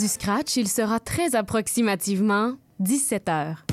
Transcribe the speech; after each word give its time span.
du 0.00 0.08
scratch, 0.08 0.56
il 0.56 0.66
sera 0.66 0.98
très 0.98 1.34
approximativement 1.34 2.54
17 2.78 3.28
heures. 3.28 3.66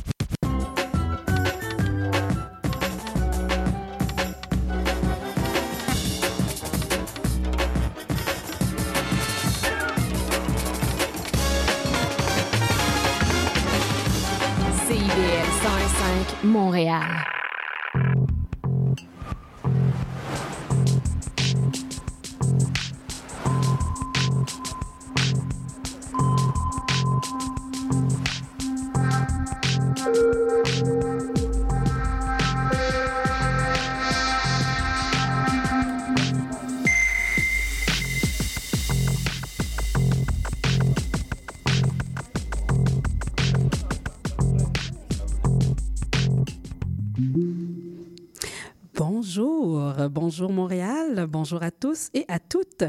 CIBL 14.86 15.48
105 15.64 16.44
Montréal. 16.44 17.37
Bonjour, 50.38 50.54
Montréal, 50.54 51.26
bonjour 51.28 51.64
à 51.64 51.72
tous 51.72 52.10
et 52.14 52.24
à 52.28 52.38
toutes. 52.38 52.84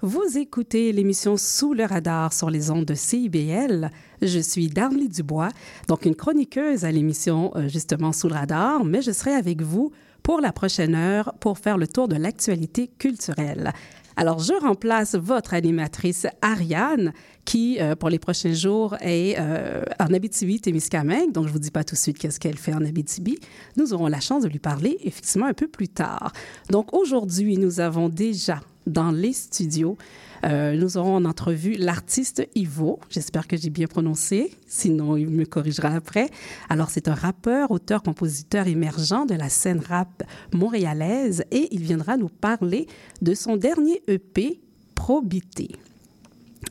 Vous 0.00 0.38
écoutez 0.38 0.90
l'émission 0.90 1.36
Sous 1.36 1.74
le 1.74 1.84
radar 1.84 2.32
sur 2.32 2.48
les 2.48 2.70
ondes 2.70 2.86
de 2.86 2.94
CIBL. 2.94 3.90
Je 4.22 4.38
suis 4.38 4.68
Darly 4.68 5.10
Dubois, 5.10 5.50
donc 5.86 6.06
une 6.06 6.14
chroniqueuse 6.14 6.86
à 6.86 6.90
l'émission 6.90 7.52
euh, 7.56 7.68
justement 7.68 8.12
Sous 8.12 8.28
le 8.28 8.36
radar, 8.36 8.86
mais 8.86 9.02
je 9.02 9.12
serai 9.12 9.34
avec 9.34 9.60
vous 9.60 9.92
pour 10.22 10.40
la 10.40 10.50
prochaine 10.50 10.94
heure 10.94 11.34
pour 11.40 11.58
faire 11.58 11.76
le 11.76 11.86
tour 11.86 12.08
de 12.08 12.16
l'actualité 12.16 12.88
culturelle. 12.88 13.74
Alors, 14.16 14.38
je 14.38 14.52
remplace 14.52 15.14
votre 15.14 15.54
animatrice 15.54 16.26
Ariane, 16.40 17.12
qui, 17.44 17.78
euh, 17.80 17.96
pour 17.96 18.08
les 18.08 18.18
prochains 18.18 18.52
jours, 18.52 18.96
est 19.00 19.36
euh, 19.38 19.82
en 19.98 20.12
Abitibi-Témiscamingue. 20.12 21.32
Donc, 21.32 21.46
je 21.46 21.52
vous 21.52 21.58
dis 21.58 21.70
pas 21.70 21.84
tout 21.84 21.94
de 21.94 22.00
suite 22.00 22.18
qu'est-ce 22.18 22.38
qu'elle 22.38 22.56
fait 22.56 22.74
en 22.74 22.84
Abitibi. 22.84 23.38
Nous 23.76 23.92
aurons 23.92 24.06
la 24.06 24.20
chance 24.20 24.44
de 24.44 24.48
lui 24.48 24.60
parler, 24.60 24.98
effectivement, 25.02 25.46
un 25.46 25.54
peu 25.54 25.68
plus 25.68 25.88
tard. 25.88 26.32
Donc, 26.70 26.94
aujourd'hui, 26.94 27.58
nous 27.58 27.80
avons 27.80 28.08
déjà 28.08 28.60
dans 28.86 29.10
les 29.10 29.32
studios 29.32 29.96
euh, 30.44 30.76
nous 30.76 30.96
aurons 30.96 31.16
en 31.16 31.24
entrevue 31.24 31.74
l'artiste 31.74 32.46
Ivo. 32.54 33.00
J'espère 33.08 33.48
que 33.48 33.56
j'ai 33.56 33.70
bien 33.70 33.86
prononcé. 33.86 34.52
Sinon, 34.66 35.16
il 35.16 35.30
me 35.30 35.44
corrigera 35.44 35.88
après. 35.88 36.28
Alors, 36.68 36.90
c'est 36.90 37.08
un 37.08 37.14
rappeur, 37.14 37.70
auteur, 37.70 38.02
compositeur 38.02 38.66
émergent 38.66 39.26
de 39.26 39.34
la 39.34 39.48
scène 39.48 39.80
rap 39.80 40.22
montréalaise 40.52 41.44
et 41.50 41.68
il 41.72 41.80
viendra 41.80 42.16
nous 42.16 42.28
parler 42.28 42.86
de 43.22 43.34
son 43.34 43.56
dernier 43.56 44.02
EP, 44.08 44.60
Probité. 44.94 45.68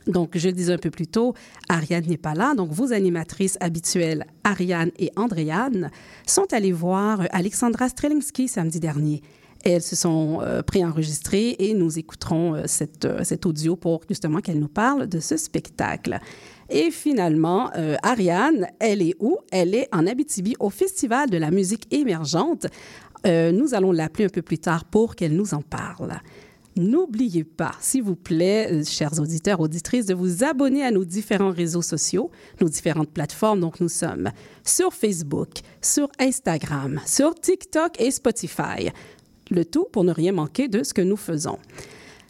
Donc, 0.06 0.36
je 0.36 0.48
le 0.48 0.52
disais 0.52 0.72
un 0.72 0.78
peu 0.78 0.90
plus 0.90 1.06
tôt, 1.06 1.34
Ariane 1.68 2.06
n'est 2.06 2.16
pas 2.16 2.34
là. 2.34 2.54
Donc, 2.54 2.72
vos 2.72 2.92
animatrices 2.92 3.56
habituelles, 3.60 4.26
Ariane 4.42 4.90
et 4.98 5.12
Andréane, 5.14 5.90
sont 6.26 6.52
allées 6.52 6.72
voir 6.72 7.22
Alexandra 7.30 7.88
Strelinski 7.88 8.48
samedi 8.48 8.80
dernier. 8.80 9.22
Elles 9.64 9.82
se 9.82 9.96
sont 9.96 10.40
euh, 10.42 10.62
préenregistrées 10.62 11.56
et 11.58 11.74
nous 11.74 11.98
écouterons 11.98 12.54
euh, 12.54 12.64
euh, 13.04 13.24
cet 13.24 13.46
audio 13.46 13.76
pour 13.76 14.02
justement 14.08 14.40
qu'elle 14.40 14.60
nous 14.60 14.68
parle 14.68 15.06
de 15.06 15.20
ce 15.20 15.36
spectacle. 15.36 16.18
Et 16.70 16.90
finalement, 16.90 17.70
euh, 17.76 17.96
Ariane, 18.02 18.66
elle 18.78 19.02
est 19.02 19.14
où? 19.20 19.38
Elle 19.50 19.74
est 19.74 19.88
en 19.92 20.06
Abitibi 20.06 20.54
au 20.60 20.70
Festival 20.70 21.30
de 21.30 21.38
la 21.38 21.50
musique 21.50 21.86
émergente. 21.92 22.66
Euh, 23.26 23.52
nous 23.52 23.74
allons 23.74 23.92
l'appeler 23.92 24.26
un 24.26 24.30
peu 24.30 24.42
plus 24.42 24.58
tard 24.58 24.84
pour 24.84 25.14
qu'elle 25.14 25.34
nous 25.34 25.54
en 25.54 25.62
parle. 25.62 26.12
N'oubliez 26.76 27.44
pas, 27.44 27.70
s'il 27.80 28.02
vous 28.02 28.16
plaît, 28.16 28.68
euh, 28.72 28.82
chers 28.84 29.20
auditeurs, 29.20 29.60
auditrices, 29.60 30.06
de 30.06 30.14
vous 30.14 30.42
abonner 30.42 30.82
à 30.84 30.90
nos 30.90 31.04
différents 31.04 31.52
réseaux 31.52 31.82
sociaux, 31.82 32.32
nos 32.60 32.68
différentes 32.68 33.10
plateformes. 33.10 33.60
Donc, 33.60 33.78
nous 33.80 33.88
sommes 33.88 34.30
sur 34.64 34.92
Facebook, 34.92 35.50
sur 35.80 36.08
Instagram, 36.18 37.00
sur 37.06 37.34
TikTok 37.36 38.00
et 38.00 38.10
Spotify. 38.10 38.90
Le 39.50 39.64
tout 39.64 39.86
pour 39.92 40.04
ne 40.04 40.12
rien 40.12 40.32
manquer 40.32 40.68
de 40.68 40.82
ce 40.82 40.94
que 40.94 41.02
nous 41.02 41.16
faisons. 41.16 41.58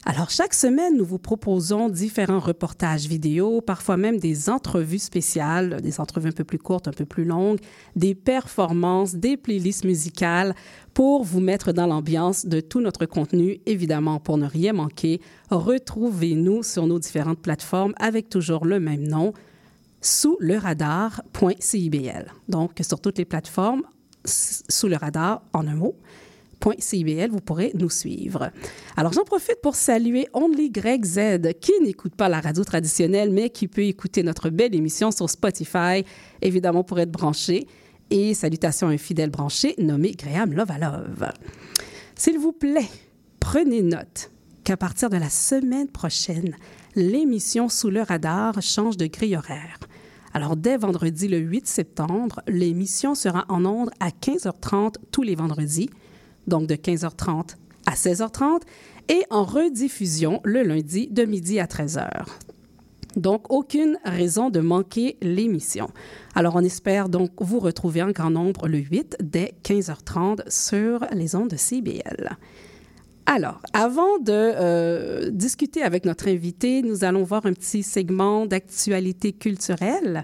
Alors, 0.07 0.29
chaque 0.29 0.53
semaine, 0.53 0.99
nous 0.99 1.05
vous 1.05 1.19
proposons 1.19 1.89
différents 1.89 2.39
reportages 2.39 3.07
vidéo, 3.07 3.63
parfois 3.63 3.97
même 3.97 4.19
des 4.19 4.51
entrevues 4.51 4.99
spéciales, 4.99 5.81
des 5.81 5.99
entrevues 5.99 6.29
un 6.29 6.33
peu 6.33 6.45
plus 6.45 6.59
courtes, 6.59 6.89
un 6.89 6.93
peu 6.93 7.07
plus 7.07 7.25
longues, 7.25 7.59
des 7.97 8.15
performances, 8.15 9.15
des 9.15 9.39
playlists 9.39 9.85
musicales 9.85 10.55
pour 10.93 11.25
vous 11.25 11.41
mettre 11.41 11.73
dans 11.73 11.87
l'ambiance 11.87 12.45
de 12.45 12.61
tout 12.61 12.83
notre 12.83 13.07
contenu. 13.07 13.61
Évidemment, 13.65 14.21
pour 14.21 14.37
ne 14.37 14.47
rien 14.47 14.75
manquer, 14.75 15.23
retrouvez-nous 15.51 16.63
sur 16.63 16.87
nos 16.87 16.99
différentes 16.99 17.41
plateformes 17.41 17.95
avec 17.99 18.29
toujours 18.29 18.67
le 18.67 18.81
même 18.81 19.09
nom, 19.09 19.33
sous 20.03 20.37
le 20.39 20.59
radar.cibl. 20.59 22.27
Donc, 22.51 22.73
sur 22.83 23.01
toutes 23.01 23.17
les 23.17 23.25
plateformes, 23.25 23.85
sous 24.27 24.89
le 24.89 24.97
radar 24.97 25.41
en 25.55 25.67
un 25.67 25.77
mot. 25.77 25.97
.cibl, 26.65 27.31
vous 27.31 27.41
pourrez 27.41 27.73
nous 27.75 27.91
suivre. 27.91 28.51
Alors, 28.97 29.13
j'en 29.13 29.25
profite 29.25 29.61
pour 29.63 29.75
saluer 29.75 30.29
Only 30.33 30.71
Greg 30.71 31.05
Z, 31.05 31.53
qui 31.61 31.73
n'écoute 31.83 32.15
pas 32.15 32.29
la 32.29 32.41
radio 32.41 32.65
traditionnelle, 32.65 33.31
mais 33.31 33.51
qui 33.51 33.69
peut 33.69 33.83
écouter 33.83 34.23
notre 34.23 34.51
belle 34.51 34.75
émission 34.75 35.11
sur 35.11 35.29
Spotify, 35.29 36.05
évidemment 36.43 36.85
pour 36.85 36.99
être 37.01 37.11
branché. 37.11 37.67
Et 38.11 38.35
salutations 38.35 38.89
à 38.89 38.91
un 38.91 38.99
fidèle 38.99 39.31
branché 39.31 39.75
nommé 39.79 40.13
Graham 40.13 40.53
Lovalove. 40.53 41.33
S'il 42.15 42.39
vous 42.39 42.53
plaît, 42.53 42.89
prenez 43.41 43.83
note 43.83 44.31
qu'à 44.63 44.77
partir 44.77 45.11
de 45.11 45.17
la 45.17 45.31
semaine 45.31 45.89
prochaine, 45.89 46.57
l'émission 46.95 47.69
Sous 47.69 47.91
le 47.91 48.03
radar 48.03 48.61
change 48.63 48.97
de 48.97 49.07
grille 49.07 49.37
horaire. 49.37 49.79
Alors, 50.33 50.57
dès 50.57 50.77
vendredi 50.77 51.29
le 51.29 51.39
8 51.39 51.67
septembre, 51.67 52.41
l'émission 52.49 53.15
sera 53.15 53.45
en 53.49 53.65
ondes 53.65 53.91
à 54.01 54.09
15h30 54.09 54.97
tous 55.13 55.23
les 55.23 55.37
vendredis, 55.37 55.91
donc 56.47 56.67
de 56.67 56.75
15h30 56.75 57.57
à 57.87 57.95
16h30, 57.95 58.61
et 59.09 59.25
en 59.31 59.45
rediffusion 59.45 60.41
le 60.45 60.63
lundi 60.63 61.09
de 61.09 61.25
midi 61.25 61.61
à 61.61 61.67
13h. 61.67 62.09
Donc, 63.17 63.53
aucune 63.53 63.99
raison 64.05 64.51
de 64.51 64.61
manquer 64.61 65.17
l'émission. 65.23 65.91
Alors, 66.35 66.57
on 66.57 66.65
espère 66.65 67.09
donc 67.09 67.31
vous 67.39 67.61
retrouver 67.61 68.03
en 68.03 68.11
grand 68.11 68.31
nombre 68.31 68.67
le 68.67 68.79
8 68.79 69.19
dès 69.21 69.55
15h30 69.63 70.51
sur 70.51 71.07
les 71.13 71.37
ondes 71.37 71.51
de 71.51 71.57
CBL. 71.57 72.37
Alors, 73.27 73.61
avant 73.73 74.19
de 74.19 74.33
euh, 74.33 75.31
discuter 75.31 75.83
avec 75.83 76.05
notre 76.05 76.29
invité, 76.29 76.83
nous 76.83 77.05
allons 77.05 77.23
voir 77.23 77.47
un 77.47 77.53
petit 77.53 77.83
segment 77.83 78.47
d'actualité 78.47 79.33
culturelle. 79.33 80.23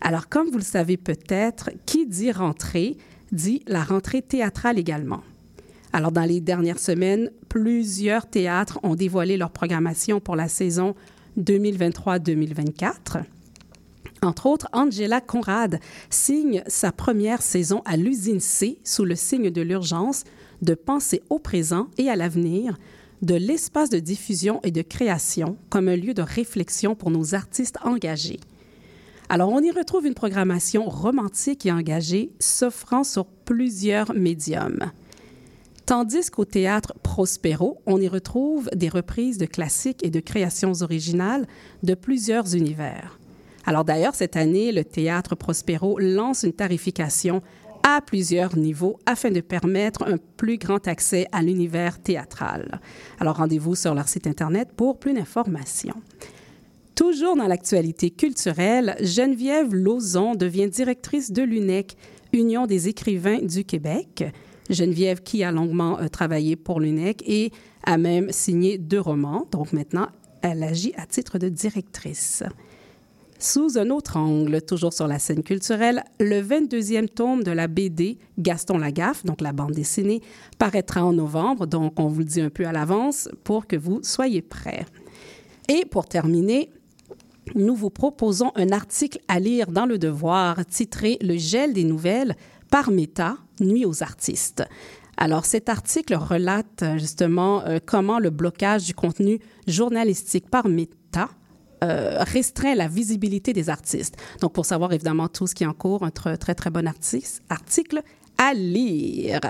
Alors, 0.00 0.28
comme 0.28 0.48
vous 0.48 0.58
le 0.58 0.64
savez 0.64 0.96
peut-être, 0.96 1.70
qui 1.86 2.06
dit 2.06 2.32
rentrée 2.32 2.96
dit 3.30 3.62
la 3.66 3.82
rentrée 3.82 4.22
théâtrale 4.22 4.78
également. 4.78 5.22
Alors, 5.92 6.12
dans 6.12 6.24
les 6.24 6.40
dernières 6.40 6.78
semaines, 6.78 7.30
plusieurs 7.48 8.26
théâtres 8.26 8.80
ont 8.82 8.94
dévoilé 8.94 9.36
leur 9.36 9.50
programmation 9.50 10.20
pour 10.20 10.36
la 10.36 10.48
saison 10.48 10.94
2023-2024. 11.38 13.24
Entre 14.22 14.46
autres, 14.46 14.68
Angela 14.72 15.20
Conrad 15.20 15.80
signe 16.08 16.62
sa 16.66 16.92
première 16.92 17.42
saison 17.42 17.82
à 17.84 17.96
l'usine 17.96 18.40
C 18.40 18.78
sous 18.84 19.04
le 19.04 19.16
signe 19.16 19.50
de 19.50 19.60
l'urgence 19.60 20.24
de 20.62 20.74
penser 20.74 21.22
au 21.28 21.38
présent 21.38 21.88
et 21.98 22.08
à 22.08 22.16
l'avenir, 22.16 22.78
de 23.20 23.34
l'espace 23.34 23.90
de 23.90 23.98
diffusion 23.98 24.60
et 24.62 24.70
de 24.70 24.82
création 24.82 25.56
comme 25.70 25.88
un 25.88 25.96
lieu 25.96 26.14
de 26.14 26.22
réflexion 26.22 26.94
pour 26.94 27.10
nos 27.10 27.34
artistes 27.34 27.78
engagés. 27.84 28.40
Alors, 29.28 29.50
on 29.50 29.60
y 29.60 29.70
retrouve 29.70 30.06
une 30.06 30.14
programmation 30.14 30.88
romantique 30.88 31.66
et 31.66 31.72
engagée 31.72 32.30
s'offrant 32.38 33.04
sur 33.04 33.26
plusieurs 33.26 34.14
médiums. 34.14 34.90
Tandis 35.92 36.30
qu'au 36.30 36.46
théâtre 36.46 36.94
Prospero, 37.02 37.82
on 37.84 38.00
y 38.00 38.08
retrouve 38.08 38.70
des 38.74 38.88
reprises 38.88 39.36
de 39.36 39.44
classiques 39.44 40.02
et 40.02 40.08
de 40.08 40.20
créations 40.20 40.72
originales 40.80 41.46
de 41.82 41.92
plusieurs 41.92 42.56
univers. 42.56 43.18
Alors 43.66 43.84
d'ailleurs, 43.84 44.14
cette 44.14 44.36
année, 44.36 44.72
le 44.72 44.84
théâtre 44.84 45.34
Prospero 45.34 45.98
lance 45.98 46.44
une 46.44 46.54
tarification 46.54 47.42
à 47.82 48.00
plusieurs 48.00 48.56
niveaux 48.56 48.98
afin 49.04 49.30
de 49.30 49.42
permettre 49.42 50.04
un 50.04 50.16
plus 50.38 50.56
grand 50.56 50.88
accès 50.88 51.26
à 51.30 51.42
l'univers 51.42 52.00
théâtral. 52.00 52.80
Alors 53.20 53.36
rendez-vous 53.36 53.74
sur 53.74 53.94
leur 53.94 54.08
site 54.08 54.26
Internet 54.26 54.70
pour 54.74 54.98
plus 54.98 55.12
d'informations. 55.12 56.00
Toujours 56.94 57.36
dans 57.36 57.48
l'actualité 57.48 58.08
culturelle, 58.08 58.96
Geneviève 59.02 59.74
Lauzon 59.74 60.36
devient 60.36 60.70
directrice 60.70 61.32
de 61.32 61.42
l'UNEC, 61.42 61.98
Union 62.32 62.64
des 62.64 62.88
écrivains 62.88 63.40
du 63.42 63.66
Québec. 63.66 64.32
Geneviève 64.70 65.22
qui 65.22 65.44
a 65.44 65.52
longuement 65.52 65.98
euh, 66.00 66.08
travaillé 66.08 66.56
pour 66.56 66.80
l'UNEC 66.80 67.22
et 67.26 67.52
a 67.84 67.98
même 67.98 68.30
signé 68.30 68.78
deux 68.78 69.00
romans. 69.00 69.46
Donc 69.50 69.72
maintenant, 69.72 70.08
elle 70.42 70.62
agit 70.62 70.92
à 70.96 71.06
titre 71.06 71.38
de 71.38 71.48
directrice. 71.48 72.42
Sous 73.38 73.76
un 73.76 73.90
autre 73.90 74.18
angle, 74.18 74.62
toujours 74.62 74.92
sur 74.92 75.08
la 75.08 75.18
scène 75.18 75.42
culturelle, 75.42 76.04
le 76.20 76.40
22e 76.40 77.08
tome 77.08 77.42
de 77.42 77.50
la 77.50 77.66
BD 77.66 78.18
Gaston 78.38 78.78
Lagaffe, 78.78 79.24
donc 79.24 79.40
la 79.40 79.52
bande 79.52 79.72
dessinée, 79.72 80.20
paraîtra 80.58 81.04
en 81.04 81.12
novembre, 81.12 81.66
donc 81.66 81.98
on 81.98 82.06
vous 82.06 82.20
le 82.20 82.24
dit 82.24 82.40
un 82.40 82.50
peu 82.50 82.64
à 82.66 82.72
l'avance 82.72 83.28
pour 83.42 83.66
que 83.66 83.74
vous 83.74 83.98
soyez 84.04 84.42
prêts. 84.42 84.86
Et 85.68 85.84
pour 85.86 86.06
terminer, 86.06 86.70
nous 87.56 87.74
vous 87.74 87.90
proposons 87.90 88.52
un 88.54 88.70
article 88.70 89.18
à 89.26 89.40
lire 89.40 89.72
dans 89.72 89.86
Le 89.86 89.98
Devoir 89.98 90.64
titré 90.64 91.18
Le 91.20 91.36
gel 91.36 91.72
des 91.72 91.84
nouvelles 91.84 92.36
par 92.72 92.90
Meta, 92.90 93.36
nuit 93.60 93.84
aux 93.84 94.02
artistes. 94.02 94.64
Alors, 95.18 95.44
cet 95.44 95.68
article 95.68 96.14
relate 96.14 96.82
euh, 96.82 96.96
justement 96.96 97.62
euh, 97.66 97.78
comment 97.84 98.18
le 98.18 98.30
blocage 98.30 98.86
du 98.86 98.94
contenu 98.94 99.40
journalistique 99.68 100.48
par 100.48 100.66
Meta 100.68 101.28
euh, 101.84 102.16
restreint 102.20 102.74
la 102.74 102.88
visibilité 102.88 103.52
des 103.52 103.68
artistes. 103.68 104.16
Donc, 104.40 104.54
pour 104.54 104.64
savoir 104.64 104.94
évidemment 104.94 105.28
tout 105.28 105.46
ce 105.46 105.54
qui 105.54 105.64
est 105.64 105.66
en 105.66 105.74
cours, 105.74 106.02
un 106.02 106.10
très, 106.10 106.38
très, 106.38 106.70
bon 106.70 106.90
article 107.50 108.00
à 108.38 108.54
lire. 108.54 109.40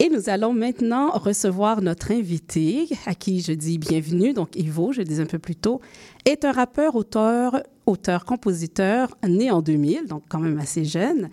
Et 0.00 0.08
nous 0.10 0.28
allons 0.28 0.52
maintenant 0.52 1.10
recevoir 1.10 1.82
notre 1.82 2.10
invité, 2.10 2.88
à 3.06 3.14
qui 3.14 3.42
je 3.42 3.52
dis 3.52 3.78
bienvenue. 3.78 4.32
Donc, 4.32 4.56
Ivo, 4.56 4.92
je 4.92 4.98
le 4.98 5.04
disais 5.04 5.22
un 5.22 5.26
peu 5.26 5.38
plus 5.38 5.56
tôt, 5.56 5.80
est 6.24 6.44
un 6.44 6.52
rappeur, 6.52 6.96
auteur, 6.96 7.62
auteur, 7.88 8.24
compositeur, 8.24 9.16
né 9.26 9.50
en 9.50 9.62
2000, 9.62 10.06
donc 10.06 10.22
quand 10.28 10.38
même 10.38 10.58
assez 10.58 10.84
jeune. 10.84 11.30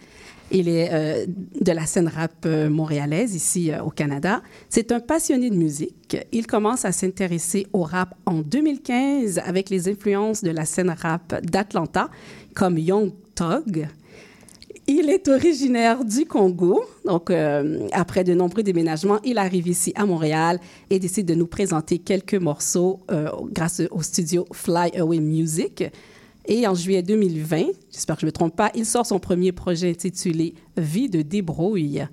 Il 0.51 0.69
est 0.69 0.89
euh, 0.93 1.25
de 1.59 1.71
la 1.71 1.85
scène 1.85 2.07
rap 2.07 2.31
euh, 2.45 2.69
montréalaise 2.69 3.35
ici 3.35 3.71
euh, 3.71 3.83
au 3.83 3.89
Canada. 3.89 4.41
C'est 4.69 4.91
un 4.91 4.99
passionné 4.99 5.49
de 5.49 5.55
musique. 5.55 6.17
Il 6.31 6.47
commence 6.47 6.85
à 6.85 6.91
s'intéresser 6.91 7.67
au 7.73 7.81
rap 7.81 8.15
en 8.25 8.39
2015 8.39 9.41
avec 9.43 9.69
les 9.69 9.89
influences 9.89 10.43
de 10.43 10.51
la 10.51 10.65
scène 10.65 10.95
rap 10.97 11.43
d'Atlanta 11.43 12.09
comme 12.53 12.77
Young 12.77 13.11
Thug. 13.33 13.87
Il 14.87 15.09
est 15.09 15.27
originaire 15.27 16.05
du 16.05 16.25
Congo. 16.25 16.85
Donc, 17.05 17.31
après 17.91 18.23
de 18.23 18.35
nombreux 18.35 18.61
déménagements, 18.61 19.17
il 19.23 19.39
arrive 19.39 19.67
ici 19.67 19.91
à 19.95 20.05
Montréal 20.05 20.59
et 20.91 20.99
décide 20.99 21.25
de 21.25 21.33
nous 21.33 21.47
présenter 21.47 21.97
quelques 21.97 22.35
morceaux 22.35 22.99
grâce 23.51 23.81
au 23.89 24.03
studio 24.03 24.45
Fly 24.53 24.95
Away 24.95 25.21
Music. 25.21 25.85
Et 26.47 26.67
en 26.67 26.75
juillet 26.75 27.01
2020, 27.01 27.65
j'espère 27.91 28.15
que 28.15 28.21
je 28.21 28.25
ne 28.25 28.29
me 28.29 28.33
trompe 28.33 28.55
pas, 28.55 28.71
il 28.75 28.85
sort 28.85 29.05
son 29.05 29.19
premier 29.19 29.51
projet 29.51 29.89
intitulé 29.89 30.53
Vie 30.77 31.09
de 31.09 31.21
débrouille. 31.21 32.05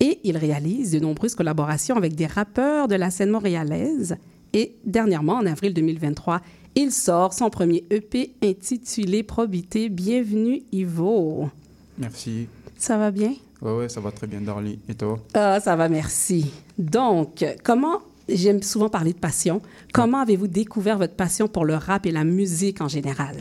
Et 0.00 0.20
il 0.24 0.36
réalise 0.36 0.90
de 0.90 0.98
nombreuses 0.98 1.34
collaborations 1.34 1.96
avec 1.96 2.14
des 2.14 2.26
rappeurs 2.26 2.88
de 2.88 2.94
la 2.94 3.10
scène 3.10 3.30
montréalaise. 3.30 4.16
Et 4.52 4.76
dernièrement, 4.84 5.34
en 5.34 5.46
avril 5.46 5.72
2023, 5.72 6.40
il 6.74 6.92
sort 6.92 7.32
son 7.32 7.48
premier 7.48 7.84
EP 7.90 8.34
intitulé 8.42 9.22
Probité. 9.22 9.88
Bienvenue, 9.88 10.62
Ivo. 10.72 11.48
Merci. 11.96 12.48
Ça 12.76 12.98
va 12.98 13.10
bien? 13.10 13.32
Oui, 13.62 13.72
ouais, 13.72 13.88
ça 13.88 14.00
va 14.00 14.10
très 14.12 14.26
bien, 14.26 14.42
Darly. 14.42 14.78
Et 14.88 14.94
toi? 14.94 15.18
Ah, 15.32 15.58
ça 15.60 15.74
va, 15.74 15.88
merci. 15.88 16.50
Donc, 16.76 17.44
comment 17.62 18.00
j'aime 18.28 18.62
souvent 18.62 18.88
parler 18.88 19.12
de 19.12 19.18
passion. 19.18 19.60
Comment 19.92 20.18
avez-vous 20.20 20.48
découvert 20.48 20.98
votre 20.98 21.14
passion 21.14 21.48
pour 21.48 21.64
le 21.64 21.74
rap 21.74 22.06
et 22.06 22.10
la 22.10 22.24
musique 22.24 22.80
en 22.80 22.88
général? 22.88 23.36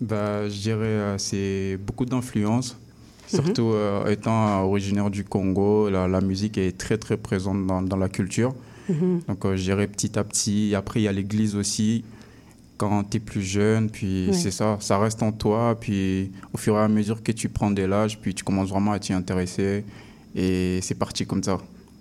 Bah, 0.00 0.48
je 0.48 0.58
dirais 0.58 0.86
euh, 0.86 1.18
c'est 1.18 1.78
beaucoup 1.84 2.04
d'influence. 2.04 2.76
Surtout 3.28 3.68
mhm. 3.68 3.74
euh, 3.74 4.10
étant 4.10 4.62
originaire 4.64 5.10
du 5.10 5.24
Congo, 5.24 5.88
la, 5.88 6.20
musique 6.20 6.58
est 6.58 6.76
très 6.76 6.98
très 6.98 7.16
présente 7.16 7.66
dans, 7.66 7.80
dans 7.80 7.96
la 7.96 8.08
culture. 8.08 8.54
Mhm. 8.88 9.22
Donc 9.28 9.44
euh, 9.44 9.56
je 9.56 9.62
dirais 9.62 9.86
petit 9.86 10.18
à 10.18 10.24
petit. 10.24 10.74
Après, 10.74 11.00
il 11.00 11.04
y 11.04 11.08
a 11.08 11.12
l'église 11.12 11.54
aussi 11.56 12.04
quand 12.78 13.04
tu 13.04 13.18
es 13.18 13.20
plus 13.20 13.42
jeune, 13.42 13.90
puis 13.90 14.30
c'est 14.32 14.50
ça, 14.50 14.76
ça 14.80 14.98
reste 14.98 15.22
en 15.22 15.30
toi, 15.30 15.78
puis 15.78 16.32
au 16.52 16.58
fur 16.58 16.74
et 16.74 16.80
à 16.80 16.88
mesure 16.88 17.22
que 17.22 17.30
tu 17.30 17.48
prends 17.48 17.70
de 17.70 17.82
l'âge, 17.82 18.18
puis 18.18 18.34
tu 18.34 18.42
commences 18.42 18.70
vraiment 18.70 18.90
à 18.90 18.98
t'y 18.98 19.12
intéresser, 19.12 19.84
et 20.34 20.80
c'est 20.82 20.96
parti 20.96 21.24
comme 21.24 21.44
ça. 21.44 21.58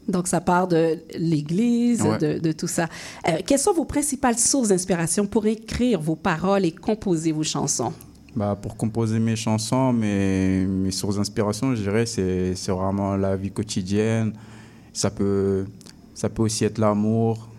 Donc, 0.08 0.28
ça 0.28 0.42
part 0.42 0.68
de 0.68 0.98
l'Église, 1.18 2.04
de, 2.20 2.52
tout 2.52 2.68
ça. 2.68 2.88
Euh, 3.28 3.38
quelles 3.46 3.60
sont 3.60 3.74
vos 3.74 3.86
principales 3.86 4.38
sources 4.38 4.70
d'inspiration 4.70 5.26
pour 5.26 5.46
écrire 5.46 6.02
vos 6.02 6.16
paroles 6.16 6.66
et 6.66 6.72
composer 6.72 7.32
vos 7.32 7.44
chansons? 7.44 7.94
Bah, 8.36 8.58
pour 8.60 8.78
composer 8.78 9.20
mes 9.20 9.36
chansons, 9.36 9.92
mes, 9.94 10.66
mes 10.66 10.92
sources 10.92 11.18
d'inspiration, 11.18 11.76
je 11.76 11.82
dirais, 11.82 12.06
c'est 12.06 12.54
vraiment 12.70 13.16
la 13.16 13.36
vie 13.36 13.52
quotidienne. 13.52 14.34
Ça 14.94 15.10
peut, 15.10 15.66
ça 16.14 16.30
peut 16.30 16.44
aussi 16.44 16.66
être 16.66 16.78
l'amour, 16.78 17.50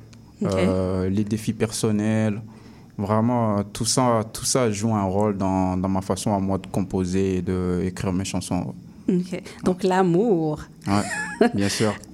euh, 0.43 1.09
les 1.09 1.25
défis 1.25 1.53
personnels. 1.53 2.41
Vraiment, 2.99 3.62
tout 3.65 3.87
ça, 3.87 4.25
tout 4.33 4.44
ça 4.44 4.71
joue 4.71 4.94
un 4.94 5.05
rôle 5.05 5.37
dans, 5.37 5.77
dans 5.77 5.89
ma 5.89 6.03
façon 6.03 6.35
à 6.35 6.39
moi 6.39 6.59
de 6.59 6.67
composer 6.67 7.37
et 7.37 7.43
d'écrire 7.43 8.12
mes 8.12 8.25
chansons. 8.25 8.75
Donc 9.65 9.83
l'amour. 9.83 10.61
Oui, 10.87 11.47
bien 11.55 11.69
sûr. 11.69 11.93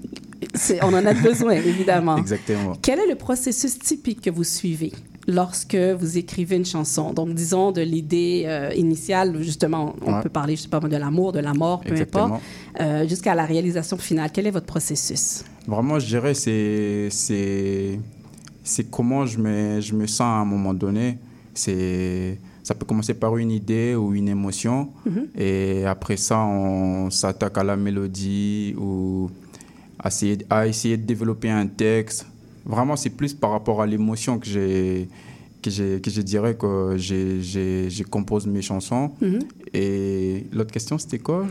on 0.82 0.94
en 0.94 1.06
a 1.06 1.14
besoin, 1.14 1.52
évidemment. 1.52 2.16
Exactement. 2.16 2.74
Quel 2.82 2.98
est 2.98 3.08
le 3.08 3.14
processus 3.14 3.78
typique 3.78 4.20
que 4.20 4.30
vous 4.30 4.44
suivez 4.44 4.92
lorsque 5.26 5.76
vous 5.76 6.18
écrivez 6.18 6.56
une 6.56 6.64
chanson? 6.64 7.12
Donc, 7.12 7.34
disons 7.34 7.72
de 7.72 7.82
l'idée 7.82 8.44
euh, 8.46 8.72
initiale, 8.74 9.42
justement, 9.42 9.94
on 10.02 10.20
peut 10.20 10.28
parler, 10.28 10.56
je 10.56 10.62
sais 10.62 10.68
pas, 10.68 10.80
de 10.80 10.96
l'amour, 10.96 11.32
de 11.32 11.40
la 11.40 11.54
mort, 11.54 11.80
peu 11.80 11.94
importe, 11.94 12.40
euh, 12.80 13.06
jusqu'à 13.08 13.34
la 13.34 13.44
réalisation 13.44 13.96
finale. 13.96 14.30
Quel 14.32 14.46
est 14.46 14.50
votre 14.50 14.66
processus? 14.66 15.44
Vraiment, 15.66 15.98
je 15.98 16.06
dirais, 16.06 16.34
c'est, 16.34 17.08
c'est, 17.10 17.98
c'est 18.62 18.90
comment 18.90 19.26
je 19.26 19.38
me, 19.38 19.80
je 19.80 19.94
me 19.94 20.06
sens 20.06 20.20
à 20.20 20.40
un 20.40 20.44
moment 20.44 20.74
donné. 20.74 21.18
C'est 21.54 22.38
ça 22.68 22.74
peut 22.74 22.84
commencer 22.84 23.14
par 23.14 23.34
une 23.38 23.50
idée 23.50 23.94
ou 23.94 24.14
une 24.14 24.28
émotion, 24.28 24.90
mm-hmm. 25.08 25.40
et 25.40 25.86
après 25.86 26.18
ça, 26.18 26.38
on 26.40 27.08
s'attaque 27.08 27.56
à 27.56 27.64
la 27.64 27.76
mélodie 27.76 28.74
ou 28.76 29.30
à 29.98 30.08
essayer, 30.08 30.38
à 30.50 30.66
essayer 30.66 30.96
de 30.96 31.04
développer 31.04 31.50
un 31.50 31.66
texte. 31.66 32.26
Vraiment, 32.64 32.96
c'est 32.96 33.10
plus 33.10 33.34
par 33.34 33.50
rapport 33.50 33.82
à 33.82 33.86
l'émotion 33.86 34.38
que 34.38 34.46
j'ai 34.46 35.08
que, 35.62 35.98
que 35.98 36.10
je 36.10 36.20
dirais 36.22 36.54
que 36.54 36.96
j'ai 36.98 38.04
compose 38.04 38.46
mes 38.46 38.62
chansons. 38.62 39.10
Mhm. 39.20 39.40
Et 39.74 40.46
l'autre 40.52 40.72
question, 40.72 40.98
c'était 40.98 41.18
quoi? 41.18 41.46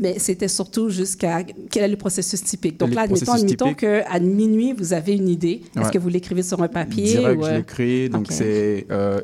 Mais 0.00 0.18
C'était 0.18 0.48
surtout 0.48 0.90
jusqu'à 0.90 1.42
quel 1.70 1.84
est 1.84 1.88
le 1.88 1.96
processus 1.96 2.42
typique? 2.42 2.78
Donc 2.78 2.94
là, 2.94 3.02
admettons, 3.02 3.32
admettons 3.32 3.74
qu'à 3.74 4.18
minuit, 4.20 4.72
vous 4.72 4.92
avez 4.92 5.14
une 5.14 5.28
idée. 5.28 5.62
Est-ce 5.76 5.90
que 5.90 5.98
vous 5.98 6.08
l'écrivez 6.08 6.42
sur 6.42 6.62
un 6.62 6.68
papier 6.68 7.04
Direct, 7.04 7.44
je 7.44 7.50
l'écris. 7.50 8.08
Donc 8.08 8.26
c'est 8.30 8.86
euh, 8.90 9.20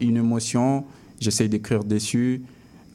une 0.00 0.16
émotion, 0.16 0.84
j'essaye 1.20 1.48
d'écrire 1.48 1.84
dessus, 1.84 2.42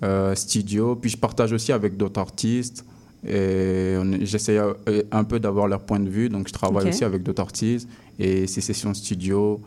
euh, 0.04 0.36
studio. 0.36 0.96
Puis 0.96 1.12
je 1.12 1.18
partage 1.18 1.54
aussi 1.54 1.72
avec 1.72 1.96
d'autres 1.98 2.20
artistes. 2.20 2.86
Et 3.28 3.96
j'essaie 4.22 4.58
euh, 4.58 5.04
un 5.12 5.24
peu 5.24 5.40
d'avoir 5.40 5.68
leur 5.68 5.82
point 5.82 6.00
de 6.00 6.10
vue, 6.10 6.30
donc 6.30 6.48
je 6.48 6.54
travaille 6.54 6.90
aussi 6.90 7.04
avec 7.04 7.22
d'autres 7.24 7.42
artistes 7.42 7.88
et 8.20 8.48
ces 8.48 8.62
sessions 8.62 8.94
studio. 8.94 9.62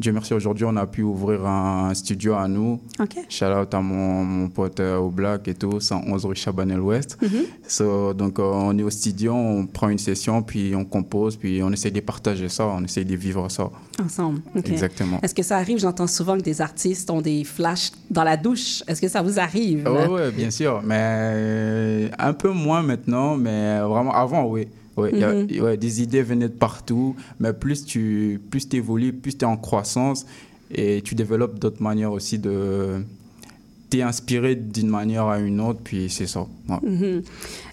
Dieu 0.00 0.12
merci, 0.12 0.32
aujourd'hui, 0.32 0.64
on 0.64 0.76
a 0.76 0.86
pu 0.86 1.02
ouvrir 1.02 1.44
un 1.44 1.92
studio 1.92 2.34
à 2.34 2.46
nous. 2.46 2.80
Okay. 3.00 3.22
Shout 3.28 3.46
out 3.46 3.74
à 3.74 3.80
mon, 3.80 4.24
mon 4.24 4.48
pote 4.48 4.78
euh, 4.78 4.96
au 4.96 5.10
Black 5.10 5.48
et 5.48 5.54
tout, 5.54 5.80
111 5.80 6.24
rue 6.24 6.36
Chabanel 6.36 6.80
Ouest. 6.80 7.18
Mm 7.20 7.28
donc, 8.14 8.38
euh, 8.38 8.42
on 8.42 8.76
est 8.78 8.82
au 8.82 8.90
studio, 8.90 9.32
on 9.32 9.66
prend 9.66 9.88
une 9.88 9.98
session, 9.98 10.42
puis 10.42 10.74
on 10.74 10.84
compose, 10.84 11.36
puis 11.36 11.62
on 11.62 11.70
essaie 11.72 11.90
de 11.90 12.00
partager 12.00 12.48
ça, 12.48 12.66
on 12.66 12.82
essaie 12.84 13.04
de 13.04 13.16
vivre 13.16 13.48
ça. 13.50 13.70
Ensemble. 14.02 14.40
Exactement. 14.64 15.20
Est-ce 15.22 15.34
que 15.34 15.42
ça 15.42 15.56
arrive, 15.56 15.78
j'entends 15.78 16.06
souvent 16.06 16.36
que 16.36 16.42
des 16.42 16.60
artistes 16.60 17.10
ont 17.10 17.20
des 17.20 17.44
flashs 17.44 17.90
dans 18.10 18.24
la 18.24 18.36
douche. 18.36 18.82
Est-ce 18.86 19.00
que 19.00 19.08
ça 19.08 19.22
vous 19.22 19.38
arrive? 19.38 19.88
Oui, 19.88 20.06
ouais, 20.12 20.30
bien 20.30 20.50
sûr. 20.50 20.80
Mais 20.84 22.10
un 22.18 22.32
peu 22.32 22.50
moins 22.50 22.82
maintenant, 22.82 23.36
mais 23.36 23.80
vraiment 23.80 24.14
avant, 24.14 24.46
oui. 24.46 24.68
Mhm. 24.98 25.60
Ouais, 25.62 25.76
des 25.76 26.02
idées 26.02 26.22
venaient 26.22 26.48
de 26.48 26.54
partout, 26.54 27.16
mais 27.40 27.52
plus 27.52 27.84
tu 27.84 28.40
plus 28.50 28.66
évolues, 28.72 29.12
plus 29.12 29.36
tu 29.36 29.44
es 29.44 29.48
en 29.48 29.56
croissance 29.56 30.26
et 30.70 31.02
tu 31.02 31.14
développes 31.14 31.58
d'autres 31.58 31.82
manières 31.82 32.12
aussi 32.12 32.38
de. 32.38 33.02
Tu 33.90 33.98
es 33.98 34.02
inspiré 34.02 34.54
d'une 34.54 34.88
manière 34.90 35.26
à 35.26 35.38
une 35.38 35.60
autre, 35.60 35.80
puis 35.82 36.10
c'est 36.10 36.26
ça. 36.26 36.46
Mhm. 36.82 37.22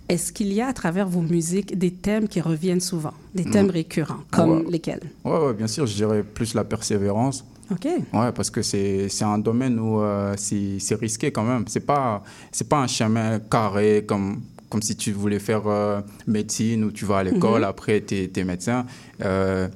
Est-ce 0.08 0.32
qu'il 0.32 0.54
y 0.54 0.62
a 0.62 0.68
à 0.68 0.74
travers 0.74 1.08
vos 1.10 1.22
musiques 1.22 1.78
des 1.78 1.92
thèmes 1.92 2.28
qui 2.28 2.40
reviennent 2.40 2.80
souvent, 2.80 3.14
des 3.34 3.44
thèmes 3.44 3.70
récurrents, 3.70 4.22
comme 4.32 4.70
lesquels? 4.70 5.02
Oui, 5.26 5.32
ouais, 5.32 5.54
bien 5.54 5.68
sûr, 5.68 5.86
je 5.88 5.96
dirais 5.96 6.24
plus 6.24 6.54
la 6.54 6.64
persévérance. 6.64 7.44
OK. 7.72 7.86
Ouais, 8.14 8.32
parce 8.32 8.50
que 8.50 8.62
c'est 8.62 9.10
un 9.24 9.40
domaine 9.40 9.80
où 9.80 10.00
euh, 10.02 10.36
c'est 10.38 10.96
risqué 10.96 11.32
quand 11.32 11.44
même. 11.44 11.66
C'est 11.68 11.86
pas, 11.86 12.24
pas 12.70 12.78
un 12.78 12.88
chemin 12.88 13.40
carré 13.40 14.06
comme 14.08 14.42
comme 14.76 14.82
si 14.82 14.98
tu 14.98 15.14
voulais 15.14 15.40
faire 15.40 15.68
euh, 15.68 16.02
médecine 16.28 16.84
ou 16.84 16.92
tu 16.92 17.06
vas 17.06 17.20
à 17.20 17.24
l'école, 17.24 17.62
mhm. 17.62 17.68
après 17.70 18.02
tu 18.02 18.30
es, 18.36 18.44
médecin. 18.44 18.86
Euh, 19.24 19.70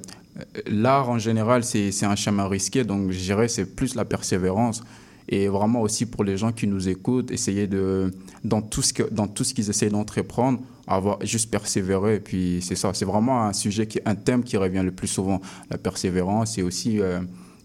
l'art 0.66 1.08
en 1.08 1.18
général, 1.18 1.64
c'est 1.64 2.04
un 2.04 2.16
chemin 2.16 2.46
risqué, 2.46 2.84
donc 2.84 3.10
je 3.10 3.18
dirais 3.18 3.48
c'est 3.48 3.64
plus 3.64 3.94
la 3.94 4.04
persévérance. 4.04 4.82
Et 5.26 5.48
vraiment 5.48 5.80
aussi 5.80 6.04
pour 6.04 6.22
les 6.22 6.36
gens 6.36 6.52
qui 6.52 6.66
nous 6.66 6.90
écoutent, 6.90 7.30
essayer 7.30 7.66
de, 7.66 8.12
dans 8.44 8.60
tout 8.60 8.82
ce 8.82 9.54
qu'ils 9.54 9.70
essayent 9.70 9.88
d'entreprendre, 9.88 10.60
avoir 10.86 11.24
juste 11.24 11.50
persévérer. 11.50 12.16
Et 12.16 12.20
puis 12.20 12.58
c'est 12.60 12.76
ça, 12.76 12.92
c'est 12.92 13.06
vraiment 13.06 13.44
un 13.44 13.54
sujet, 13.54 13.86
qui, 13.86 14.00
un 14.04 14.16
thème 14.16 14.44
qui 14.44 14.58
revient 14.58 14.82
le 14.84 14.92
plus 14.92 15.08
souvent, 15.08 15.40
la 15.70 15.78
persévérance 15.78 16.58
et 16.58 16.62
aussi 16.62 17.00
euh, 17.00 17.20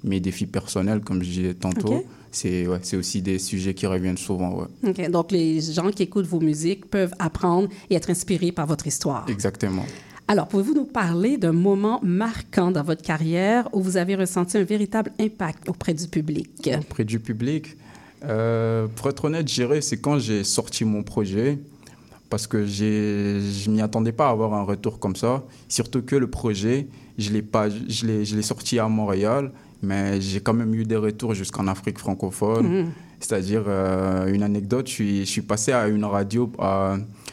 mes 0.06 0.22
défis 0.22 0.46
personnels, 0.46 1.02
comme 1.02 1.22
je 1.22 1.30
disais 1.30 1.54
tantôt. 1.54 2.06
C'est 2.36 2.68
ouais, 2.68 2.80
aussi 2.96 3.22
des 3.22 3.40
sujets 3.40 3.74
qui 3.74 3.88
reviennent 3.88 4.18
souvent. 4.18 4.68
Ouais. 4.84 5.08
Donc, 5.08 5.32
les 5.32 5.62
gens 5.62 5.90
qui 5.90 6.04
écoutent 6.04 6.26
vos 6.26 6.42
musiques 6.42 6.86
peuvent 6.90 7.14
apprendre 7.18 7.70
et 7.90 7.96
être 7.96 8.10
inspirés 8.10 8.52
par 8.52 8.68
votre 8.68 8.86
histoire. 8.88 9.26
Exactement. 9.30 9.86
Alors, 10.28 10.48
pouvez-vous 10.50 10.74
nous 10.74 10.86
parler 10.86 11.38
d'un 11.38 11.54
moment 11.54 12.02
marquant 12.04 12.72
dans 12.72 12.84
votre 12.84 13.04
carrière 13.04 13.70
où 13.74 13.82
vous 13.82 13.96
avez 13.96 14.16
ressenti 14.16 14.58
un 14.58 14.64
véritable 14.64 15.14
impact 15.18 15.70
auprès 15.70 15.94
du 15.94 16.08
public? 16.08 16.70
Auprès 16.78 17.06
du 17.06 17.22
public? 17.22 17.78
Euh, 18.26 18.88
pour 18.96 19.08
être 19.08 19.24
honnête, 19.24 19.48
je 19.48 19.54
dirais, 19.54 19.80
c'est 19.80 19.98
quand 19.98 20.20
j'ai 20.20 20.44
sorti 20.44 20.84
mon 20.84 21.04
projet, 21.04 21.58
parce 22.30 22.48
que 22.48 22.66
je 22.66 23.70
ne 23.70 23.76
m'y 23.76 23.82
attendais 23.82 24.12
pas 24.12 24.28
à 24.28 24.32
avoir 24.32 24.56
un 24.56 24.64
retour 24.64 25.00
comme 25.00 25.16
ça. 25.16 25.44
Surtout 25.70 26.02
que 26.02 26.18
le 26.18 26.28
projet, 26.28 26.88
je 27.18 27.32
l'ai 27.32 28.42
sorti 28.42 28.78
à 28.78 28.90
Montréal, 28.90 29.54
mais 29.86 30.20
j'ai 30.20 30.42
quand 30.42 30.54
même 30.54 30.74
eu 30.74 30.84
des 30.84 30.96
retours 30.96 31.34
jusqu'en 31.34 31.68
Afrique 31.68 32.00
francophone. 32.00 32.84
Mmh. 32.84 32.86
C'est-à-dire, 33.20 33.64
euh, 33.68 34.28
une 34.28 34.44
anecdote, 34.44 34.88
je 34.88 34.92
suis, 34.92 35.20
je 35.22 35.32
suis, 35.32 35.42
passé 35.42 35.72
à 35.72 35.88
une 35.88 36.04
radio, 36.04 36.52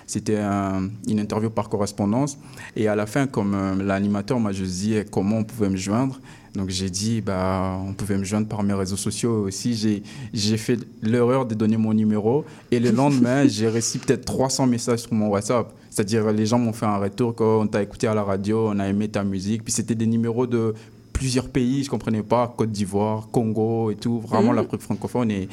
c'était 0.07 0.39
une 0.39 1.19
interview 1.19 1.51
par 1.51 1.69
correspondance, 1.69 2.39
et 2.77 2.87
à 2.89 2.95
la 2.95 3.07
fin, 3.07 3.27
comme 3.27 3.55
euh, 3.55 3.83
l'animateur 3.83 4.39
m'a 4.39 4.53
juste 4.53 4.75
dit 4.75 4.97
comment 5.11 5.39
on 5.39 5.45
pouvait 5.45 5.69
me 5.69 5.77
joindre, 5.77 6.21
donc 6.55 6.69
j'ai 6.69 6.91
dit, 6.91 7.23
bah, 7.23 7.79
on 7.87 7.95
pouvait 7.95 8.19
me 8.19 8.25
joindre 8.25 8.47
par 8.47 8.63
mes 8.63 8.75
réseaux 8.75 8.97
sociaux 8.97 9.47
aussi. 9.47 10.03
J'ai 10.35 10.57
fait 10.59 10.79
l'erreur 11.01 11.47
de 11.47 11.55
donner 11.55 11.79
mon 11.79 11.95
numéro, 11.95 12.45
et 12.71 12.79
le 12.79 12.91
lendemain, 12.91 13.47
j'ai 13.49 13.69
reçu 13.69 13.99
peut-être 13.99 14.25
300 14.27 14.67
messages 14.67 15.01
sur 15.01 15.15
mon 15.15 15.29
WhatsApp. 15.29 15.73
C'est-à-dire, 15.89 16.31
les 16.33 16.47
gens 16.47 16.59
m'ont 16.59 16.73
fait 16.73 16.87
un 16.87 16.99
retour 16.99 17.35
quand 17.35 17.61
on 17.61 17.67
t'a 17.67 17.83
écouté 17.83 18.07
à 18.07 18.15
la 18.15 18.23
radio, 18.23 18.69
on 18.69 18.79
a 18.79 18.89
aimé 18.89 19.09
ta 19.09 19.25
musique, 19.25 19.65
puis 19.65 19.73
c'était 19.73 19.95
des 19.95 20.07
numéros 20.07 20.47
de 20.47 20.75
plusieurs 21.23 21.49
pays, 21.49 21.85
je 21.85 21.89
comprenais 21.89 22.25
pas, 22.25 22.53
Côte 22.57 22.73
d'Ivoire, 22.73 23.29
Congo 23.31 23.93
et 23.93 23.95
tout, 23.95 24.19
vraiment 24.19 24.53
mmh. 24.53 24.57
l'Afrique 24.57 24.81
francophone. 24.81 25.31
Et 25.31 25.49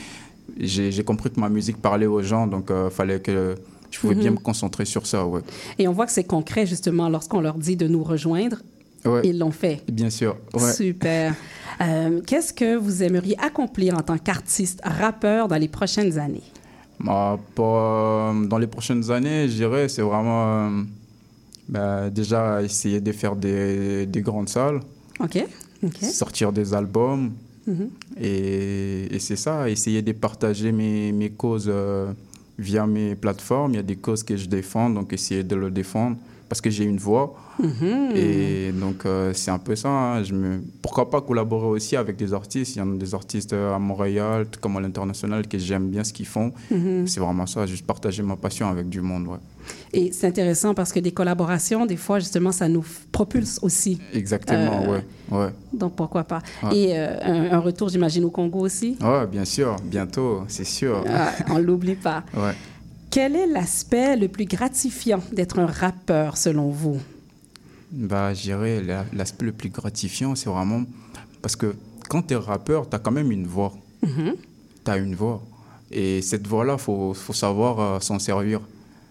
j'ai 0.58 1.04
compris 1.04 1.30
que 1.30 1.40
ma 1.40 1.48
musique 1.48 1.78
parlait 1.78 2.08
aux 2.08 2.24
gens, 2.24 2.48
donc 2.48 2.66
il 2.70 2.74
euh, 2.74 2.90
fallait 2.90 3.20
que 3.20 3.54
je 3.92 4.00
pouvais 4.00 4.16
bien 4.16 4.32
mhm. 4.32 4.38
me 4.38 4.42
concentrer 4.42 4.86
sur 4.86 5.06
ça. 5.06 5.28
Ouais. 5.28 5.42
Et 5.78 5.88
on 5.88 5.92
voit 5.92 6.08
que 6.08 6.12
c'est 6.12 6.24
concret 6.24 6.66
justement 6.66 7.08
lorsqu'on 7.08 7.40
leur 7.40 7.60
dit 7.60 7.76
de 7.76 7.88
nous 7.88 8.04
rejoindre. 8.04 8.58
Ils 9.24 9.38
l'ont 9.38 9.52
fait. 9.52 9.84
Bien 9.92 10.10
sûr. 10.10 10.38
Super. 10.76 11.36
Euh, 11.82 12.20
qu'est-ce 12.28 12.52
que 12.52 12.76
vous 12.76 13.04
aimeriez 13.04 13.40
accomplir 13.40 13.96
en 13.98 14.02
tant 14.02 14.18
qu'artiste 14.18 14.82
rappeur 14.84 15.48
dans 15.48 15.56
les 15.56 15.70
prochaines 15.70 16.20
années? 16.20 16.44
Bah, 17.00 17.40
euh, 17.58 18.46
dans 18.48 18.58
les 18.58 18.68
prochaines 18.68 19.10
années, 19.10 19.48
je 19.48 19.54
dirais, 19.54 19.88
c'est 19.88 20.02
vraiment 20.02 20.70
bah, 21.70 22.10
déjà 22.10 22.62
essayer 22.62 23.00
de 23.00 23.12
faire 23.14 23.38
des, 23.38 24.06
des 24.08 24.22
grandes 24.22 24.50
salles. 24.50 24.82
OK. 25.20 25.46
Sortir 26.02 26.52
des 26.52 26.74
albums, 26.74 27.32
Mhm. 27.70 27.90
Et, 28.20 29.20
c'est 29.20 29.36
ça, 29.36 29.70
essayer 29.70 30.02
de 30.02 30.12
partager 30.12 30.72
mes, 30.72 31.12
mes 31.12 31.30
causes 31.30 31.70
euh, 31.72 32.12
via 32.58 32.88
mes 32.88 33.16
plateformes. 33.16 33.74
Il 33.74 33.76
y 33.78 33.80
a 33.80 33.84
des 33.84 33.96
causes 33.96 34.24
que 34.24 34.36
je 34.36 34.48
défends, 34.48 34.90
donc 34.90 35.14
essayer 35.14 35.44
de 35.44 35.56
le 35.56 35.70
défendre 35.70 36.18
parce 36.50 36.62
que 36.62 36.70
j'ai 36.72 36.84
une 36.84 36.98
voix. 36.98 37.36
Mhm. 37.62 38.16
Et 38.16 38.72
donc, 38.72 39.06
euh, 39.06 39.32
c'est 39.34 39.52
un 39.52 39.60
peu 39.60 39.76
ça. 39.76 39.90
Hein. 39.90 40.24
Je 40.24 40.34
me... 40.34 40.62
Pourquoi 40.82 41.10
pas 41.10 41.22
collaborer 41.22 41.68
aussi 41.68 41.96
avec 41.96 42.16
des 42.16 42.34
artistes 42.34 42.76
Il 42.76 42.80
y 42.80 42.82
en 42.82 42.92
a 42.92 42.98
des 42.98 43.14
artistes 43.14 43.54
euh, 43.54 43.76
à 43.76 43.80
Montréal, 43.80 44.48
comme 44.60 44.76
à 44.78 44.82
l'international, 44.82 45.48
que 45.48 45.60
j'aime 45.60 45.90
bien 45.90 46.04
ce 46.04 46.12
qu'ils 46.12 46.26
font. 46.26 46.52
Mhm. 46.72 47.06
C'est 47.06 47.20
vraiment 47.20 47.46
ça, 47.46 47.68
juste 47.68 47.86
partager 47.86 48.24
ma 48.24 48.36
passion 48.36 48.68
avec 48.68 48.90
du 48.90 49.02
monde. 49.02 49.28
Ouais. 49.28 49.38
Et 49.94 50.12
c'est 50.12 50.26
intéressant 50.26 50.74
parce 50.74 50.92
que 50.92 51.00
des 51.00 51.12
collaborations, 51.12 51.86
des 51.86 51.98
fois, 51.98 52.18
justement, 52.18 52.52
ça 52.52 52.68
nous 52.68 52.84
propulse 53.12 53.60
aussi. 53.62 54.00
Exactement, 54.14 54.84
oui. 54.88 54.98
Euh, 55.32 55.46
ouais. 55.46 55.52
Donc, 55.72 55.96
pourquoi 55.96 56.24
pas. 56.24 56.42
Et 56.74 56.98
un, 56.98 57.60
retour, 57.60 57.90
j'imagine, 57.90 58.26
au 58.26 58.32
Congo 58.32 58.62
aussi 58.62 58.98
Oui, 59.00 59.28
bien 59.32 59.46
sûr, 59.46 59.76
bientôt, 59.84 60.44
c'est 60.48 60.66
sûr. 60.66 61.04
Ah, 61.08 61.34
on 61.50 61.60
ne 61.60 61.64
l'oublie 61.64 61.96
pas. 61.96 62.24
ouais. 62.36 62.56
Quel 63.12 63.36
est 63.36 63.48
l'aspect 63.48 64.16
le 64.16 64.28
plus 64.28 64.46
gratifiant 64.46 65.22
d'être 65.32 65.58
un 65.58 65.66
rappeur 65.66 66.38
selon 66.38 66.70
vous? 66.70 67.00
Bah, 67.92 68.34
Je 68.34 68.42
dirais 68.44 68.84
l'aspect 69.14 69.46
le 69.46 69.52
plus 69.52 69.70
gratifiant, 69.70 70.36
c'est 70.36 70.50
vraiment 70.50 70.84
parce 71.42 71.56
que 71.56 71.76
quand 72.08 72.22
tu 72.22 72.34
es 72.34 72.38
rappeur, 72.38 72.88
tu 72.88 72.96
as 72.96 73.00
quand 73.00 73.12
même 73.12 73.32
une 73.32 73.48
voix. 73.48 73.74
Mm-hmm. 74.04 74.34
Tu 74.86 74.92
as 74.92 74.98
une 74.98 75.16
voix. 75.16 75.42
Et 75.92 76.22
cette 76.22 76.46
voix-là, 76.46 76.74
il 76.74 76.80
faut, 76.80 77.14
faut, 77.14 77.34
savoir 77.34 77.80
euh, 77.80 78.00
s'en 78.00 78.20
servir. 78.20 78.62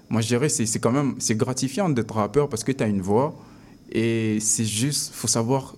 Moi, 0.09 0.21
je 0.21 0.29
dirais 0.29 0.49
c'est 0.49 0.79
quand 0.79 0.93
même 0.93 1.17
c'est 1.19 1.37
gratifiant 1.37 1.89
d'être 1.89 2.15
rappeur 2.15 2.49
parce 2.49 2.63
que 2.63 2.73
tu 2.73 2.85
as 2.85 2.87
une 2.87 3.01
voix. 3.01 3.37
Et 3.91 4.39
c'est 4.41 4.65
juste, 4.65 5.13
faut 5.13 5.29
savoir 5.29 5.75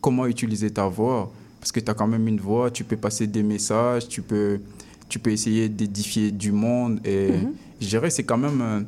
comment 0.00 0.26
utiliser 0.26 0.70
ta 0.70 0.86
voix. 0.86 1.32
Parce 1.58 1.72
que 1.72 1.80
tu 1.80 1.90
as 1.90 1.94
quand 1.94 2.06
même 2.06 2.28
une 2.28 2.40
voix, 2.40 2.70
tu 2.70 2.84
peux 2.84 2.96
passer 2.96 3.26
des 3.26 3.42
messages, 3.42 4.06
tu 4.06 4.22
peux 4.22 4.60
tu 5.08 5.18
peux 5.18 5.30
essayer 5.30 5.68
d'édifier 5.68 6.30
du 6.30 6.52
monde. 6.52 7.00
Et 7.04 7.32
mhm. 7.32 7.54
je 7.80 7.86
dirais, 7.86 8.10
c'est 8.10 8.24
quand 8.24 8.38
même. 8.38 8.60
Euh, 8.60 8.80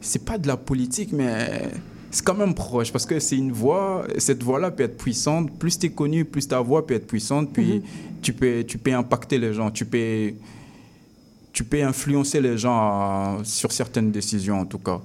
c'est 0.00 0.24
pas 0.24 0.36
de 0.36 0.46
la 0.46 0.56
politique, 0.58 1.12
mais 1.12 1.70
c'est 2.10 2.24
quand 2.24 2.34
même 2.34 2.54
proche 2.54 2.92
parce 2.92 3.06
que 3.06 3.18
c'est 3.18 3.36
une 3.36 3.52
voix. 3.52 4.06
Cette 4.18 4.42
voix-là 4.42 4.70
peut 4.70 4.82
être 4.82 4.98
puissante. 4.98 5.50
Plus 5.58 5.78
tu 5.78 5.86
es 5.86 5.90
connu, 5.90 6.24
plus 6.24 6.46
ta 6.46 6.60
voix 6.60 6.86
peut 6.86 6.94
être 6.94 7.06
puissante. 7.06 7.52
Puis 7.52 7.76
mhm. 7.76 7.82
tu, 8.22 8.32
peux, 8.32 8.64
tu 8.64 8.78
peux 8.78 8.92
impacter 8.92 9.38
les 9.38 9.54
gens. 9.54 9.70
Tu 9.70 9.86
peux, 9.86 10.32
tu 11.52 11.64
peux 11.64 11.82
influencer 11.82 12.40
les 12.40 12.58
gens 12.58 13.42
sur 13.44 13.72
certaines 13.72 14.10
décisions, 14.10 14.60
en 14.60 14.66
tout 14.66 14.78
cas. 14.78 15.00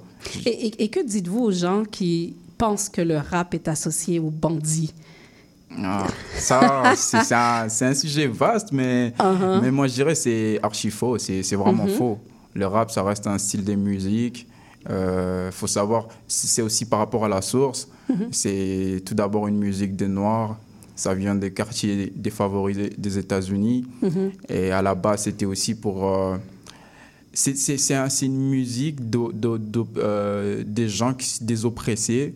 Et, 0.46 0.84
et 0.84 0.89
que 0.89 1.06
dites-vous 1.06 1.46
aux 1.46 1.51
gens 1.51 1.84
qui 1.89 2.36
pensent 2.58 2.89
que 2.89 3.01
le 3.01 3.18
rap 3.18 3.54
est 3.54 3.68
associé 3.70 4.20
aux 4.20 4.32
bandits? 4.32 4.94
Ah, 5.84 6.08
ça, 6.36 6.94
c'est 6.96 7.34
un, 7.34 7.68
un, 7.82 7.94
sujet 7.94 8.28
vaste, 8.28 8.72
mais, 8.72 9.14
uh-huh. 9.20 9.62
mais 9.62 9.72
moi 9.72 9.88
je 9.88 9.94
dirais 9.94 10.16
c'est 10.16 10.60
archi 10.64 10.90
faux, 10.90 11.18
c'est 11.18 11.56
vraiment 11.56 11.86
mm-hmm. 11.86 11.98
faux. 11.98 12.20
Le 12.56 12.66
rap, 12.66 12.90
ça 12.92 13.04
reste 13.04 13.28
un 13.28 13.38
style 13.38 13.64
de 13.64 13.76
musique. 13.76 14.48
Il 14.86 14.92
euh, 14.92 15.52
faut 15.52 15.68
savoir, 15.68 16.08
c'est 16.28 16.62
aussi 16.62 16.86
par 16.86 17.00
rapport 17.00 17.26
à 17.26 17.30
la 17.30 17.42
source. 17.42 17.88
Mm-hmm. 18.10 18.28
C'est 18.32 19.04
tout 19.06 19.14
d'abord 19.14 19.48
une 19.48 19.58
musique 19.58 19.96
des 19.96 20.08
Noirs. 20.08 20.58
Ça 20.96 21.14
vient 21.14 21.36
des 21.36 21.54
quartiers 21.54 22.12
défavorisés 22.16 22.92
des 22.98 23.18
États-Unis. 23.18 23.86
Mm-hmm. 24.04 24.32
Et 24.50 24.72
à 24.72 24.82
la 24.82 24.96
base, 24.96 25.24
c'était 25.24 25.46
aussi 25.46 25.76
pour. 25.76 26.10
Euh, 26.10 26.38
c'est 27.34 27.94
un, 27.94 28.08
une 28.08 28.50
musique 28.50 29.00
euh, 29.16 30.64
des 30.66 30.90
gens, 30.90 31.14
qui, 31.14 31.44
des 31.44 31.64
oppressés 31.64 32.34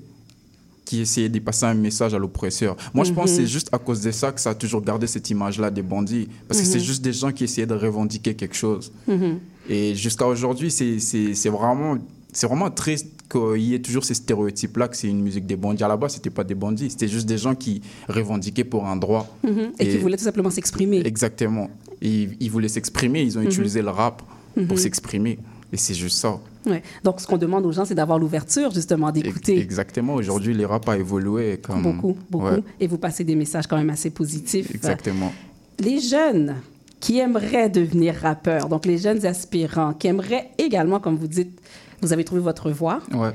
qui 0.86 1.02
essayait 1.02 1.30
de 1.30 1.40
passer 1.40 1.66
un 1.66 1.74
message 1.74 2.13
à 2.13 2.20
l'oppresseur. 2.20 2.75
Moi, 2.94 3.06
je 3.06 3.13
pense 3.13 3.25
que 3.25 3.36
c'est 3.38 3.42
mhm. 3.44 3.48
juste 3.48 3.70
à 3.72 3.78
cause 3.78 4.02
de 4.02 4.12
ça 4.12 4.32
que 4.32 4.42
ça 4.42 4.52
a 4.52 4.56
toujours 4.56 4.82
gardé 4.82 5.08
cette 5.08 5.30
image-là 5.30 5.72
des 5.72 5.82
bandits. 5.82 6.28
Parce 6.48 6.60
que 6.60 6.68
c'est 6.68 6.80
mhm. 6.80 6.84
juste 6.84 7.02
des 7.02 7.13
gens 7.13 7.32
qui 7.32 7.46
essayaient 7.46 7.68
de 7.68 7.75
revendiquer 7.75 8.34
quelque 8.34 8.56
chose. 8.56 8.92
Mhm. 9.08 9.40
Et 9.70 9.96
jusqu'à 9.96 10.28
aujourd'hui, 10.28 10.72
c'est 10.72 11.50
vraiment, 11.50 11.98
vraiment 12.44 12.70
triste 12.70 13.08
qu'il 13.32 13.62
y 13.62 13.74
ait 13.74 13.82
toujours 13.82 14.04
ces 14.04 14.13
stéréotypes-là 14.13 14.90
que 14.90 14.98
c'est 14.98 15.08
une 15.08 15.22
musique 15.22 15.46
des 15.46 15.56
bandits. 15.56 15.84
À 15.84 15.88
la 15.88 15.98
base, 15.98 16.13
ce 16.13 16.18
n'était 16.18 16.30
pas 16.30 16.44
des 16.44 16.56
bandits, 16.56 16.90
c'était 16.90 17.08
juste 17.08 17.25
des 17.25 17.38
gens 17.38 17.56
qui 17.56 17.82
revendiquaient 18.10 18.66
pour 18.66 18.86
un 18.86 18.98
droit. 18.98 19.36
Et, 19.80 19.88
qui 19.88 19.98
voulaient 19.98 20.18
tout 20.18 20.24
simplement 20.25 20.50
s'exprimer. 20.50 21.06
Exactement. 21.06 21.70
Ils, 22.02 22.36
ils 22.40 22.52
voulaient 22.52 22.68
s'exprimer, 22.68 23.22
ils 23.22 23.38
ont 23.38 23.42
utilisé 23.42 23.82
le 23.82 23.90
rap 23.90 24.22
pour 24.68 24.78
s'exprimer. 24.78 25.40
Et 25.72 25.78
c'est 25.78 25.96
juste 25.96 26.18
ça. 26.18 26.40
Ouais. 26.65 26.82
Donc, 27.03 27.20
ce 27.20 27.27
qu'on 27.27 27.38
demande 27.38 27.65
aux 27.65 27.72
gens, 27.72 27.86
c'est 27.86 27.96
d'avoir 27.96 28.20
l'ouverture, 28.20 28.72
justement, 28.72 29.12
d'écouter. 29.12 29.60
Exactement. 29.60 30.13
Aujourd'hui, 30.15 30.53
les 30.53 30.65
rap 30.65 30.88
a 30.88 30.98
évolué. 30.98 31.58
Comme... 31.58 31.82
Beaucoup, 31.82 32.17
beaucoup. 32.29 32.63
Et 32.79 32.88
vous 32.88 32.98
passez 32.98 33.24
des 33.24 33.36
messages 33.36 33.67
quand 33.67 33.77
même 33.77 33.89
assez 33.89 34.10
positifs. 34.10 34.74
Exactement. 34.74 35.32
Les 35.79 36.00
jeunes 36.00 36.55
qui 37.00 37.20
aimeraient 37.20 37.70
devenir 37.70 38.15
rappeurs, 38.15 38.70
donc 38.70 38.86
les 38.86 38.98
jeunes 38.98 39.25
aspirants, 39.25 39.93
qui 39.93 40.08
aimeraient 40.08 40.51
également, 40.58 41.00
comme 41.00 41.17
vous 41.17 41.27
dites, 41.27 41.60
vous 42.01 42.13
avez 42.13 42.24
trouvé 42.24 42.41
votre 42.41 42.72
voix. 42.72 43.01
Ouais. 43.13 43.32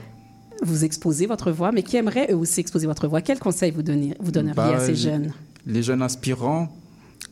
Vous 0.62 0.84
exposez 0.84 1.26
votre 1.26 1.50
voix, 1.50 1.70
mais 1.70 1.82
qui 1.82 1.96
aimeraient 1.96 2.32
eux 2.32 2.36
aussi 2.36 2.60
exposer 2.60 2.86
votre 2.86 3.08
voix. 3.08 3.20
Quel 3.20 3.38
conseil 3.38 3.70
vous, 3.70 3.82
vous 4.20 4.30
donneriez 4.32 4.52
à 4.52 4.72
bah, 4.72 4.80
ces 4.80 4.94
jeunes? 4.94 5.32
Les 5.66 5.82
jeunes 5.82 6.02
aspirants, 6.02 6.68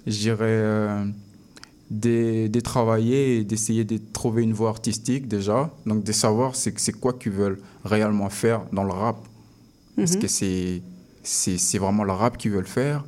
je 0.06 0.18
dirais... 0.18 0.62
De, 1.90 2.60
travailler 2.60 3.38
et 3.38 3.44
d'essayer 3.44 3.84
de 3.84 4.00
trouver 4.12 4.42
une 4.42 4.52
voie 4.52 4.70
artistique 4.70 5.28
déjà. 5.28 5.70
Donc 5.86 6.02
de 6.02 6.12
savoir 6.12 6.56
c'est, 6.56 6.76
c'est 6.78 6.92
quoi 6.92 7.12
qu'ils 7.12 7.32
veulent 7.32 7.60
réellement 7.84 8.28
faire 8.28 8.62
dans 8.72 8.82
le 8.82 8.92
rap. 8.92 9.16
Est-ce 9.96 10.16
mhm. 10.16 10.22
que 10.22 10.28
c'est, 10.28 10.82
c'est, 11.22 11.78
vraiment 11.78 12.04
le 12.04 12.12
rap 12.12 12.36
qu'ils 12.38 12.50
veulent 12.50 12.66
faire 12.66 13.04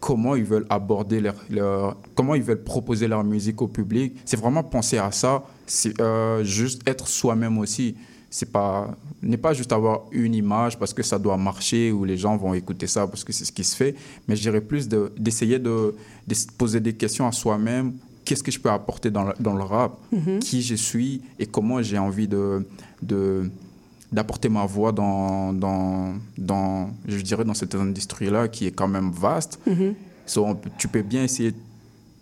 Comment 0.00 0.34
ils 0.34 0.44
veulent 0.44 0.66
aborder 0.70 1.20
leur, 1.20 1.96
Comment 2.14 2.34
ils 2.34 2.42
veulent 2.42 2.62
proposer 2.62 3.08
leur 3.08 3.24
musique 3.24 3.62
au 3.62 3.68
public 3.68 4.16
C'est 4.24 4.36
vraiment 4.36 4.62
penser 4.62 4.98
à 4.98 5.10
ça. 5.12 5.44
C'est 5.66 6.00
euh, 6.00 6.44
juste 6.44 6.82
être 6.86 7.08
soi-même 7.08 7.58
aussi. 7.58 7.96
C'est 8.28 8.50
pas 8.50 8.90
n'est 9.22 9.36
pas 9.36 9.54
juste 9.54 9.72
avoir 9.72 10.02
une 10.12 10.34
image 10.34 10.78
parce 10.78 10.94
que 10.94 11.02
ça 11.02 11.18
doit 11.18 11.36
marcher 11.36 11.92
ou 11.92 12.04
les 12.04 12.16
gens 12.16 12.36
vont 12.36 12.54
écouter 12.54 12.86
ça 12.86 13.06
parce 13.06 13.24
que 13.24 13.32
c'est 13.32 13.44
ce 13.44 13.52
qui 13.52 13.64
se 13.64 13.74
fait, 13.74 13.94
mais 14.28 14.36
je 14.36 14.42
dirais 14.42 14.60
plus 14.60 14.88
de, 14.88 15.12
d'essayer 15.18 15.58
de, 15.58 15.94
de, 16.26 16.34
poser 16.56 16.80
des 16.80 16.94
questions 16.94 17.26
à 17.26 17.32
soi-même 17.32 17.94
qu'est-ce 18.26 18.42
que 18.42 18.50
je 18.50 18.60
peux 18.60 18.70
apporter 18.70 19.10
dans 19.10 19.24
le, 19.24 19.32
dans 19.40 19.54
le 19.54 19.62
rap, 19.62 19.96
mhm. 20.12 20.40
qui 20.40 20.60
je 20.60 20.74
suis 20.74 21.22
et 21.38 21.46
comment 21.46 21.80
j'ai 21.80 21.96
envie 21.96 22.28
de, 22.28 22.66
de 23.00 23.50
d'apporter 24.12 24.48
ma 24.48 24.64
voix 24.66 24.92
dans, 24.92 25.52
dans, 25.52 26.14
dans, 26.38 26.90
je 27.08 27.20
dirais, 27.20 27.44
dans 27.44 27.54
cette 27.54 27.74
industrie-là 27.74 28.46
qui 28.46 28.66
est 28.66 28.70
quand 28.70 28.86
même 28.86 29.10
vaste. 29.10 29.58
Mhm. 29.66 29.94
tu 30.78 30.86
peux 30.88 31.02
bien 31.02 31.24
essayer 31.24 31.50
de 31.50 31.56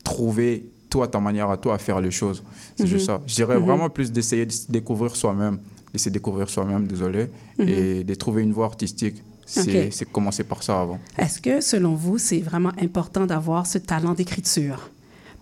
trouver 0.03 0.65
toi, 0.89 1.07
ta 1.09 1.21
manière 1.21 1.51
à 1.51 1.57
toi 1.59 1.75
à 1.75 1.79
faire 1.79 2.01
les 2.01 2.11
choses. 2.11 2.43
C'est 2.77 2.87
juste 2.87 3.09
mhm. 3.09 3.17
ça. 3.17 3.23
Je 3.27 3.35
dirais 3.35 3.59
vraiment 3.59 3.91
plus 3.91 4.11
d'essayer 4.11 4.47
de 4.47 4.55
découvrir 4.69 5.15
soi-même, 5.15 5.59
d'essayer 5.93 6.11
de 6.11 6.19
découvrir 6.21 6.49
soi-même, 6.49 6.87
désolé, 6.87 7.27
et 7.59 8.03
de 8.05 8.15
trouver 8.15 8.43
une 8.43 8.53
voie 8.53 8.67
artistique. 8.67 9.17
C'est 9.47 10.11
commencer 10.11 10.45
par 10.45 10.63
ça 10.63 10.81
avant. 10.81 10.99
Est-ce 11.19 11.41
que, 11.41 11.61
selon 11.61 11.95
vous, 11.95 12.17
c'est 12.17 12.41
vraiment 12.41 12.73
important 12.81 13.27
d'avoir 13.27 13.67
ce 13.67 13.79
talent 13.79 14.15
d'écriture? 14.15 14.91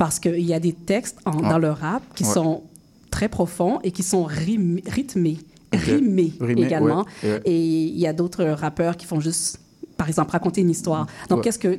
Parce 0.03 0.19
qu'il 0.19 0.41
y 0.41 0.53
a 0.53 0.59
des 0.59 0.73
textes 0.73 1.19
dans 1.25 1.59
le 1.59 1.71
rap 1.71 2.03
qui 2.17 2.25
sont 2.25 2.65
très 3.13 3.29
profonds 3.29 3.79
et 3.85 3.93
qui 3.93 4.03
sont 4.03 4.25
rythmés, 4.25 5.39
rimés 5.73 6.33
également. 6.59 7.07
Et 7.45 7.57
il 7.57 8.01
y 8.01 8.09
a 8.09 8.13
d'autres 8.13 8.45
rappeurs 8.45 8.97
qui 8.97 9.07
font 9.07 9.21
juste 9.21 9.61
par 9.97 10.09
exemple, 10.09 10.33
raconter 10.33 10.63
une 10.63 10.71
histoire. 10.71 11.07
Donc, 11.29 11.45
qu'est-ce 11.45 11.61
que, 11.61 11.79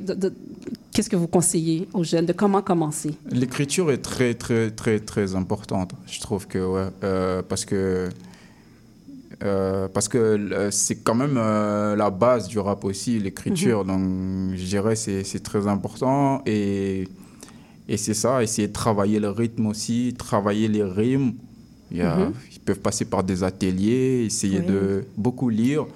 qu'est-ce 0.90 1.10
que 1.10 1.16
vous 1.16 1.26
conseillez 1.26 1.86
aux 1.92 2.02
jeunes? 2.02 2.24
De 2.24 2.32
comment 2.32 2.62
commencer? 2.62 3.14
L'écriture 3.30 3.92
est 3.92 3.98
très, 3.98 4.32
très, 4.32 4.70
très, 4.70 5.00
très 5.00 5.34
importante. 5.34 5.92
Je 6.06 6.18
trouve 6.20 6.46
que, 6.46 6.58
ouais, 6.58 6.88
euh, 7.02 7.42
parce 7.46 7.66
que, 7.66 8.08
euh, 9.42 9.88
parce 9.92 10.08
que 10.08 10.16
euh, 10.16 10.70
c'est 10.70 10.96
quand 10.96 11.14
même 11.14 11.34
la 11.34 12.08
base 12.08 12.48
du 12.48 12.58
rap 12.58 12.86
aussi, 12.86 13.18
l'écriture. 13.18 13.84
Mhm. 13.84 13.86
Donc, 13.86 14.56
je 14.56 14.64
dirais 14.64 14.96
c'est 14.96 15.24
c'est 15.24 15.42
très 15.42 15.66
important. 15.66 16.40
Et, 16.46 17.06
et 17.88 17.96
c'est 17.96 18.14
ça, 18.14 18.42
essayer 18.42 18.68
de 18.68 18.72
travailler 18.72 19.20
le 19.20 19.30
rythme 19.30 19.66
aussi, 19.66 20.14
travailler 20.16 20.68
les 20.68 20.82
rimes. 20.82 21.34
Il 21.90 22.02
mhm. 22.02 22.32
Ils 22.52 22.60
peuvent 22.60 22.80
passer 22.80 23.04
par 23.04 23.22
des 23.22 23.44
ateliers, 23.44 24.24
essayer 24.26 24.60
de 24.60 25.04
beaucoup 25.16 25.48
lire. 25.48 25.86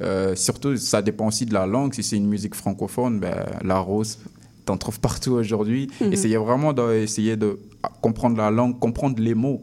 Euh, 0.00 0.34
surtout, 0.34 0.76
ça 0.76 1.02
dépend 1.02 1.26
aussi 1.26 1.44
de 1.44 1.52
la 1.52 1.66
langue. 1.66 1.92
Si 1.92 2.02
c'est 2.02 2.16
une 2.16 2.28
musique 2.28 2.54
francophone, 2.54 3.20
ben, 3.20 3.44
la 3.62 3.78
rose, 3.78 4.18
t'en 4.64 4.76
trouves 4.76 5.00
partout 5.00 5.32
aujourd'hui. 5.32 5.90
Mhm. 6.00 6.12
Essayez 6.12 6.36
vraiment 6.38 6.72
d'essayer 6.72 7.36
de 7.36 7.58
comprendre 8.00 8.36
la 8.38 8.50
langue, 8.50 8.78
comprendre 8.78 9.20
les 9.20 9.34
mots. 9.34 9.62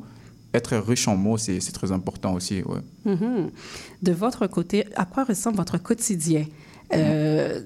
Être 0.54 0.78
riche 0.78 1.08
en 1.08 1.18
mots, 1.18 1.38
c'est 1.38 1.60
très 1.74 1.92
important 1.92 2.34
aussi. 2.34 2.62
Ouais. 2.62 2.80
Mhm. 3.06 3.50
De 4.02 4.12
votre 4.12 4.48
côté, 4.48 4.86
à 4.96 5.06
quoi 5.06 5.24
ressemble 5.24 5.58
votre 5.58 5.78
quotidien? 5.82 6.46
Euh, 6.94 7.60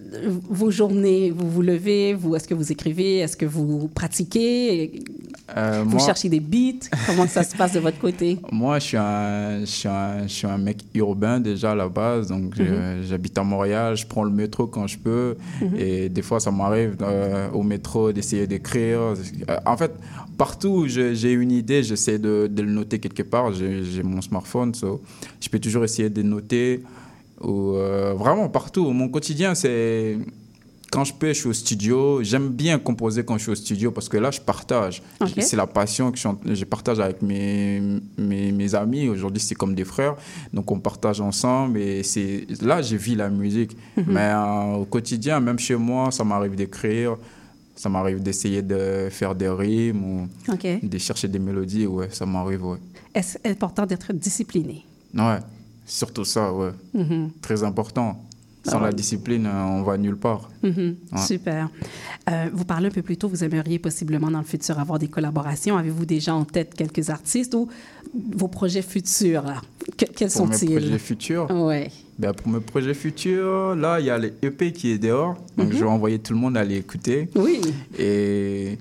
vos 0.49 0.71
journées, 0.71 1.31
vous 1.31 1.49
vous 1.49 1.61
levez, 1.61 2.13
vous, 2.13 2.35
est-ce 2.35 2.47
que 2.47 2.53
vous 2.53 2.71
écrivez, 2.71 3.17
est-ce 3.17 3.35
que 3.35 3.45
vous 3.45 3.89
pratiquez, 3.89 5.03
euh, 5.57 5.83
vous 5.85 5.99
cherchez 5.99 6.29
des 6.29 6.39
beats, 6.39 6.87
comment 7.05 7.27
ça 7.27 7.43
se 7.43 7.55
passe 7.55 7.73
de 7.73 7.79
votre 7.79 7.99
côté? 7.99 8.39
Moi, 8.51 8.79
je 8.79 8.85
suis, 8.85 8.97
un, 8.97 9.59
je, 9.61 9.65
suis 9.65 9.89
un, 9.89 10.23
je 10.23 10.33
suis 10.33 10.47
un 10.47 10.57
mec 10.57 10.77
urbain 10.93 11.39
déjà 11.39 11.71
à 11.71 11.75
la 11.75 11.89
base, 11.89 12.27
donc 12.27 12.57
mhm. 12.57 13.03
j'habite 13.03 13.37
à 13.37 13.43
Montréal, 13.43 13.97
je 13.97 14.05
prends 14.05 14.23
le 14.23 14.31
métro 14.31 14.67
quand 14.67 14.87
je 14.87 14.97
peux, 14.97 15.35
mhm. 15.61 15.75
et 15.77 16.09
des 16.09 16.21
fois 16.21 16.39
ça 16.39 16.51
m'arrive 16.51 16.95
euh, 17.01 17.49
au 17.51 17.63
métro 17.63 18.11
d'essayer 18.13 18.47
d'écrire. 18.47 19.13
En 19.65 19.75
fait, 19.75 19.91
partout 20.37 20.69
où 20.69 20.87
j'ai 20.87 21.31
une 21.33 21.51
idée, 21.51 21.83
j'essaie 21.83 22.19
de, 22.19 22.47
de, 22.49 22.61
le 22.61 22.71
noter 22.71 22.99
quelque 22.99 23.23
part, 23.23 23.51
j'ai 23.53 24.03
mon 24.03 24.21
smartphone, 24.21 24.73
so 24.73 25.01
je 25.41 25.49
peux 25.49 25.59
toujours 25.59 25.83
essayer 25.83 26.09
de 26.09 26.21
noter 26.21 26.83
ou 27.41 27.73
euh, 27.73 28.13
vraiment 28.17 28.49
partout. 28.49 28.91
Mon 28.91 29.09
quotidien, 29.09 29.55
c'est 29.55 30.17
quand 30.91 31.03
je 31.03 31.13
peux, 31.13 31.27
je 31.27 31.33
suis 31.33 31.49
au 31.49 31.53
studio. 31.53 32.23
J'aime 32.23 32.49
bien 32.49 32.79
composer 32.79 33.23
quand 33.23 33.37
je 33.37 33.43
suis 33.43 33.51
au 33.51 33.55
studio 33.55 33.91
parce 33.91 34.09
que 34.09 34.17
là, 34.17 34.31
je 34.31 34.41
partage. 34.41 35.01
C'est 35.39 35.55
la 35.55 35.67
passion 35.67 36.11
que 36.11 36.17
je, 36.17 36.65
partage 36.65 36.99
avec 36.99 37.21
mes, 37.21 37.81
mes, 38.17 38.51
mes 38.51 38.75
amis. 38.75 39.07
Aujourd'hui, 39.07 39.41
c'est 39.41 39.55
comme 39.55 39.75
des 39.75 39.85
frères. 39.85 40.15
Donc, 40.53 40.71
on 40.71 40.79
partage 40.79 41.21
ensemble 41.21 41.79
et 41.79 42.03
c'est 42.03 42.47
là, 42.61 42.81
je 42.81 42.95
vis 42.95 43.15
la 43.15 43.29
musique. 43.29 43.75
Mhm. 43.97 44.05
Mais 44.07 44.31
euh, 44.33 44.81
au 44.81 44.85
quotidien, 44.85 45.39
même 45.39 45.59
chez 45.59 45.75
moi, 45.75 46.11
ça 46.11 46.23
m'arrive 46.23 46.55
d'écrire. 46.55 47.17
Ça 47.75 47.87
m'arrive 47.87 48.21
d'essayer 48.21 48.61
de 48.61 49.07
faire 49.09 49.33
des 49.33 49.47
rimes 49.47 50.03
ou 50.03 50.27
de 50.83 50.97
chercher 50.97 51.29
des 51.29 51.39
mélodies. 51.39 51.87
Ouais, 51.87 52.09
ça 52.11 52.25
m'arrive, 52.25 52.65
ouais. 52.65 52.77
Est-ce 53.15 53.37
important 53.45 53.85
d'être 53.85 54.11
discipliné? 54.11 54.85
Ouais. 55.13 55.39
Surtout 55.89 56.23
ça, 56.23 56.53
ouais. 56.53 56.69
Mm-hmm. 56.95 57.29
Très 57.41 57.63
important. 57.63 58.23
Sans 58.63 58.77
ah 58.79 58.83
la 58.83 58.91
discipline, 58.91 59.47
euh, 59.47 59.63
on 59.63 59.83
va 59.83 59.97
nulle 59.97 60.17
part. 60.17 60.49
Mm-hmm. 60.63 61.25
Super. 61.25 61.69
Euh, 62.29 62.49
vous 62.53 62.65
parlez 62.65 62.87
un 62.87 62.91
peu 62.91 63.01
plus 63.01 63.17
tôt, 63.17 63.27
vous 63.27 63.43
aimeriez 63.43 63.79
possiblement 63.79 64.29
dans 64.29 64.39
le 64.39 64.45
futur 64.45 64.77
avoir 64.77 64.99
des 64.99 65.07
collaborations. 65.07 65.77
Avez-vous 65.77 66.05
déjà 66.05 66.35
en 66.35 66.45
tête 66.45 66.75
quelques 66.75 67.09
artistes 67.09 67.55
ou 67.55 67.69
vos 68.13 68.49
projets 68.49 68.81
futurs, 68.81 69.43
là? 69.43 69.61
quels 69.97 70.29
sont-ils? 70.29 70.67
Pour 70.67 70.75
mes 70.75 70.81
projets 70.81 70.99
futurs? 70.99 71.47
Oui. 71.49 71.87
Ben, 72.19 72.33
pour 72.33 72.49
mes 72.49 72.59
projets 72.59 72.93
futurs, 72.93 73.75
là, 73.75 73.99
il 73.99 74.05
y 74.05 74.09
a 74.09 74.17
l'EP 74.17 74.73
qui 74.73 74.91
est 74.91 74.99
dehors. 74.99 75.35
Donc, 75.57 75.69
mm-hmm. 75.69 75.73
je 75.73 75.77
vais 75.79 75.89
envoyer 75.89 76.19
tout 76.19 76.33
le 76.33 76.39
monde 76.39 76.57
à 76.57 76.63
l'écouter. 76.63 77.29
Oui. 77.35 77.61
Et 77.97 78.77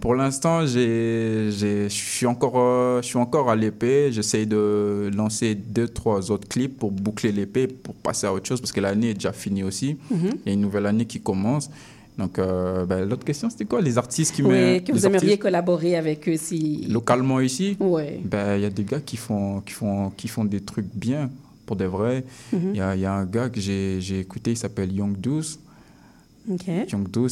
pour 0.00 0.14
l'instant, 0.14 0.66
je 0.66 1.86
suis 1.88 2.26
encore, 2.26 2.54
euh, 2.56 3.02
je 3.02 3.06
suis 3.06 3.18
encore 3.18 3.50
à 3.50 3.56
l'épée. 3.56 4.10
J'essaye 4.10 4.46
de 4.46 5.10
lancer 5.14 5.54
deux, 5.54 5.88
trois 5.88 6.30
autres 6.30 6.48
clips 6.48 6.78
pour 6.78 6.90
boucler 6.90 7.32
l'épée, 7.32 7.66
pour 7.66 7.94
passer 7.94 8.26
à 8.26 8.32
autre 8.32 8.46
chose, 8.46 8.60
parce 8.60 8.72
que 8.72 8.80
l'année 8.80 9.10
est 9.10 9.14
déjà 9.14 9.32
finie 9.32 9.62
aussi. 9.62 9.96
Mhm. 10.10 10.30
Il 10.44 10.46
y 10.46 10.50
a 10.50 10.52
une 10.54 10.60
nouvelle 10.60 10.86
année 10.86 11.04
qui 11.04 11.20
commence. 11.20 11.70
Donc, 12.16 12.38
euh, 12.38 12.86
ben, 12.86 13.06
l'autre 13.06 13.24
question, 13.24 13.50
c'était 13.50 13.66
quoi? 13.66 13.82
Les 13.82 13.98
artistes 13.98 14.34
qui 14.34 14.42
Oui, 14.42 14.82
que 14.82 14.92
vous 14.92 15.04
aimeriez 15.04 15.36
collaborer 15.36 15.96
avec 15.96 16.26
eux 16.28 16.38
si... 16.38 16.86
Localement 16.88 17.40
ici? 17.40 17.76
Oui. 17.78 18.20
Ben, 18.24 18.56
il 18.56 18.62
y 18.62 18.64
a 18.64 18.70
des 18.70 18.84
gars 18.84 19.00
qui 19.00 19.18
font, 19.18 19.60
qui, 19.60 19.74
font, 19.74 20.10
qui 20.16 20.28
font 20.28 20.46
des 20.46 20.60
trucs 20.60 20.88
bien, 20.94 21.30
pour 21.66 21.76
de 21.76 21.84
vrai. 21.84 22.24
Mhm. 22.54 22.70
Il 22.72 22.76
y, 22.78 22.80
a, 22.80 22.96
y, 22.96 23.04
a, 23.04 23.12
un 23.12 23.26
gars 23.26 23.50
que 23.50 23.60
j'ai 23.60 24.18
écouté, 24.18 24.52
il 24.52 24.56
s'appelle 24.56 24.92
Young 24.92 25.14
Douce. 25.18 25.58
Okay. 26.48 26.86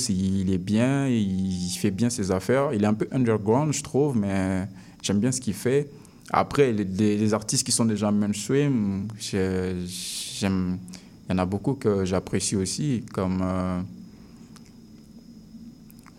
il 0.09 0.53
est 0.53 0.59
bien, 0.59 1.07
il 1.07 1.71
fait 1.79 1.91
bien 1.93 2.11
ses 2.11 2.33
affaires. 2.33 2.73
Il 2.73 2.83
est 2.83 2.87
un 2.87 2.95
peu 2.95 3.07
underground, 3.13 3.73
je 3.73 3.83
trouve, 3.83 4.17
mais 4.17 4.67
j'aime 5.03 5.21
bien 5.21 5.31
ce 5.31 5.41
qu'il 5.41 5.55
fait. 5.55 5.89
Après, 6.31 6.73
les, 6.73 7.35
artistes 7.35 7.65
qui 7.65 7.73
sont 7.73 7.85
déjà 7.85 8.11
mainstream, 8.11 9.09
j'aime. 9.19 10.79
Il 11.27 11.33
y 11.33 11.35
en 11.35 11.39
a 11.39 11.47
beaucoup 11.47 11.75
que 11.75 12.05
j'apprécie 12.05 12.57
aussi, 12.57 13.05
comme. 13.13 13.41
Euh, 13.43 13.81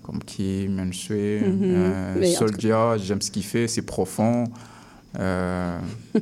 comme 0.03 0.19
mainstream, 0.69 1.58
mm 1.58 1.63
euh, 1.63 2.97
j'aime 2.99 3.21
ce 3.21 3.31
qu'il 3.31 3.43
fait, 3.43 3.67
c'est 3.67 3.81
profond. 3.81 4.45
Euh, 5.17 5.79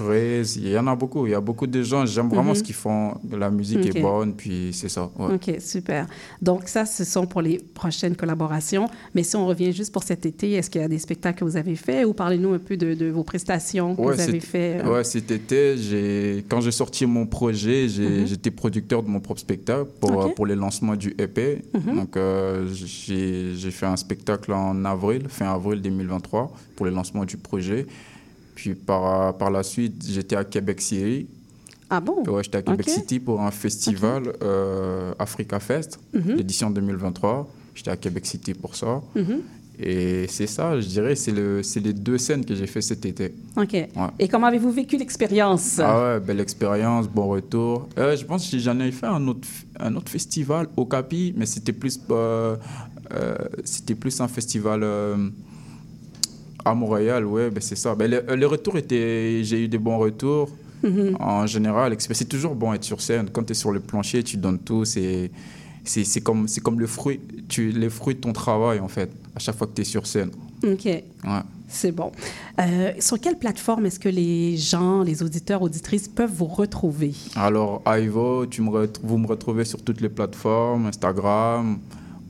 il 0.00 0.68
y 0.68 0.78
en 0.78 0.86
a 0.86 0.96
beaucoup. 0.96 1.26
Il 1.26 1.30
y 1.30 1.34
a 1.34 1.40
beaucoup 1.40 1.66
de 1.66 1.82
gens. 1.82 2.04
J'aime 2.06 2.28
vraiment 2.28 2.54
ce 2.54 2.60
mhm. 2.60 2.66
qu'ils 2.66 2.74
font. 2.74 3.14
La 3.30 3.50
musique 3.50 3.86
est 3.86 4.00
bonne, 4.00 4.34
puis 4.34 4.70
c'est 4.72 4.88
ça. 4.88 5.10
OK, 5.18 5.50
super. 5.60 6.06
Donc, 6.42 6.68
ça, 6.68 6.84
ce 6.84 7.04
sont 7.04 7.26
pour 7.26 7.42
les 7.42 7.58
prochaines 7.58 8.16
collaborations. 8.16 8.88
Mais 9.14 9.22
si 9.22 9.36
on 9.36 9.46
revient 9.46 9.72
juste 9.72 9.92
pour 9.92 10.02
cet 10.02 10.26
été, 10.26 10.52
est-ce 10.52 10.70
qu'il 10.70 10.80
y 10.80 10.84
a 10.84 10.88
des 10.88 10.98
spectacles 10.98 11.40
que 11.40 11.44
vous 11.44 11.56
avez 11.56 11.76
faits 11.76 12.06
ou 12.06 12.12
parlez-nous 12.12 12.54
un 12.54 12.58
peu 12.58 12.76
de, 12.76 13.10
vos 13.10 13.24
prestations 13.24 13.94
que 13.94 14.02
vous 14.02 14.20
avez 14.20 14.40
fait 14.40 14.80
euh? 14.84 14.98
Oui, 14.98 15.04
cet 15.04 15.30
été, 15.30 16.44
quand 16.48 16.60
j'ai 16.60 16.72
sorti 16.72 17.06
mon 17.06 17.26
projet, 17.26 17.86
mhm. 17.86 18.26
j'étais 18.26 18.50
producteur 18.50 19.02
de 19.02 19.08
mon 19.08 19.20
propre 19.20 19.40
spectacle 19.40 19.90
pour, 20.00 20.34
pour 20.34 20.46
les 20.46 20.56
lancements 20.56 20.96
du 20.96 21.14
EP. 21.18 21.62
Mhm. 21.74 21.96
Donc, 21.96 22.16
euh, 22.16 22.66
j'ai 22.72 23.70
fait 23.70 23.86
un 23.86 23.96
spectacle 23.96 24.52
en 24.52 24.84
avril, 24.84 25.26
fin 25.28 25.52
avril 25.52 25.80
2023, 25.80 26.52
pour 26.74 26.86
les 26.86 26.92
lancements 26.92 27.24
du 27.24 27.36
projet. 27.36 27.86
Puis 28.56 28.74
par, 28.74 29.36
par 29.36 29.50
la 29.50 29.62
suite, 29.62 30.04
j'étais 30.08 30.34
à 30.34 30.42
Québec 30.42 30.80
City. 30.80 31.28
Ah 31.88 32.00
bon? 32.00 32.24
Ouais, 32.26 32.42
j'étais 32.42 32.58
à 32.58 32.62
Québec 32.62 32.88
City 32.88 33.20
pour 33.20 33.40
un 33.40 33.52
festival 33.52 34.32
euh, 34.42 35.12
Africa 35.20 35.60
Fest, 35.60 36.00
mhm. 36.12 36.36
l'édition 36.36 36.70
2023. 36.70 37.48
J'étais 37.74 37.90
à 37.90 37.96
Québec 37.96 38.26
City 38.26 38.54
pour 38.54 38.74
ça. 38.74 39.00
Mhm. 39.14 39.42
Et 39.78 40.26
c'est 40.28 40.46
ça, 40.46 40.80
je 40.80 40.86
dirais, 40.86 41.14
c'est 41.14 41.32
le, 41.32 41.60
les 41.84 41.92
deux 41.92 42.16
scènes 42.16 42.46
que 42.46 42.54
j'ai 42.54 42.66
fait 42.66 42.80
cet 42.80 43.04
été. 43.04 43.34
OK. 43.58 43.74
Et 44.18 44.26
comment 44.26 44.46
avez-vous 44.46 44.72
vécu 44.72 44.96
l'expérience? 44.96 45.78
Ah 45.78 46.14
ouais, 46.14 46.20
belle 46.20 46.40
expérience, 46.40 47.06
bon 47.06 47.28
retour. 47.28 47.86
Euh, 47.98 48.16
je 48.16 48.24
pense 48.24 48.50
que 48.50 48.58
j'en 48.58 48.80
ai 48.80 48.90
fait 48.90 49.04
un 49.04 49.28
autre, 49.28 49.46
un 49.78 49.94
autre 49.94 50.10
festival 50.10 50.68
au 50.78 50.86
Capi, 50.86 51.34
mais 51.36 51.44
c'était 51.44 51.74
plus, 51.74 52.00
euh, 52.10 52.56
c'était 53.64 53.94
plus 53.94 54.18
un 54.22 54.28
festival 54.28 54.82
à 56.66 56.74
Montréal, 56.74 57.24
ouais, 57.24 57.48
ben 57.50 57.60
c'est 57.60 57.76
ça. 57.76 57.94
Ben, 57.94 58.10
le, 58.10 58.46
retour 58.46 58.76
était. 58.76 59.40
J'ai 59.44 59.64
eu 59.64 59.68
des 59.68 59.78
bons 59.78 59.98
retours. 59.98 60.50
Mhm. 60.82 61.16
En 61.20 61.46
général, 61.46 61.94
c'est 61.98 62.28
toujours 62.28 62.54
bon 62.54 62.72
être 62.72 62.84
sur 62.84 63.00
scène. 63.00 63.30
Quand 63.32 63.44
tu 63.44 63.52
es 63.52 63.54
sur 63.54 63.70
le 63.70 63.80
plancher, 63.80 64.22
tu 64.22 64.36
donnes 64.36 64.58
tout. 64.58 64.84
C'est 64.84 65.30
c'est 65.84 66.20
comme, 66.20 66.46
comme 66.64 66.80
le 66.80 66.88
fruit, 66.88 67.20
tu, 67.48 67.70
les 67.70 67.88
fruits 67.88 68.16
de 68.16 68.20
ton 68.20 68.32
travail, 68.32 68.80
en 68.80 68.88
fait, 68.88 69.08
à 69.36 69.38
chaque 69.38 69.56
fois 69.56 69.68
que 69.68 69.74
tu 69.74 69.82
es 69.82 69.84
sur 69.84 70.04
scène. 70.04 70.30
OK. 70.64 70.84
Ouais. 70.84 71.02
C'est 71.68 71.92
bon. 71.92 72.10
Euh, 72.60 72.92
sur 72.98 73.20
quelle 73.20 73.38
plateforme 73.38 73.86
est-ce 73.86 74.00
que 74.00 74.08
les 74.08 74.56
gens, 74.56 75.04
les 75.04 75.22
auditeurs, 75.22 75.62
auditrices 75.62 76.08
peuvent 76.08 76.32
vous 76.32 76.46
retrouver? 76.46 77.14
Alors, 77.36 77.82
Ivo, 77.86 78.46
tu 78.46 78.62
me 78.62 78.88
vous 79.04 79.18
me 79.18 79.28
retrouvez 79.28 79.64
sur 79.64 79.80
toutes 79.80 80.00
les 80.00 80.08
plateformes, 80.08 80.86
Instagram, 80.86 81.78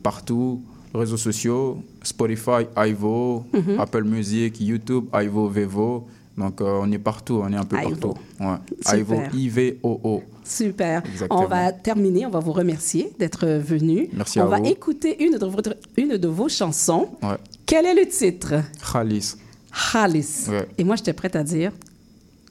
partout 0.03 0.63
réseaux 0.97 1.17
sociaux, 1.17 1.79
Spotify, 2.03 2.67
Ivo, 2.77 3.45
mhm. 3.53 3.79
Apple 3.81 4.05
Music, 4.05 4.61
YouTube, 4.61 5.05
Ivo, 5.15 5.49
Vevo. 5.49 6.07
Donc, 6.37 6.61
euh, 6.61 6.81
on 6.83 6.93
est 6.93 6.99
partout, 6.99 7.41
on 7.43 7.51
est 7.53 7.57
un 7.57 7.65
peu 7.65 7.77
partout. 7.77 8.15
Ouais. 8.41 8.57
Super. 8.85 8.95
Aivo, 8.95 9.15
I-V-O-O. 9.35 10.23
Super. 10.45 11.03
Exactement. 11.07 11.41
On 11.43 11.47
va 11.47 11.73
terminer. 11.73 12.27
On 12.27 12.31
va 12.31 12.41
vous 12.41 12.53
remercier 12.53 13.11
d'être 13.19 13.47
venu. 13.47 14.09
Merci 14.13 14.39
on 14.41 14.45
à 14.45 14.47
va 14.47 14.59
vous. 14.59 14.67
écouter 14.67 15.25
une 15.25 15.39
de, 15.39 15.47
votre- 15.47 15.77
une 15.97 16.19
de 16.19 16.29
vos 16.29 16.49
chansons. 16.51 17.09
Ouais. 17.23 17.37
Quel 17.65 17.87
est 17.87 17.95
le 17.95 18.07
titre? 18.07 18.55
Khalis. 18.93 19.37
Khalis. 19.93 20.47
Ouais. 20.49 20.69
Et 20.79 20.85
moi, 20.85 20.97
j'étais 20.97 21.13
prête 21.15 21.37
à 21.37 21.43
dire. 21.43 21.73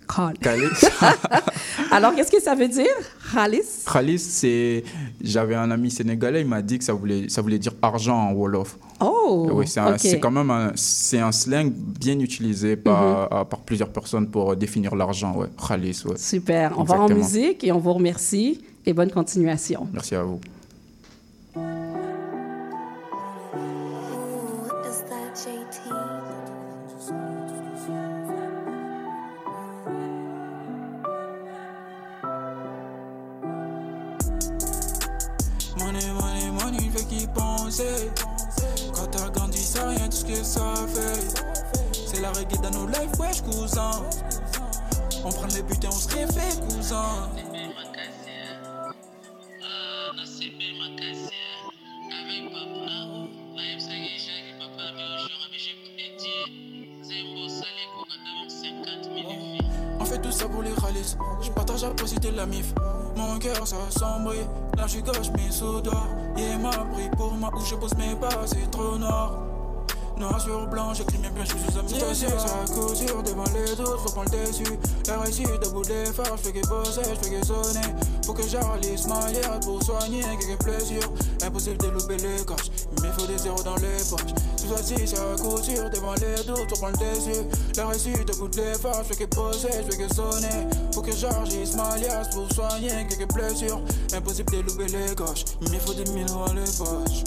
Khalis. 0.08 0.86
Alors, 1.92 2.14
qu'est-ce 2.16 2.32
que 2.32 2.42
ça 2.42 2.56
veut 2.56 2.68
dire 2.68 2.86
Khalis? 3.34 3.84
Khalis, 3.92 4.20
c'est. 4.20 4.84
J'avais 5.22 5.56
un 5.56 5.72
ami 5.72 5.90
sénégalais, 5.92 6.42
il 6.42 6.48
m'a 6.48 6.62
dit 6.62 6.78
que 6.78 6.84
ça 6.84 6.94
voulait, 6.94 7.28
ça 7.30 7.42
voulait 7.42 7.60
dire 7.60 7.74
argent 7.82 8.16
en 8.18 8.34
Wolof. 8.34 8.78
Oh 9.00 9.50
oui, 9.54 9.68
c'est 9.68 9.80
un- 9.80 9.94
ok. 9.94 10.00
c'est 10.00 10.20
quand 10.20 10.32
même 10.32 10.50
un, 10.52 10.72
un 10.72 11.32
slang 11.32 11.72
bien 11.72 12.20
utilisé 12.20 12.76
par, 12.76 13.32
à- 13.34 13.46
par 13.46 13.60
plusieurs 13.62 13.90
personnes 13.90 14.28
pour 14.30 14.52
euh, 14.52 14.56
définir 14.56 14.96
l'argent. 14.96 15.36
Ouais. 15.36 15.48
Khalis, 15.68 16.04
ouais. 16.06 16.18
Super. 16.18 16.74
On 16.78 16.84
va 16.84 17.02
en 17.02 17.10
musique 17.10 17.64
et 17.64 17.72
on 17.72 17.80
vous 17.80 17.94
remercie 17.94 18.62
et 18.86 18.94
bonne 18.94 19.12
continuation. 19.12 19.88
Merci 19.94 20.16
à 20.16 20.24
vous. 20.24 20.40
Quand 37.66 39.08
t'as 39.10 39.28
grandi, 39.30 39.58
ça 39.58 39.88
rien 39.88 40.08
tout 40.08 40.18
ce 40.18 40.26
que 40.26 40.36
ça 40.36 40.76
fait. 40.88 41.42
C'est 42.08 42.22
la 42.22 42.32
reggae 42.32 42.62
dans 42.62 42.70
nos 42.70 42.86
lives, 42.86 43.10
wesh, 43.20 43.42
cousin. 43.42 43.90
On 45.24 45.32
prend 45.32 45.48
les 45.48 45.64
buts 45.64 45.74
et 45.82 45.88
on 45.88 45.92
se 45.92 46.08
réfait, 46.10 46.62
cousin. 46.70 47.04
On 60.00 60.06
fait 60.06 60.22
tout 60.22 60.32
ça 60.32 60.48
pour 60.48 60.62
les 60.62 60.74
rallies. 60.74 61.16
Je 61.42 61.50
partage 61.50 61.82
la 61.82 61.90
de 62.20 62.30
la 62.30 62.46
mif. 62.46 62.76
Mon 63.36 63.42
cœur 63.42 63.68
ça 63.68 63.76
sombre. 63.90 64.34
Là 64.78 64.84
je 64.86 64.92
suis 64.92 65.02
gauche 65.02 65.30
mais 65.36 65.52
sous 65.52 65.82
doigt. 65.82 66.08
Il 66.38 66.58
m'a 66.60 66.70
pris 66.70 67.10
pour 67.18 67.34
moi 67.34 67.52
où 67.54 67.60
je 67.66 67.76
pose 67.76 67.94
mes 67.96 68.16
pas, 68.16 68.30
c'est 68.46 68.72
trop 68.72 68.98
noir. 68.98 69.40
Noir 70.18 70.40
sur 70.40 70.66
blanc, 70.68 70.94
j'écris 70.94 71.18
bien 71.18 71.32
bien, 71.32 71.44
je 71.44 71.50
suis 71.50 71.60
sous 71.60 71.78
amitié. 71.78 72.00
Ça 72.00 72.74
couture 72.74 73.22
devant 73.24 73.44
les 73.54 73.76
doutes, 73.76 74.00
faut 74.00 74.14
prendre 74.14 74.32
le 74.32 74.48
dessus. 74.48 74.80
La 75.08 75.20
réussite 75.20 75.68
au 75.68 75.72
bout 75.72 75.82
des 75.82 76.06
phares, 76.06 76.38
je 76.38 76.44
fais 76.44 76.54
que 76.54 76.66
bosser, 76.66 77.02
je 77.04 77.28
fais 77.28 77.36
que 77.36 77.46
sonner. 77.46 77.88
Faut 78.26 78.34
que 78.34 78.48
j'arrête 78.48 79.06
ma 79.10 79.60
pour 79.60 79.84
soigner 79.84 80.22
quelques 80.40 80.64
blessures. 80.64 81.12
Impossible 81.44 81.78
de 81.80 81.88
louper 81.88 82.16
les 82.16 82.46
gauches, 82.46 82.72
il 82.96 83.04
me 83.04 83.12
faut 83.12 83.28
des 83.28 83.38
zéros 83.38 83.64
dans 83.64 83.76
les 83.76 83.98
poches. 84.10 84.34
Tout 84.66 84.78
ça 84.78 84.84
si 84.84 85.08
ça 85.08 85.22
couture 85.38 85.90
devant 85.92 86.14
les 86.16 86.44
doutes, 86.44 86.70
faut 86.70 86.76
prendre 86.78 86.98
le 87.00 87.16
dessus. 87.16 87.44
La 87.76 87.88
réussite 87.88 88.30
au 88.34 88.38
bout 88.40 88.48
des 88.48 88.74
phares, 88.74 89.04
je 89.04 89.14
fais 89.14 89.26
que 89.26 89.36
bosser, 89.36 89.70
je 89.72 89.92
fais 89.92 90.08
que 90.08 90.14
sonner. 90.14 90.68
Faut 90.94 91.02
que 91.02 91.12
j'arrête 91.12 91.76
ma 91.76 91.98
liasse 91.98 92.34
pour 92.34 92.52
soigner 92.52 92.90
quelques 93.08 93.32
blessures. 93.34 93.82
Impossible 94.14 94.52
de 94.54 94.62
louper 94.62 94.88
les 94.88 95.14
gauches, 95.14 95.46
il 95.62 95.72
me 95.72 95.80
faut 95.80 95.94
des 95.94 96.10
mille 96.12 96.26
dans 96.26 96.52
les 96.54 96.64
poches. 96.64 97.24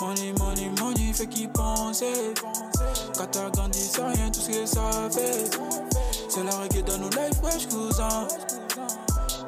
Money, 0.00 0.32
money, 0.38 0.70
money, 0.80 1.12
fait 1.12 1.26
qu'y 1.26 1.46
penser. 1.46 2.34
Quand 3.16 3.26
t'as 3.30 3.50
grandi, 3.50 3.80
ça 3.80 4.08
rien, 4.08 4.30
tout 4.30 4.40
ce 4.40 4.50
que 4.50 4.66
ça 4.66 4.90
fait. 5.10 5.50
C'est 6.28 6.42
la 6.42 6.56
reggae 6.56 6.82
dans 6.84 6.98
nos 6.98 7.10
lives, 7.10 7.40
wesh, 7.44 7.68
cousin. 7.68 8.26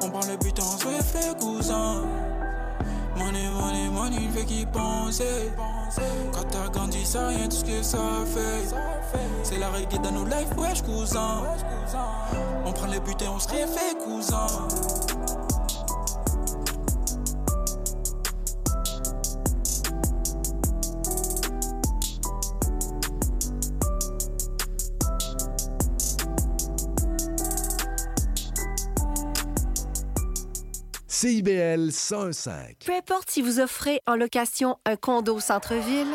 On 0.03 0.09
prend 0.09 0.25
le 0.25 0.37
but, 0.37 0.57
on 0.59 0.77
se 0.77 1.03
fait, 1.03 1.37
cousin. 1.37 2.03
Money, 3.17 3.49
money, 3.53 3.89
money, 3.89 4.29
fait 4.33 4.45
qu'y 4.45 4.65
penser. 4.65 5.51
Quand 6.31 6.43
t'as 6.49 6.69
grandi, 6.69 7.05
ça 7.05 7.27
rien, 7.27 7.47
tout 7.47 7.57
ce 7.57 7.65
que 7.65 7.81
ça 7.81 7.99
fait. 8.25 8.75
C'est 9.43 9.57
la 9.57 9.69
reggae 9.69 9.99
dans 10.01 10.11
nos 10.11 10.25
lives, 10.25 10.53
wesh, 10.57 10.81
cousin. 10.83 11.43
On 12.65 12.71
prend 12.71 12.87
le 12.87 12.99
but 12.99 13.21
et 13.21 13.27
on 13.27 13.39
se 13.39 13.49
fait, 13.49 13.97
cousin. 14.03 14.47
CIBL 31.21 31.91
105. 31.91 32.77
Peu 32.83 32.95
importe 32.95 33.29
si 33.29 33.43
vous 33.43 33.59
offrez 33.59 34.01
en 34.07 34.15
location 34.15 34.77
un 34.87 34.95
condo 34.95 35.39
centre-ville, 35.39 36.07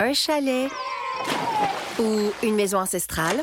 un 0.00 0.12
chalet 0.12 0.70
ou 1.98 2.30
une 2.42 2.54
maison 2.54 2.76
ancestrale, 2.76 3.42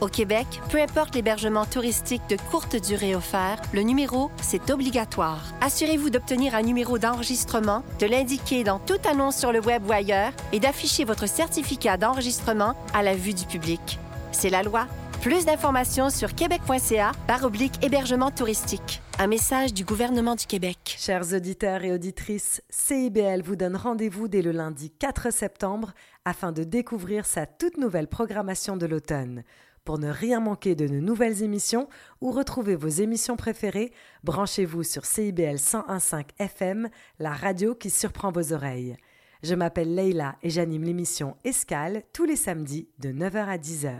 au 0.00 0.06
Québec, 0.06 0.46
peu 0.70 0.80
importe 0.80 1.14
l'hébergement 1.14 1.66
touristique 1.66 2.22
de 2.30 2.38
courte 2.50 2.76
durée 2.76 3.14
offert, 3.14 3.60
le 3.74 3.82
numéro, 3.82 4.30
c'est 4.40 4.70
obligatoire. 4.70 5.44
Assurez-vous 5.60 6.08
d'obtenir 6.08 6.54
un 6.54 6.62
numéro 6.62 6.96
d'enregistrement, 6.96 7.82
de 7.98 8.06
l'indiquer 8.06 8.64
dans 8.64 8.78
toute 8.78 9.04
annonce 9.04 9.36
sur 9.36 9.52
le 9.52 9.60
web 9.60 9.86
ou 9.86 9.92
ailleurs 9.92 10.32
et 10.54 10.60
d'afficher 10.60 11.04
votre 11.04 11.28
certificat 11.28 11.98
d'enregistrement 11.98 12.74
à 12.94 13.02
la 13.02 13.14
vue 13.14 13.34
du 13.34 13.44
public. 13.44 13.98
C'est 14.32 14.48
la 14.48 14.62
loi. 14.62 14.86
Plus 15.20 15.44
d'informations 15.44 16.08
sur 16.08 16.34
québec.ca 16.34 17.12
par 17.26 17.44
oblique 17.44 17.84
hébergement 17.84 18.30
touristique. 18.30 19.02
Un 19.18 19.28
message 19.28 19.72
du 19.72 19.82
gouvernement 19.82 20.34
du 20.34 20.44
Québec. 20.44 20.94
Chers 20.98 21.32
auditeurs 21.32 21.82
et 21.84 21.90
auditrices, 21.90 22.62
CIBL 22.68 23.40
vous 23.42 23.56
donne 23.56 23.74
rendez-vous 23.74 24.28
dès 24.28 24.42
le 24.42 24.52
lundi 24.52 24.90
4 24.90 25.32
septembre 25.32 25.94
afin 26.26 26.52
de 26.52 26.64
découvrir 26.64 27.24
sa 27.24 27.46
toute 27.46 27.78
nouvelle 27.78 28.08
programmation 28.08 28.76
de 28.76 28.84
l'automne. 28.84 29.42
Pour 29.86 29.98
ne 29.98 30.10
rien 30.10 30.40
manquer 30.40 30.74
de 30.74 30.86
nos 30.86 31.00
nouvelles 31.00 31.42
émissions 31.42 31.88
ou 32.20 32.30
retrouver 32.30 32.76
vos 32.76 32.88
émissions 32.88 33.36
préférées, 33.36 33.90
branchez-vous 34.22 34.82
sur 34.82 35.06
CIBL 35.06 35.56
101.5 35.56 36.26
FM, 36.38 36.90
la 37.18 37.32
radio 37.32 37.74
qui 37.74 37.88
surprend 37.88 38.30
vos 38.30 38.52
oreilles. 38.52 38.98
Je 39.42 39.54
m'appelle 39.54 39.94
Leïla 39.94 40.36
et 40.42 40.50
j'anime 40.50 40.84
l'émission 40.84 41.38
Escale 41.42 42.02
tous 42.12 42.26
les 42.26 42.36
samedis 42.36 42.90
de 42.98 43.08
9h 43.12 43.46
à 43.46 43.56
10h. 43.56 43.96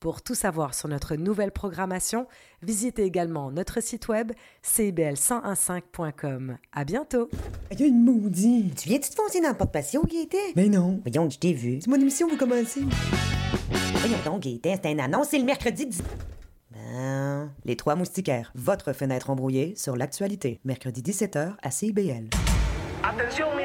Pour 0.00 0.22
tout 0.22 0.34
savoir 0.34 0.72
sur 0.72 0.88
notre 0.88 1.14
nouvelle 1.16 1.52
programmation, 1.52 2.26
visitez 2.62 3.02
également 3.02 3.50
notre 3.50 3.82
site 3.82 4.08
web 4.08 4.32
cibl1015.com. 4.64 6.56
À 6.72 6.84
bientôt! 6.86 7.28
Il 7.70 7.80
y 7.80 7.82
a 7.82 7.86
une 7.86 8.02
maudite. 8.02 8.80
Tu 8.80 8.88
viens-tu 8.88 9.10
te 9.10 9.14
foncer 9.14 9.42
dans 9.42 9.50
le 9.50 9.56
porte-patio, 9.58 10.02
Gaëtan? 10.02 10.38
Mais 10.56 10.70
non. 10.70 11.02
Voyons, 11.04 11.28
je 11.28 11.38
t'ai 11.38 11.52
vu. 11.52 11.80
C'est 11.82 11.90
mon 11.90 12.00
émission, 12.00 12.28
vous 12.28 12.38
commencez. 12.38 12.80
Voyons 13.96 14.16
donc, 14.24 14.40
Gaëtan, 14.40 14.80
c'est 14.82 14.90
une 14.90 15.00
annonce, 15.00 15.28
c'est 15.28 15.38
le 15.38 15.44
mercredi 15.44 15.84
10... 15.84 16.02
Ben... 16.70 17.50
Les 17.66 17.76
Trois 17.76 17.94
Moustiquaires, 17.94 18.52
votre 18.54 18.94
fenêtre 18.94 19.28
embrouillée 19.28 19.74
sur 19.76 19.96
l'actualité. 19.96 20.60
Mercredi 20.64 21.02
17h 21.02 21.56
à 21.62 21.70
CIBL. 21.70 22.30
Atención 23.02 23.54
mi 23.54 23.64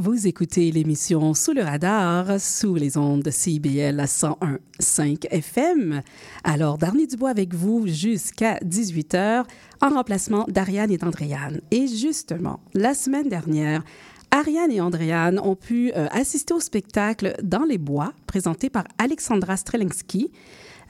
Vous 0.00 0.26
écoutez 0.26 0.70
l'émission 0.70 1.34
Sous 1.34 1.52
le 1.52 1.60
radar, 1.60 2.40
sous 2.40 2.74
les 2.74 2.96
ondes 2.96 3.20
de 3.20 3.30
CIBL 3.30 4.00
à 4.00 4.06
101.5 4.06 5.26
FM. 5.30 6.00
Alors, 6.42 6.78
Darny 6.78 7.06
Dubois 7.06 7.28
avec 7.28 7.52
vous 7.52 7.86
jusqu'à 7.86 8.54
18h 8.60 9.44
en 9.82 9.88
remplacement 9.90 10.46
d'Ariane 10.48 10.90
et 10.90 10.96
d'Andréane. 10.96 11.60
Et 11.70 11.86
justement, 11.86 12.60
la 12.72 12.94
semaine 12.94 13.28
dernière, 13.28 13.82
Ariane 14.30 14.72
et 14.72 14.80
Andréane 14.80 15.38
ont 15.38 15.54
pu 15.54 15.92
euh, 15.94 16.06
assister 16.12 16.54
au 16.54 16.60
spectacle 16.60 17.34
Dans 17.42 17.64
les 17.64 17.76
bois, 17.76 18.14
présenté 18.26 18.70
par 18.70 18.84
Alexandra 18.96 19.58
Strelinski, 19.58 20.32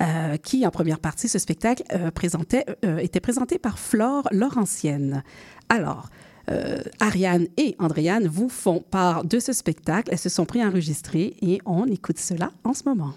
euh, 0.01 0.37
qui, 0.37 0.65
en 0.65 0.71
première 0.71 1.01
partie, 1.01 1.27
ce 1.27 1.41
spectacle 1.41 1.83
euh, 1.93 2.13
présentait, 2.13 2.65
était 3.01 3.19
présenté 3.19 3.59
par 3.59 3.81
Flore 3.81 4.29
Laurentienne. 4.31 5.25
Alors, 5.69 6.11
euh, 6.49 6.83
Ariane 7.01 7.49
et 7.57 7.77
Andréane 7.79 8.27
vous 8.27 8.49
font 8.49 8.81
part 8.81 9.25
de 9.25 9.39
ce 9.39 9.53
spectacle. 9.53 10.11
Elles 10.13 10.19
se 10.19 10.29
sont 10.29 10.47
préenregistrées 10.47 11.37
et 11.43 11.61
on 11.67 11.87
écoute 11.87 12.19
cela 12.19 12.53
en 12.65 12.75
ce 12.75 12.89
moment. 12.89 13.13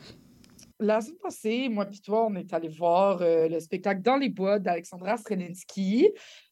La 0.79 0.99
semaine 1.01 1.19
passée, 1.21 1.69
moi 1.69 1.87
et 1.91 1.99
toi, 1.99 2.27
on 2.29 2.35
est 2.35 2.53
allé 2.53 2.67
voir 2.67 3.21
euh, 3.21 3.47
le 3.47 3.59
spectacle 3.59 4.01
Dans 4.01 4.17
les 4.17 4.29
bois 4.29 4.59
d'Alexandra 4.59 5.17
Strelinski, 5.17 6.09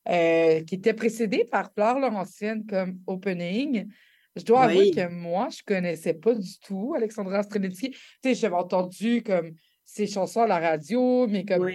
euh, 0.07 0.61
qui 0.63 0.75
était 0.75 0.93
précédé 0.93 1.45
par 1.51 1.71
Fleur 1.73 1.99
Laurentienne 1.99 2.65
comme 2.65 2.99
opening. 3.07 3.87
Je 4.35 4.43
dois 4.43 4.63
avouer 4.63 4.91
que 4.91 5.09
moi, 5.09 5.49
je 5.49 5.61
connaissais 5.65 6.13
pas 6.13 6.33
du 6.33 6.59
tout 6.59 6.93
Alexandra 6.95 7.43
Strelinski. 7.43 7.91
Tu 7.91 7.99
sais, 8.23 8.35
j'avais 8.35 8.55
entendu 8.55 9.21
comme 9.21 9.51
ses 9.83 10.07
chansons 10.07 10.43
à 10.43 10.47
la 10.47 10.59
radio, 10.59 11.27
mais 11.27 11.43
comme 11.43 11.67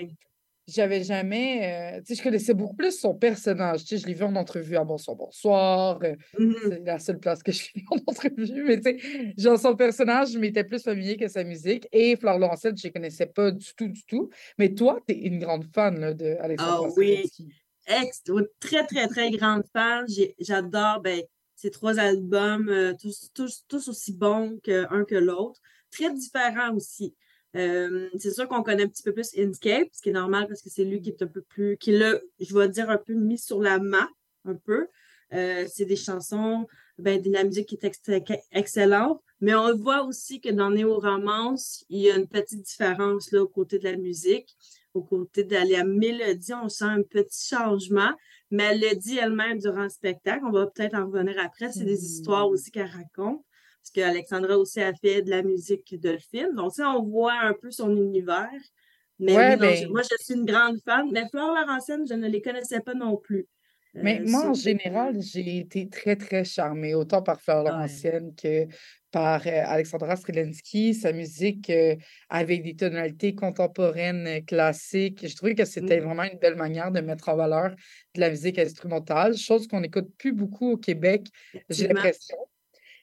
j'avais 0.66 1.04
jamais. 1.04 1.96
euh, 1.96 2.00
tu 2.00 2.06
sais, 2.06 2.14
je 2.16 2.22
connaissais 2.22 2.54
beaucoup 2.54 2.76
plus 2.76 2.98
son 2.98 3.14
personnage. 3.14 3.84
Tu 3.84 3.96
sais, 3.96 3.98
je 3.98 4.06
l'ai 4.06 4.14
vu 4.14 4.24
en 4.24 4.34
entrevue 4.36 4.76
à 4.76 4.84
Bonsoir, 4.84 5.16
Bonsoir. 5.16 6.00
euh, 6.02 6.14
C'est 6.68 6.84
la 6.84 6.98
seule 6.98 7.18
place 7.20 7.42
que 7.42 7.52
je 7.52 7.64
l'ai 7.74 7.80
vu 7.82 7.86
en 7.90 7.96
entrevue. 8.10 8.64
Mais 8.64 8.76
tu 8.80 8.82
sais, 8.98 9.34
genre 9.38 9.58
son 9.58 9.76
personnage, 9.76 10.32
je 10.32 10.38
m'étais 10.38 10.64
plus 10.64 10.82
familier 10.82 11.16
que 11.16 11.28
sa 11.28 11.44
musique. 11.44 11.86
Et 11.92 12.16
Fleur 12.16 12.38
Lancette, 12.38 12.80
je 12.80 12.88
ne 12.88 12.92
connaissais 12.92 13.26
pas 13.26 13.50
du 13.50 13.74
tout, 13.74 13.88
du 13.88 14.04
tout. 14.04 14.30
Mais 14.58 14.74
toi, 14.74 15.00
tu 15.06 15.14
es 15.14 15.18
une 15.18 15.38
grande 15.38 15.64
fan 15.74 15.98
là, 16.00 16.14
de 16.14 16.36
Ah 16.38 16.44
Alexandra 16.44 16.88
oui, 16.96 17.22
ex, 17.86 18.22
très, 18.60 18.86
très, 18.86 19.06
très 19.08 19.30
grande 19.30 19.62
fan. 19.72 20.04
J'ai- 20.08 20.34
J'adore 20.40 21.00
ben, 21.00 21.22
ces 21.54 21.70
trois 21.70 21.98
albums, 21.98 22.68
euh, 22.68 22.92
tous, 23.00 23.30
tous, 23.32 23.64
tous 23.68 23.88
aussi 23.88 24.12
bons 24.12 24.58
qu'un 24.62 25.04
que 25.04 25.14
l'autre. 25.14 25.60
Très 25.90 26.12
différents 26.12 26.74
aussi. 26.74 27.14
Euh, 27.54 28.08
c'est 28.18 28.32
sûr 28.32 28.48
qu'on 28.48 28.62
connaît 28.62 28.84
un 28.84 28.88
petit 28.88 29.02
peu 29.02 29.12
plus 29.12 29.30
Inscape, 29.38 29.88
ce 29.92 30.02
qui 30.02 30.10
est 30.10 30.12
normal 30.12 30.46
parce 30.48 30.62
que 30.62 30.68
c'est 30.68 30.84
lui 30.84 31.00
qui 31.00 31.10
est 31.10 31.22
un 31.22 31.26
peu 31.26 31.42
plus, 31.42 31.76
qui 31.78 31.92
l'a, 31.92 32.18
je 32.40 32.54
vais 32.56 32.68
dire, 32.68 32.90
un 32.90 32.98
peu 32.98 33.14
mis 33.14 33.38
sur 33.38 33.62
la 33.62 33.78
map, 33.78 34.08
un 34.44 34.54
peu. 34.54 34.88
Euh, 35.32 35.64
c'est 35.72 35.86
des 35.86 35.96
chansons, 35.96 36.66
ben, 36.98 37.20
de 37.20 37.30
la 37.30 37.44
musique 37.44 37.68
qui 37.68 37.76
est 37.76 37.84
ex- 37.84 38.32
excellente, 38.52 39.20
mais 39.40 39.54
on 39.54 39.74
voit 39.74 40.04
aussi 40.04 40.40
que 40.40 40.50
dans 40.50 40.70
Néo 40.70 40.98
Romance, 40.98 41.84
il 41.88 42.02
y 42.02 42.10
a 42.10 42.16
une 42.16 42.28
petite 42.28 42.62
différence 42.62 43.32
là, 43.32 43.42
au 43.42 43.48
côté 43.48 43.78
de 43.78 43.84
la 43.84 43.96
musique, 43.96 44.54
au 44.94 45.02
côté 45.02 45.44
de 45.44 45.54
la 45.54 45.84
mélodie, 45.84 46.54
on 46.54 46.68
sent 46.68 46.84
un 46.84 47.02
petit 47.02 47.48
changement, 47.48 48.12
mais 48.50 48.64
elle 48.64 48.80
le 48.80 48.96
dit 48.96 49.18
elle-même 49.18 49.58
durant 49.58 49.82
le 49.82 49.88
spectacle. 49.88 50.44
On 50.46 50.52
va 50.52 50.66
peut-être 50.66 50.94
en 50.94 51.06
revenir 51.06 51.36
après. 51.44 51.70
C'est 51.72 51.84
des 51.84 52.04
histoires 52.04 52.48
aussi 52.48 52.70
qu'elle 52.70 52.90
raconte, 52.90 53.44
parce 53.86 54.08
qu'Alexandra 54.08 54.58
aussi 54.58 54.80
a 54.80 54.92
fait 54.94 55.22
de 55.22 55.30
la 55.30 55.42
musique 55.42 55.98
de 56.00 56.10
le 56.10 56.18
film. 56.18 56.56
Donc, 56.56 56.72
ça, 56.74 56.90
on 56.90 57.04
voit 57.04 57.38
un 57.40 57.52
peu 57.52 57.70
son 57.70 57.94
univers. 57.96 58.48
Mais 59.18 59.36
Ouais, 59.36 59.50
oui, 59.52 59.56
ben- 59.58 59.88
moi, 59.90 60.02
je 60.02 60.24
suis 60.24 60.34
une 60.34 60.44
grande 60.44 60.78
fan. 60.84 61.08
Mais 61.12 61.28
Flore 61.30 61.54
Laurentienne, 61.54 62.06
je 62.06 62.14
ne 62.14 62.28
les 62.28 62.42
connaissais 62.42 62.80
pas 62.80 62.94
non 62.94 63.16
plus. 63.16 63.46
Mais 63.94 64.20
Euh, 64.20 64.24
moi, 64.26 64.48
en 64.50 64.54
général, 64.54 65.22
j'ai 65.22 65.58
été 65.58 65.88
très, 65.88 66.16
très 66.16 66.44
charmée, 66.44 66.94
autant 66.94 67.22
par 67.22 67.40
Fleur 67.40 67.62
Laurentienne 67.62 68.34
que 68.34 68.66
par 69.10 69.46
euh, 69.46 69.62
Alexandra 69.64 70.16
Strelinski. 70.16 70.92
Sa 70.92 71.12
musique 71.12 71.70
euh, 71.70 71.94
avec 72.28 72.62
des 72.62 72.74
tonalités 72.74 73.34
contemporaines 73.34 74.44
classiques. 74.44 75.26
Je 75.26 75.34
trouvais 75.34 75.54
que 75.54 75.64
c'était 75.64 76.00
vraiment 76.00 76.24
une 76.24 76.38
belle 76.38 76.56
manière 76.56 76.90
de 76.90 77.00
mettre 77.00 77.28
en 77.28 77.36
valeur 77.36 77.70
de 78.14 78.20
la 78.20 78.30
musique 78.30 78.58
instrumentale, 78.58 79.36
chose 79.36 79.66
qu'on 79.68 79.80
n'écoute 79.80 80.08
plus 80.18 80.32
beaucoup 80.32 80.72
au 80.72 80.76
Québec, 80.76 81.28
j'ai 81.70 81.86
l'impression. 81.86 82.36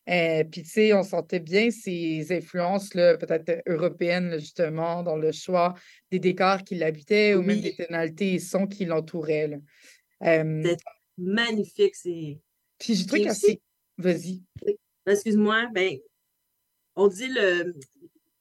Euh, 0.10 0.44
Puis, 0.44 0.64
tu 0.64 0.70
sais, 0.70 0.94
on 0.94 1.04
sentait 1.04 1.40
bien 1.40 1.72
ces 1.72 2.28
influences, 2.32 2.90
peut-être 2.90 3.50
euh, 3.50 3.62
européennes, 3.68 4.30
là, 4.32 4.38
justement, 4.38 5.02
dans 5.02 5.16
le 5.16 5.32
choix 5.32 5.74
des 6.12 6.20
décors 6.20 6.64
qui 6.64 6.76
l'habitaient 6.76 7.36
ou 7.36 7.42
même 7.42 7.62
des 7.62 7.76
tonalités 7.76 8.34
et 8.34 8.40
sons 8.40 8.68
qui 8.68 8.86
l'entouraient. 8.86 9.60
Euh, 10.24 10.64
C'est 10.66 10.78
magnifique. 11.18 11.96
C'est. 11.96 12.38
puis 12.80 12.96
j'ai 12.96 13.06
Puis 13.06 13.24
que 13.26 13.30
aussi- 13.32 13.40
c'est. 13.48 13.62
Vas-y. 13.98 14.42
Excuse-moi, 15.06 15.68
ben, 15.74 15.98
on 16.96 17.08
dit 17.08 17.28
le. 17.30 17.74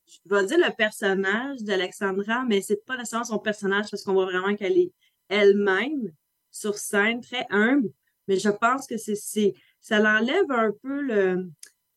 Je 0.08 0.34
vais 0.34 0.44
dire 0.46 0.58
le 0.58 0.74
personnage 0.76 1.62
d'Alexandra, 1.62 2.44
mais 2.46 2.60
c'est 2.60 2.84
pas 2.84 2.96
nécessairement 2.96 3.24
son 3.24 3.38
personnage 3.38 3.86
parce 3.90 4.02
qu'on 4.02 4.12
voit 4.12 4.26
vraiment 4.26 4.54
qu'elle 4.56 4.76
est 4.78 4.92
elle-même 5.28 6.12
sur 6.50 6.76
scène, 6.76 7.20
très 7.22 7.46
humble. 7.50 7.88
Mais 8.28 8.38
je 8.38 8.50
pense 8.50 8.86
que 8.86 8.96
c'est, 8.98 9.54
ça 9.82 9.98
l'enlève 9.98 10.50
un 10.50 10.72
peu 10.82 11.00
le, 11.02 11.50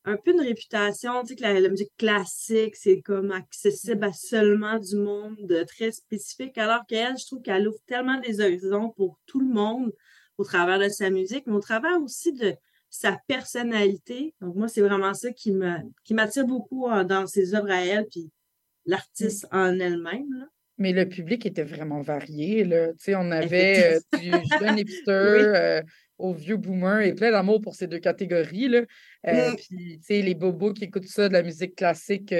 un 0.06 0.18
peu 0.18 0.32
une 0.32 0.42
réputation, 0.42 1.22
tu 1.22 1.30
sais, 1.30 1.36
que 1.36 1.44
la, 1.44 1.70
musique 1.70 1.96
classique, 1.98 2.76
c'est 2.76 3.02
comme 3.02 3.32
accessible 3.32 4.04
à 4.04 4.14
seulement 4.14 4.78
du 4.78 4.98
monde 4.98 5.66
très 5.68 5.92
spécifique, 5.92 6.58
alors 6.58 6.86
qu'elle, 6.88 7.18
je 7.18 7.26
trouve 7.26 7.42
qu'elle 7.42 7.68
ouvre 7.68 7.80
tellement 7.88 8.20
des 8.20 8.42
horizons 8.42 8.90
pour 8.90 9.20
tout 9.26 9.40
le 9.40 9.48
monde 9.48 9.94
au 10.38 10.44
travers 10.44 10.80
de 10.80 10.90
sa 10.90 11.10
musique, 11.10 11.46
mais 11.48 11.54
au 11.54 11.62
travers 11.62 12.00
aussi 12.02 12.34
de 12.34 12.56
sa 12.90 13.18
personnalité. 13.28 14.36
Donc, 14.42 14.56
moi, 14.56 14.68
c'est 14.68 14.82
vraiment 14.82 15.14
ça 15.14 15.32
qui 15.32 15.52
m'attire 15.52 16.46
beaucoup 16.46 16.90
euh, 16.90 17.04
dans 17.04 17.26
ses 17.26 17.56
œuvres 17.56 17.72
à 17.72 17.86
elle, 17.86 18.08
puis 18.08 18.30
l'artiste 18.86 19.48
en 19.52 19.80
elle-même. 19.80 20.48
Mais 20.78 20.92
le 20.92 21.08
public 21.08 21.46
était 21.46 21.64
vraiment 21.64 22.02
varié. 22.02 22.64
Là. 22.66 22.88
On 23.10 23.32
avait 23.32 23.96
euh, 23.96 24.20
du 24.20 24.32
jeune 24.60 24.78
hipster 24.80 25.12
euh, 25.12 25.82
au 26.18 26.34
vieux 26.34 26.58
boomer 26.58 27.02
et 27.02 27.14
plein 27.14 27.32
d'amour 27.32 27.62
pour 27.62 27.76
ces 27.76 27.88
deux 27.88 28.00
catégories. 28.00 28.68
Là. 28.68 28.82
Euh, 29.28 29.52
Mm. 29.52 29.56
Puis, 30.06 30.22
les 30.22 30.36
bobos 30.36 30.74
qui 30.74 30.84
écoutent 30.86 31.08
ça, 31.08 31.28
de 31.30 31.34
la 31.34 31.44
musique 31.44 31.76
classique 31.76 32.34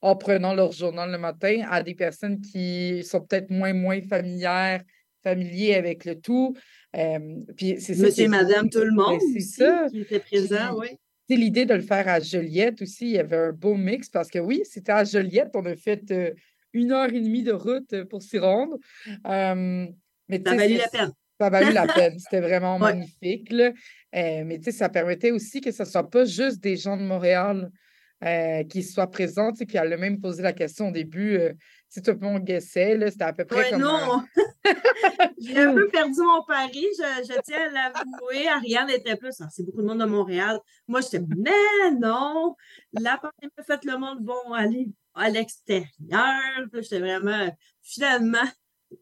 en 0.00 0.16
prenant 0.16 0.54
leur 0.54 0.72
journal 0.72 1.10
le 1.10 1.18
matin, 1.18 1.66
à 1.70 1.82
des 1.82 1.94
personnes 1.94 2.40
qui 2.40 3.02
sont 3.04 3.20
peut-être 3.20 3.50
moins, 3.50 3.72
moins 3.74 4.00
familières, 4.02 4.82
familiers 5.22 5.74
avec 5.74 6.04
le 6.04 6.20
tout. 6.20 6.54
Puis 7.56 7.76
c'est 7.80 7.96
Monsieur 7.98 8.24
et 8.24 8.28
Madame 8.28 8.68
tout 8.70 8.78
le 8.80 8.90
Ben, 8.90 8.94
monde 8.94 9.20
c'est 9.32 9.40
ça. 9.40 9.86
qui 9.90 10.00
était 10.00 10.20
présent, 10.20 10.78
Puis, 10.80 10.90
oui. 10.90 10.98
sais, 11.28 11.36
l'idée 11.36 11.64
de 11.66 11.74
le 11.74 11.80
faire 11.82 12.06
à 12.08 12.20
Joliette 12.20 12.82
aussi, 12.82 13.06
il 13.06 13.12
y 13.12 13.18
avait 13.18 13.36
un 13.36 13.52
beau 13.52 13.74
mix 13.74 14.08
parce 14.08 14.28
que 14.30 14.38
oui, 14.38 14.62
c'était 14.64 14.92
à 14.92 15.04
Joliette, 15.04 15.50
on 15.54 15.64
a 15.66 15.76
fait 15.76 16.02
euh, 16.10 16.30
une 16.74 16.92
heure 16.92 17.12
et 17.12 17.20
demie 17.20 17.42
de 17.42 17.52
route 17.52 18.04
pour 18.10 18.22
s'y 18.22 18.38
rendre. 18.38 18.76
Euh, 19.26 19.86
mais 20.28 20.42
Ça 20.44 20.50
a 20.52 20.52
sais, 20.52 20.56
valu 20.58 20.74
c'est- 20.74 20.78
la 20.78 20.88
peine. 20.88 21.12
Ça 21.40 21.50
la 21.50 21.86
peine. 22.12 22.18
C'était 22.18 22.40
vraiment 22.40 22.74
Ouais. 22.76 22.92
magnifique. 22.94 23.50
là. 23.50 23.72
Euh, 24.14 24.44
mais 24.44 24.58
tu 24.58 24.64
sais, 24.64 24.72
ça 24.72 24.88
permettait 24.88 25.30
aussi 25.30 25.60
que 25.60 25.70
ce 25.72 25.82
ne 25.82 25.88
soit 25.88 26.08
pas 26.10 26.24
juste 26.24 26.62
des 26.62 26.76
gens 26.76 26.96
de 26.96 27.02
Montréal 27.02 27.70
euh, 28.22 28.62
qui 28.64 28.82
soient 28.82 29.10
présents. 29.10 29.54
sais, 29.54 29.66
Puis 29.66 29.76
elle 29.76 29.92
a 29.92 29.96
même 29.96 30.20
posé 30.20 30.42
la 30.42 30.52
question 30.52 30.88
au 30.88 30.92
début, 30.92 31.38
si 31.94 32.02
tout 32.02 32.10
le 32.10 32.18
monde 32.18 32.42
guessait, 32.42 32.96
là, 32.96 33.08
c'était 33.08 33.22
à 33.22 33.32
peu 33.32 33.44
près 33.44 33.56
Ouais, 33.58 33.70
comme 33.70 33.82
non. 33.82 34.24
J'ai 35.38 35.58
un 35.58 35.74
peu 35.74 35.86
perdu 35.88 36.20
mon 36.22 36.42
pari, 36.42 36.84
je, 36.98 37.24
je 37.32 37.40
tiens 37.42 37.68
à 37.68 37.90
l'avouer. 37.92 38.48
Ariane 38.48 38.90
était 38.90 39.14
plus, 39.14 39.40
Ah, 39.40 39.46
c'est 39.48 39.64
beaucoup 39.64 39.80
de 39.80 39.86
monde 39.86 40.00
de 40.00 40.04
Montréal. 40.06 40.58
Moi, 40.88 41.02
j'étais, 41.02 41.20
mais 41.36 41.52
non, 42.00 42.56
la 42.94 43.16
pandémie 43.18 43.52
a 43.56 43.62
fait 43.62 43.84
le 43.84 43.96
monde 43.96 44.26
vont 44.26 44.52
aller 44.52 44.88
à 45.14 45.30
l'extérieur. 45.30 45.88
J'étais 46.72 46.98
vraiment, 46.98 47.48
finalement, 47.80 48.38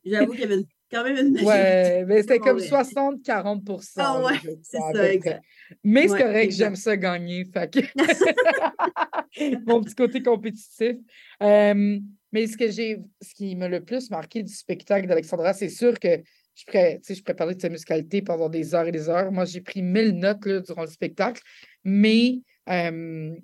j'avoue 0.05 0.33
qu'il 0.33 0.41
y 0.43 0.45
avait 0.45 0.57
une- 0.57 0.67
quand 0.91 1.05
même 1.05 1.17
une 1.17 1.47
Ouais, 1.47 2.05
mais 2.07 2.21
c'était 2.21 2.39
comme 2.41 2.59
Ouais. 2.59 2.69
60-40 2.69 3.81
Ah 3.97 4.23
ouais, 4.23 4.35
c'est 4.63 4.79
ça, 4.93 5.11
exact. 5.11 5.43
Mais 5.83 6.03
c'est 6.09 6.13
Ouais, 6.13 6.23
correct, 6.23 6.53
j'aime 6.53 6.77
ça 6.77 6.95
gagner. 6.99 7.47
Fait 7.47 7.73
que... 7.73 7.81
Mon 9.67 9.83
petit 9.83 9.95
côté 9.95 10.23
compétitif. 10.23 10.97
Euh, 11.43 11.99
mais 12.33 12.47
ce 12.47 12.57
que 12.57 12.71
j'ai, 12.71 12.99
ce 13.21 13.35
qui 13.35 13.55
m'a 13.57 13.69
le 13.69 13.85
plus 13.85 14.11
marqué 14.11 14.43
du 14.43 14.53
spectacle 14.53 15.07
d'Alexandra, 15.07 15.53
c'est 15.53 15.69
sûr 15.69 15.99
que 15.99 16.23
je 16.55 16.65
pourrais, 16.65 16.99
tu 16.99 17.07
sais, 17.07 17.15
je 17.15 17.23
pourrais 17.23 17.37
parler 17.37 17.55
de 17.55 17.61
sa 17.61 17.69
musicalité 17.69 18.23
pendant 18.23 18.49
des 18.49 18.75
heures 18.75 18.87
et 18.87 18.93
des 18.93 19.09
heures. 19.09 19.33
Moi, 19.33 19.45
j'ai 19.45 19.61
pris 19.61 19.83
mille 19.83 20.19
notes 20.19 20.45
là, 20.45 20.61
durant 20.61 20.83
le 20.83 20.89
spectacle, 20.89 21.43
mais 21.85 22.41
euh, 22.69 23.35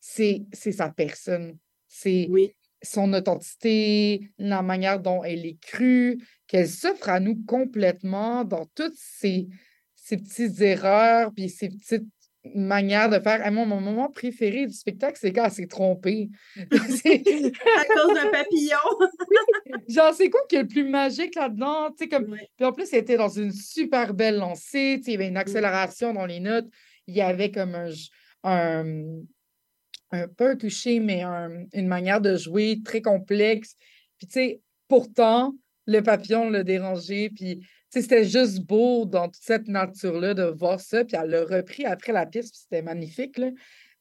c'est 0.00 0.44
c'est 0.52 0.72
sa 0.72 0.90
personne. 0.90 1.58
C'est 1.86 2.28
son 2.82 3.12
authenticité, 3.12 4.30
la 4.38 4.62
manière 4.62 5.00
dont 5.00 5.24
elle 5.24 5.46
est 5.46 5.60
crue, 5.60 6.18
qu'elle 6.46 6.68
s'offre 6.68 7.08
à 7.08 7.20
nous 7.20 7.42
complètement 7.46 8.44
dans 8.44 8.66
toutes 8.74 8.96
ses, 8.96 9.48
ses 9.94 10.18
petites 10.18 10.60
erreurs, 10.60 11.32
puis 11.32 11.48
ses 11.48 11.68
petites 11.68 12.06
manières 12.54 13.08
de 13.08 13.18
faire. 13.20 13.44
À 13.44 13.50
moi, 13.50 13.64
mon 13.64 13.80
moment 13.80 14.10
préféré 14.10 14.66
du 14.66 14.72
spectacle, 14.74 15.18
c'est 15.20 15.32
quand 15.32 15.44
elle 15.44 15.50
s'est 15.50 15.66
trompée. 15.66 16.28
À 16.56 16.66
cause 16.68 18.14
d'un 18.14 18.30
papillon. 18.30 18.78
Genre, 19.88 20.12
c'est 20.14 20.30
quoi 20.30 20.40
qui 20.48 20.56
est 20.56 20.62
le 20.62 20.68
plus 20.68 20.84
magique 20.84 21.34
là-dedans? 21.34 21.90
Comme... 22.10 22.36
Puis 22.56 22.66
en 22.66 22.72
plus, 22.72 22.92
elle 22.92 23.00
était 23.00 23.16
dans 23.16 23.28
une 23.28 23.52
super 23.52 24.14
belle 24.14 24.36
lancée. 24.36 25.00
Il 25.06 25.12
y 25.12 25.14
avait 25.14 25.28
une 25.28 25.36
accélération 25.36 26.12
dans 26.12 26.26
les 26.26 26.40
notes. 26.40 26.68
Il 27.06 27.14
y 27.14 27.22
avait 27.22 27.50
comme 27.50 27.74
un, 27.74 27.90
un, 28.44 28.84
un 30.10 30.28
pas 30.28 30.50
un 30.50 30.56
toucher, 30.56 31.00
mais 31.00 31.22
un- 31.22 31.64
une 31.72 31.88
manière 31.88 32.20
de 32.20 32.36
jouer 32.36 32.80
très 32.84 33.00
complexe. 33.02 33.76
Puis, 34.18 34.26
tu 34.26 34.32
sais, 34.34 34.60
pourtant, 34.88 35.54
le 35.86 36.00
papillon 36.00 36.50
l'a 36.50 36.62
dérangé. 36.62 37.30
Puis, 37.30 37.66
c'était 38.02 38.24
juste 38.24 38.60
beau 38.60 39.04
dans 39.04 39.28
toute 39.28 39.42
cette 39.42 39.68
nature-là 39.68 40.34
de 40.34 40.44
voir 40.44 40.80
ça. 40.80 41.04
Puis 41.04 41.16
elle 41.20 41.30
l'a 41.30 41.44
repris 41.44 41.84
après 41.84 42.12
la 42.12 42.26
pièce, 42.26 42.50
puis 42.50 42.60
c'était 42.62 42.82
magnifique. 42.82 43.38
Là. 43.38 43.50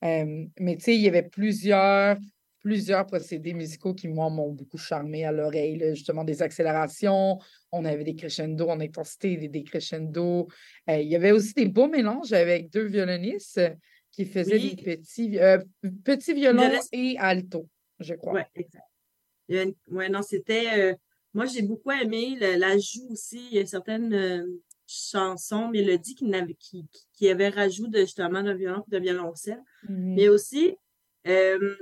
Euh, 0.04 0.46
mais 0.60 0.76
tu 0.78 0.84
sais, 0.84 0.96
il 0.96 1.02
y 1.02 1.08
avait 1.08 1.24
plusieurs, 1.24 2.18
plusieurs 2.60 3.06
procédés 3.06 3.54
musicaux 3.54 3.94
qui, 3.94 4.08
moi, 4.08 4.30
m'ont 4.30 4.52
beaucoup 4.52 4.78
charmé 4.78 5.26
à 5.26 5.32
l'oreille. 5.32 5.80
Justement, 5.96 6.24
des 6.24 6.42
accélérations, 6.42 7.40
on 7.72 7.86
avait 7.86 8.04
des 8.04 8.16
crescendo 8.16 8.68
en 8.70 8.80
intensité, 8.80 9.38
des 9.38 9.48
décrescendo. 9.50 10.48
Euh, 10.90 10.98
il 10.98 11.08
y 11.08 11.16
avait 11.16 11.32
aussi 11.32 11.54
des 11.54 11.68
beaux 11.68 11.88
mélanges 11.88 12.34
avec 12.34 12.70
deux 12.70 12.86
violonistes 12.86 13.62
qui 14.12 14.26
faisaient 14.26 14.56
Oui. 14.56 14.76
des 14.76 14.98
petits, 14.98 15.40
euh, 15.40 15.58
petits 16.04 16.34
violons 16.34 16.70
et 16.92 17.16
alto, 17.18 17.68
je 18.00 18.14
crois. 18.14 18.34
Oui, 18.34 18.42
exact. 18.56 19.76
Ouais, 19.90 20.10
non, 20.10 20.22
c'était. 20.22 20.96
Moi, 21.34 21.46
j'ai 21.46 21.62
beaucoup 21.64 21.92
aimé 21.92 22.38
le- 22.40 22.58
l'ajout 22.58 23.08
aussi. 23.12 23.48
Il 23.52 23.58
y 23.58 23.60
a 23.60 23.66
certaines 23.66 24.14
euh, 24.14 24.46
chansons, 24.88 25.70
mélodies 25.70 26.16
qui, 26.16 27.30
avaient 27.30 27.50
rajout 27.50 27.88
de, 27.88 28.00
justement 28.00 28.44
de 28.44 28.52
violon 28.54 28.84
de 28.88 28.98
violoncelle. 29.00 29.62
Mhm. 29.90 30.14
Mais 30.16 30.28
aussi, 30.30 30.76
euh, 31.28 31.76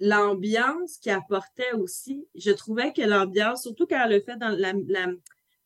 l'ambiance 0.00 0.98
qui 0.98 1.10
apportait 1.10 1.72
aussi. 1.72 2.26
Je 2.34 2.50
trouvais 2.50 2.92
que 2.92 3.02
l'ambiance, 3.02 3.62
surtout 3.62 3.86
quand 3.86 4.00
elle 4.04 4.12
le 4.16 4.20
fait 4.20 4.36
dans 4.36 4.48
la. 4.50 4.72
la- 4.86 5.12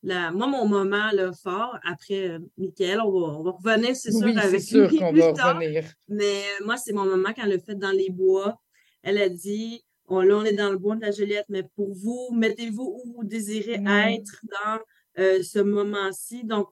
la- 0.05 0.31
moi, 0.31 0.47
mon 0.47 0.67
moment 0.67 1.11
là, 1.13 1.31
fort, 1.31 1.77
après 1.85 2.27
euh, 2.27 2.39
Michael, 2.57 2.99
on 3.01 3.11
va, 3.11 3.27
on 3.39 3.43
va 3.43 3.51
revenir, 3.51 3.95
c'est 3.95 4.11
sûr, 4.11 4.21
Oui, 4.25 4.33
c'est 4.35 4.41
avec 4.47 4.61
sûr 4.61 4.89
lui 4.89 4.97
qu'on 4.97 5.11
plus 5.11 5.21
va 5.21 5.31
tard. 5.33 5.55
revenir. 5.57 5.85
Mais 6.09 6.41
euh, 6.59 6.65
moi, 6.65 6.75
c'est 6.77 6.91
mon 6.93 7.05
moment 7.05 7.29
quand 7.33 7.43
elle 7.43 7.51
l'a 7.51 7.59
fait 7.59 7.75
dans 7.75 7.91
les 7.91 8.09
bois. 8.09 8.59
Elle 9.01 9.17
a 9.17 9.29
dit 9.29 9.81
on, 10.07 10.21
là, 10.21 10.37
on 10.37 10.43
est 10.45 10.53
dans 10.53 10.71
le 10.71 10.77
bois 10.77 10.95
de 10.95 11.01
la 11.01 11.11
Joliette, 11.11 11.45
mais 11.49 11.63
pour 11.75 11.93
vous, 11.93 12.29
mettez-vous 12.33 13.01
où 13.05 13.13
vous 13.15 13.23
désirez 13.23 13.79
Mm. 13.79 13.87
être 13.87 14.41
dans 14.51 14.79
euh, 15.19 15.43
ce 15.43 15.59
moment-ci. 15.59 16.43
Donc, 16.43 16.69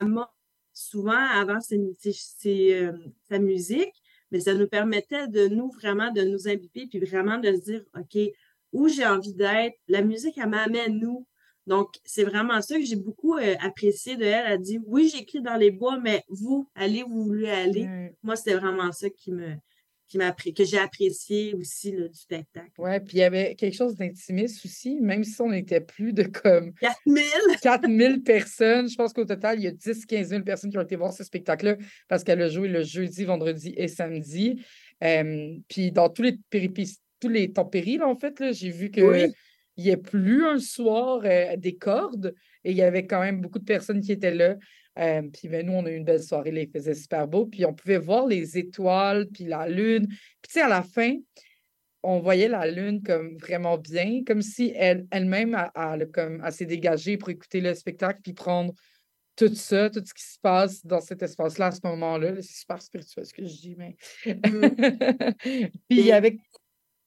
m'a- 0.00 0.32
souvent 0.72 1.12
avant 1.12 1.60
ses, 1.60 1.78
euh, 2.74 2.92
sa 3.28 3.38
musique, 3.38 3.92
mais 4.30 4.40
ça 4.40 4.54
nous 4.54 4.68
permettait 4.68 5.26
de 5.28 5.48
nous 5.48 5.70
vraiment 5.72 6.12
de 6.12 6.22
nous 6.22 6.48
imbiber 6.48 6.86
puis 6.86 7.00
vraiment 7.00 7.38
de 7.38 7.52
se 7.54 7.60
dire 7.62 7.84
OK, 7.96 8.18
où 8.72 8.88
j'ai 8.88 9.06
envie 9.06 9.34
d'être? 9.34 9.76
La 9.88 10.02
musique, 10.02 10.38
elle 10.38 10.50
m'amène 10.50 10.98
nous. 10.98 11.26
Donc, 11.66 11.96
c'est 12.04 12.24
vraiment 12.24 12.60
ça 12.62 12.78
que 12.78 12.84
j'ai 12.84 12.96
beaucoup 12.96 13.36
euh, 13.36 13.54
apprécié 13.60 14.16
de 14.16 14.24
elle. 14.24 14.44
Elle 14.46 14.52
a 14.52 14.58
dit 14.58 14.78
Oui, 14.86 15.10
j'écris 15.14 15.42
dans 15.42 15.56
les 15.56 15.70
bois, 15.70 15.98
mais 15.98 16.22
vous, 16.28 16.68
allez 16.74 17.02
où 17.02 17.08
vous 17.08 17.24
voulez 17.24 17.50
aller. 17.50 17.86
Mm. 17.86 18.10
Moi, 18.22 18.36
c'était 18.36 18.54
vraiment 18.56 18.92
ça 18.92 19.10
qui 19.10 19.32
me 19.32 19.54
qui 20.08 20.18
m'a 20.18 20.32
que 20.32 20.64
j'ai 20.64 20.78
apprécié 20.78 21.54
aussi 21.54 21.92
là, 21.92 22.08
du 22.08 22.18
spectacle. 22.18 22.70
Ouais, 22.78 22.98
puis 23.00 23.18
il 23.18 23.20
y 23.20 23.22
avait 23.22 23.54
quelque 23.54 23.74
chose 23.74 23.94
d'intimiste 23.94 24.64
aussi, 24.64 24.96
même 25.00 25.22
si 25.22 25.40
on 25.40 25.52
était 25.52 25.80
plus 25.80 26.12
de 26.12 26.22
comme 26.22 26.72
4000 26.74 27.22
4000 27.60 28.22
personnes. 28.24 28.88
Je 28.88 28.96
pense 28.96 29.12
qu'au 29.12 29.24
total, 29.24 29.58
il 29.58 29.64
y 29.64 29.66
a 29.66 29.72
10-15 29.72 30.24
000 30.24 30.42
personnes 30.42 30.70
qui 30.70 30.78
ont 30.78 30.82
été 30.82 30.96
voir 30.96 31.12
ce 31.12 31.24
spectacle-là 31.24 31.76
parce 32.08 32.24
qu'elle 32.24 32.40
a 32.40 32.48
joué 32.48 32.68
le 32.68 32.82
jeudi, 32.82 33.24
vendredi 33.24 33.74
et 33.76 33.88
samedi. 33.88 34.62
Euh, 35.04 35.56
puis 35.68 35.92
dans 35.92 36.08
tous 36.08 36.22
les 36.22 36.38
péripéties, 36.50 36.98
tous 37.20 37.28
les 37.28 37.52
tempéries, 37.52 37.98
là, 37.98 38.08
en 38.08 38.16
fait, 38.16 38.52
j'ai 38.52 38.70
vu 38.70 38.90
que 38.90 39.00
Oui. 39.00 39.32
il 39.76 39.84
n'y 39.84 39.90
a 39.90 39.96
plus 39.96 40.44
un 40.46 40.58
soir 40.58 41.20
euh, 41.24 41.56
des 41.56 41.76
cordes 41.76 42.34
et 42.64 42.70
il 42.72 42.76
y 42.76 42.82
avait 42.82 43.06
quand 43.06 43.20
même 43.20 43.40
beaucoup 43.40 43.58
de 43.58 43.64
personnes 43.64 44.00
qui 44.00 44.12
étaient 44.12 44.34
là. 44.34 44.56
Euh, 44.98 45.22
puis 45.32 45.48
ben, 45.48 45.64
nous, 45.64 45.72
on 45.74 45.86
a 45.86 45.90
eu 45.90 45.96
une 45.96 46.04
belle 46.04 46.22
soirée, 46.22 46.50
là, 46.50 46.60
il 46.62 46.70
faisait 46.70 46.94
super 46.94 47.28
beau. 47.28 47.46
Puis 47.46 47.64
on 47.64 47.72
pouvait 47.72 47.98
voir 47.98 48.26
les 48.26 48.58
étoiles, 48.58 49.28
puis 49.32 49.44
la 49.44 49.68
lune. 49.68 50.06
Puis 50.08 50.48
tu 50.48 50.52
sais, 50.54 50.62
à 50.62 50.68
la 50.68 50.82
fin, 50.82 51.14
on 52.02 52.20
voyait 52.20 52.48
la 52.48 52.70
lune 52.70 53.02
comme 53.02 53.36
vraiment 53.38 53.78
bien, 53.78 54.22
comme 54.26 54.42
si 54.42 54.72
elle, 54.74 55.06
elle-même, 55.10 55.56
comme, 56.12 56.42
elle 56.44 56.52
s'est 56.52 56.66
dégagée 56.66 57.16
pour 57.16 57.30
écouter 57.30 57.60
le 57.60 57.74
spectacle, 57.74 58.20
puis 58.22 58.32
prendre 58.32 58.72
tout 59.36 59.54
ça, 59.54 59.88
tout 59.88 60.02
ce 60.04 60.12
qui 60.14 60.24
se 60.24 60.38
passe 60.40 60.84
dans 60.84 61.00
cet 61.00 61.22
espace-là 61.22 61.66
à 61.66 61.70
ce 61.70 61.80
moment-là. 61.84 62.32
là. 62.32 62.42
C'est 62.42 62.58
super 62.58 62.82
spirituel 62.82 63.24
ce 63.24 63.32
que 63.32 63.44
je 63.44 63.54
dis, 63.54 63.76
mais. 63.76 63.96
puis 65.88 66.10
avec. 66.12 66.38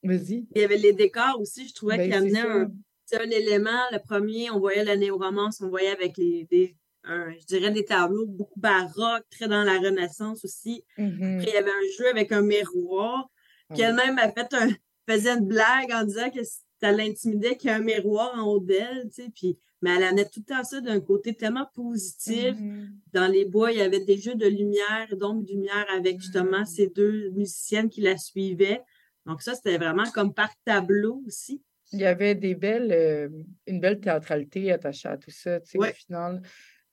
Vas-y. 0.04 0.48
Il 0.56 0.62
y 0.62 0.64
avait 0.64 0.78
les 0.78 0.94
décors 0.94 1.40
aussi, 1.40 1.68
je 1.68 1.74
trouvais 1.74 1.98
Ben, 1.98 2.04
qu'il 2.04 2.14
c'est 2.14 2.18
amenait 2.18 2.42
ça. 2.42 2.54
un, 2.54 2.72
c'est 3.12 3.22
un 3.22 3.30
élément. 3.30 3.82
Le 3.92 4.00
premier, 4.00 4.50
on 4.52 4.60
voyait 4.60 4.84
la 4.84 4.96
néo-romance, 4.96 5.62
on 5.62 5.70
voyait 5.70 5.90
avec 5.90 6.18
les, 6.18 6.46
des, 6.50 6.76
un- 7.04 7.32
je 7.40 7.46
dirais 7.46 7.72
des 7.72 7.84
tableaux 7.86 8.26
beaucoup 8.26 8.60
baroques, 8.60 9.26
très 9.30 9.48
dans 9.48 9.64
la 9.64 9.80
Renaissance 9.80 10.46
aussi. 10.46 10.84
Mhm. 10.98 11.38
Après, 11.40 11.52
il 11.52 11.54
y 11.54 11.58
avait 11.58 11.72
un 11.72 11.88
jeu 11.98 12.08
avec 12.10 12.32
un 12.32 12.42
miroir, 12.42 13.30
Ah 13.70 13.76
qu'elle-même 13.76 14.18
a 14.18 14.32
fait 14.32 14.54
un, 14.54 14.70
faisait 15.10 15.32
une 15.32 15.46
blague 15.48 15.92
en 15.92 16.04
disant 16.04 16.30
que 16.30 16.40
ça 16.80 16.92
l'intimidait 16.92 17.58
qu'il 17.58 17.70
y 17.70 17.74
a 17.74 17.76
un 17.76 17.80
miroir 17.82 18.32
en 18.38 18.44
haut 18.48 18.60
d'elle, 18.60 19.10
tu 19.14 19.24
sais, 19.24 19.30
puis, 19.36 19.58
mais 19.82 19.96
elle 19.96 20.04
amenait 20.04 20.26
tout 20.26 20.42
le 20.48 20.54
temps 20.56 20.64
ça 20.64 20.80
d'un 20.80 21.00
côté 21.00 21.34
tellement 21.34 21.68
positif. 21.74 22.56
Mhm. 22.60 22.92
Dans 23.14 23.28
les 23.28 23.46
bois, 23.46 23.72
il 23.72 23.80
y 23.80 23.82
avait 23.82 24.04
des 24.06 24.18
jeux 24.18 24.36
de 24.36 24.48
lumière, 24.48 25.08
donc 25.18 25.44
de 25.46 25.52
lumière 25.52 25.86
avec 25.94 26.20
justement 26.20 26.66
ces 26.66 26.88
deux 26.88 27.30
musiciennes 27.32 27.90
qui 27.90 28.02
la 28.02 28.18
suivaient. 28.18 28.82
Donc 29.26 29.42
ça, 29.42 29.54
c'était 29.56 29.78
vraiment 29.78 30.10
comme 30.14 30.34
par 30.34 30.50
tableau 30.66 31.22
aussi. 31.28 31.62
Il 31.92 32.00
y 32.00 32.06
avait 32.06 32.36
des 32.36 32.56
belles, 32.56 32.92
euh, 32.92 33.30
une 33.68 33.80
belle 33.80 34.00
théâtralité 34.00 34.72
attachée 34.72 35.10
à 35.10 35.18
tout 35.18 35.32
ça, 35.32 35.60
tu 35.60 35.72
sais, 35.72 35.78
au 35.78 35.84
final. 35.84 36.42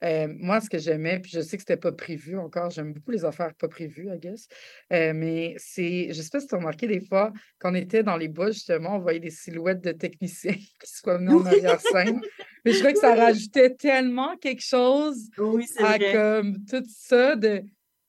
Euh, 0.05 0.29
moi, 0.39 0.61
ce 0.61 0.71
que 0.71 0.79
j'aimais, 0.79 1.19
puis 1.19 1.33
je 1.33 1.41
sais 1.41 1.57
que 1.57 1.63
c'était 1.63 1.77
pas 1.77 1.91
prévu 1.91 2.39
encore, 2.39 2.71
j'aime 2.71 2.93
beaucoup 2.93 3.11
les 3.11 3.25
affaires 3.25 3.53
pas 3.55 3.67
prévues, 3.69 4.09
I 4.15 4.19
guess. 4.19 4.47
Euh, 4.93 5.13
mais 5.13 5.55
c'est, 5.59 6.13
je 6.13 6.23
sais 6.23 6.31
pas 6.31 6.39
si 6.41 6.47
tu 6.47 6.55
as 6.55 6.59
remarqué 6.59 6.87
des 6.87 7.01
fois, 7.01 7.33
quand 7.59 7.73
on 7.73 7.75
était 7.75 8.05
dans 8.05 8.17
les 8.17 8.29
bois, 8.29 8.53
justement, 8.53 8.97
on 8.97 9.01
voyait 9.01 9.19
des 9.19 9.31
silhouettes 9.31 9.81
de 9.83 9.91
techniciens 9.93 10.53
qui 10.81 10.91
se 10.91 11.03
promenaient 11.03 11.33
en 11.33 11.45
arrière-scène. 11.45 12.21
Mais 12.65 12.73
je 12.73 12.79
trouvais 12.79 12.93
que 12.93 13.01
ça 13.01 13.15
rajoutait 13.15 13.75
tellement 13.75 14.37
quelque 14.37 14.63
chose 14.63 15.29
Oui, 15.37 15.67
à 15.79 15.97
vrai. 15.97 16.13
comme 16.13 16.65
tout 16.65 16.85
ça, 16.89 17.35
de, 17.35 17.63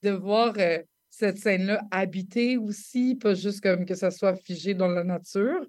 de 0.04 0.10
voir 0.10 0.54
euh, 0.58 0.78
cette 1.08 1.38
scène-là 1.38 1.82
habitée 1.90 2.56
aussi, 2.56 3.16
pas 3.16 3.34
juste 3.34 3.62
comme 3.62 3.84
que 3.84 3.96
ça 3.96 4.12
soit 4.12 4.36
figé 4.36 4.74
dans 4.74 4.88
la 4.88 5.02
nature. 5.02 5.66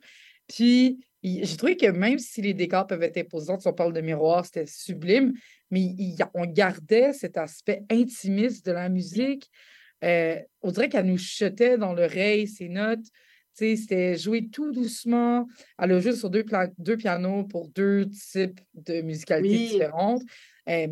Puis 0.47 0.99
j'ai 1.23 1.57
trouvé 1.57 1.77
que 1.77 1.87
même 1.87 2.19
si 2.19 2.41
les 2.41 2.53
décors 2.53 2.87
peuvent 2.87 3.03
être 3.03 3.17
imposants, 3.17 3.59
si 3.59 3.67
on 3.67 3.73
parle 3.73 3.93
de 3.93 4.01
miroir, 4.01 4.45
c'était 4.45 4.65
sublime, 4.65 5.33
mais 5.69 5.81
il 5.81 6.17
on 6.33 6.45
gardait 6.45 7.13
cet 7.13 7.37
aspect 7.37 7.83
intimiste 7.89 8.65
de 8.65 8.71
la 8.71 8.89
musique. 8.89 9.49
Euh, 10.03 10.39
on 10.61 10.71
dirait 10.71 10.89
qu'elle 10.89 11.05
nous 11.05 11.17
chutait 11.17 11.77
dans 11.77 11.93
l'oreille 11.93 12.47
ses 12.47 12.69
notes. 12.69 13.05
C'était 13.53 14.17
joué 14.17 14.47
tout 14.49 14.71
doucement. 14.71 15.45
Elle 15.77 15.91
a 15.91 15.99
joué 15.99 16.13
sur 16.13 16.29
deux, 16.29 16.43
pianos 16.97 17.43
pour 17.43 17.67
deux 17.69 18.07
types 18.09 18.59
de 18.73 19.01
musicalités 19.01 19.55
Oui. 19.55 19.67
différentes. 19.69 20.21
Euh, 20.69 20.87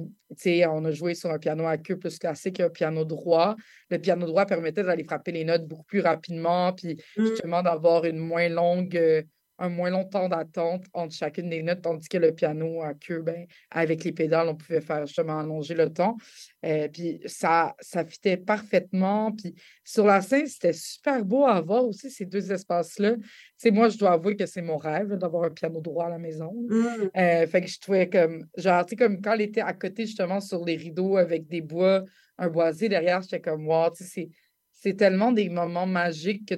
on 0.67 0.85
a 0.85 0.91
joué 0.91 1.15
sur 1.15 1.31
un 1.31 1.39
piano 1.39 1.65
à 1.65 1.77
queue 1.77 1.97
plus 1.97 2.19
classique 2.19 2.59
et 2.59 2.63
un 2.63 2.69
piano 2.69 3.05
droit. 3.05 3.55
Le 3.89 3.97
piano 3.97 4.25
droit 4.25 4.45
permettait 4.45 4.83
d'aller 4.83 5.03
frapper 5.03 5.31
les 5.31 5.45
notes 5.45 5.67
beaucoup 5.67 5.83
plus 5.85 6.01
rapidement, 6.01 6.73
puis 6.73 7.01
Mm. 7.17 7.25
justement 7.25 7.63
d'avoir 7.63 8.05
une 8.05 8.17
moins 8.17 8.49
longue, 8.49 8.95
euh, 8.97 9.23
un 9.59 9.69
moins 9.69 9.89
long 9.89 10.05
temps 10.05 10.29
d'attente 10.29 10.85
entre 10.93 11.13
chacune 11.13 11.49
des 11.49 11.61
notes, 11.61 11.81
tandis 11.81 12.07
que 12.07 12.17
le 12.17 12.33
piano 12.33 12.81
à 12.81 12.93
queue, 12.93 13.21
ben, 13.21 13.45
avec 13.69 14.03
les 14.03 14.11
pédales, 14.11 14.47
on 14.47 14.55
pouvait 14.55 14.81
faire 14.81 15.05
justement 15.05 15.39
allonger 15.39 15.75
le 15.75 15.91
temps. 15.91 16.17
Euh, 16.65 16.87
puis 16.87 17.19
ça, 17.25 17.75
ça 17.79 18.05
fitait 18.05 18.37
parfaitement. 18.37 19.31
Puis 19.33 19.53
sur 19.83 20.05
la 20.05 20.21
scène, 20.21 20.47
c'était 20.47 20.73
super 20.73 21.23
beau 21.25 21.45
à 21.45 21.59
voir 21.61 21.85
aussi 21.85 22.09
ces 22.09 22.25
deux 22.25 22.51
espaces-là. 22.51 23.15
Tu 23.15 23.23
sais, 23.57 23.71
moi, 23.71 23.89
je 23.89 23.97
dois 23.97 24.13
avouer 24.13 24.35
que 24.35 24.45
c'est 24.45 24.61
mon 24.61 24.77
rêve 24.77 25.15
d'avoir 25.15 25.43
un 25.43 25.49
piano 25.49 25.81
droit 25.81 26.05
à 26.05 26.09
la 26.09 26.19
maison. 26.19 26.53
là. 26.67 26.75
Mm. 26.75 27.09
Euh, 27.17 27.47
fait 27.47 27.61
que 27.61 27.67
je 27.67 27.79
trouvais 27.79 28.09
comme, 28.09 28.45
genre, 28.55 28.85
tu 28.85 28.91
sais, 28.91 28.95
comme 28.95 29.21
quand 29.21 29.33
elle 29.33 29.41
était 29.41 29.61
à 29.61 29.73
côté, 29.73 30.05
justement, 30.05 30.39
sur 30.39 30.63
les 30.63 30.77
rideaux 30.77 31.17
avec 31.17 31.47
des 31.47 31.61
bois, 31.61 32.03
un 32.37 32.47
boisé 32.47 32.87
derrière, 32.87 33.21
j'étais 33.21 33.41
comme, 33.41 33.67
wow, 33.67 33.89
tu 33.91 34.03
sais, 34.03 34.09
c'est, 34.09 34.29
c'est 34.71 34.93
tellement 34.93 35.33
des 35.33 35.49
moments 35.49 35.85
magiques 35.85 36.47
que, 36.47 36.55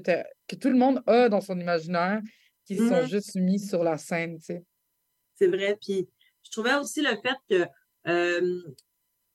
que 0.47 0.55
tout 0.55 0.69
le 0.69 0.77
monde 0.77 1.01
a 1.07 1.27
dans 1.27 1.41
son 1.41 1.59
imaginaire 1.59 2.21
qui 2.75 2.87
sont 2.89 3.01
Mhm. 3.01 3.07
juste 3.07 3.35
mis 3.35 3.59
sur 3.59 3.83
la 3.83 3.97
scène, 3.97 4.37
tu 4.39 4.45
sais. 4.45 4.63
C'est 5.35 5.47
vrai. 5.47 5.77
Puis 5.81 6.07
je 6.43 6.51
trouvais 6.51 6.75
aussi 6.75 7.01
le 7.01 7.15
fait 7.21 7.37
que 7.49 7.65
euh, 8.09 8.61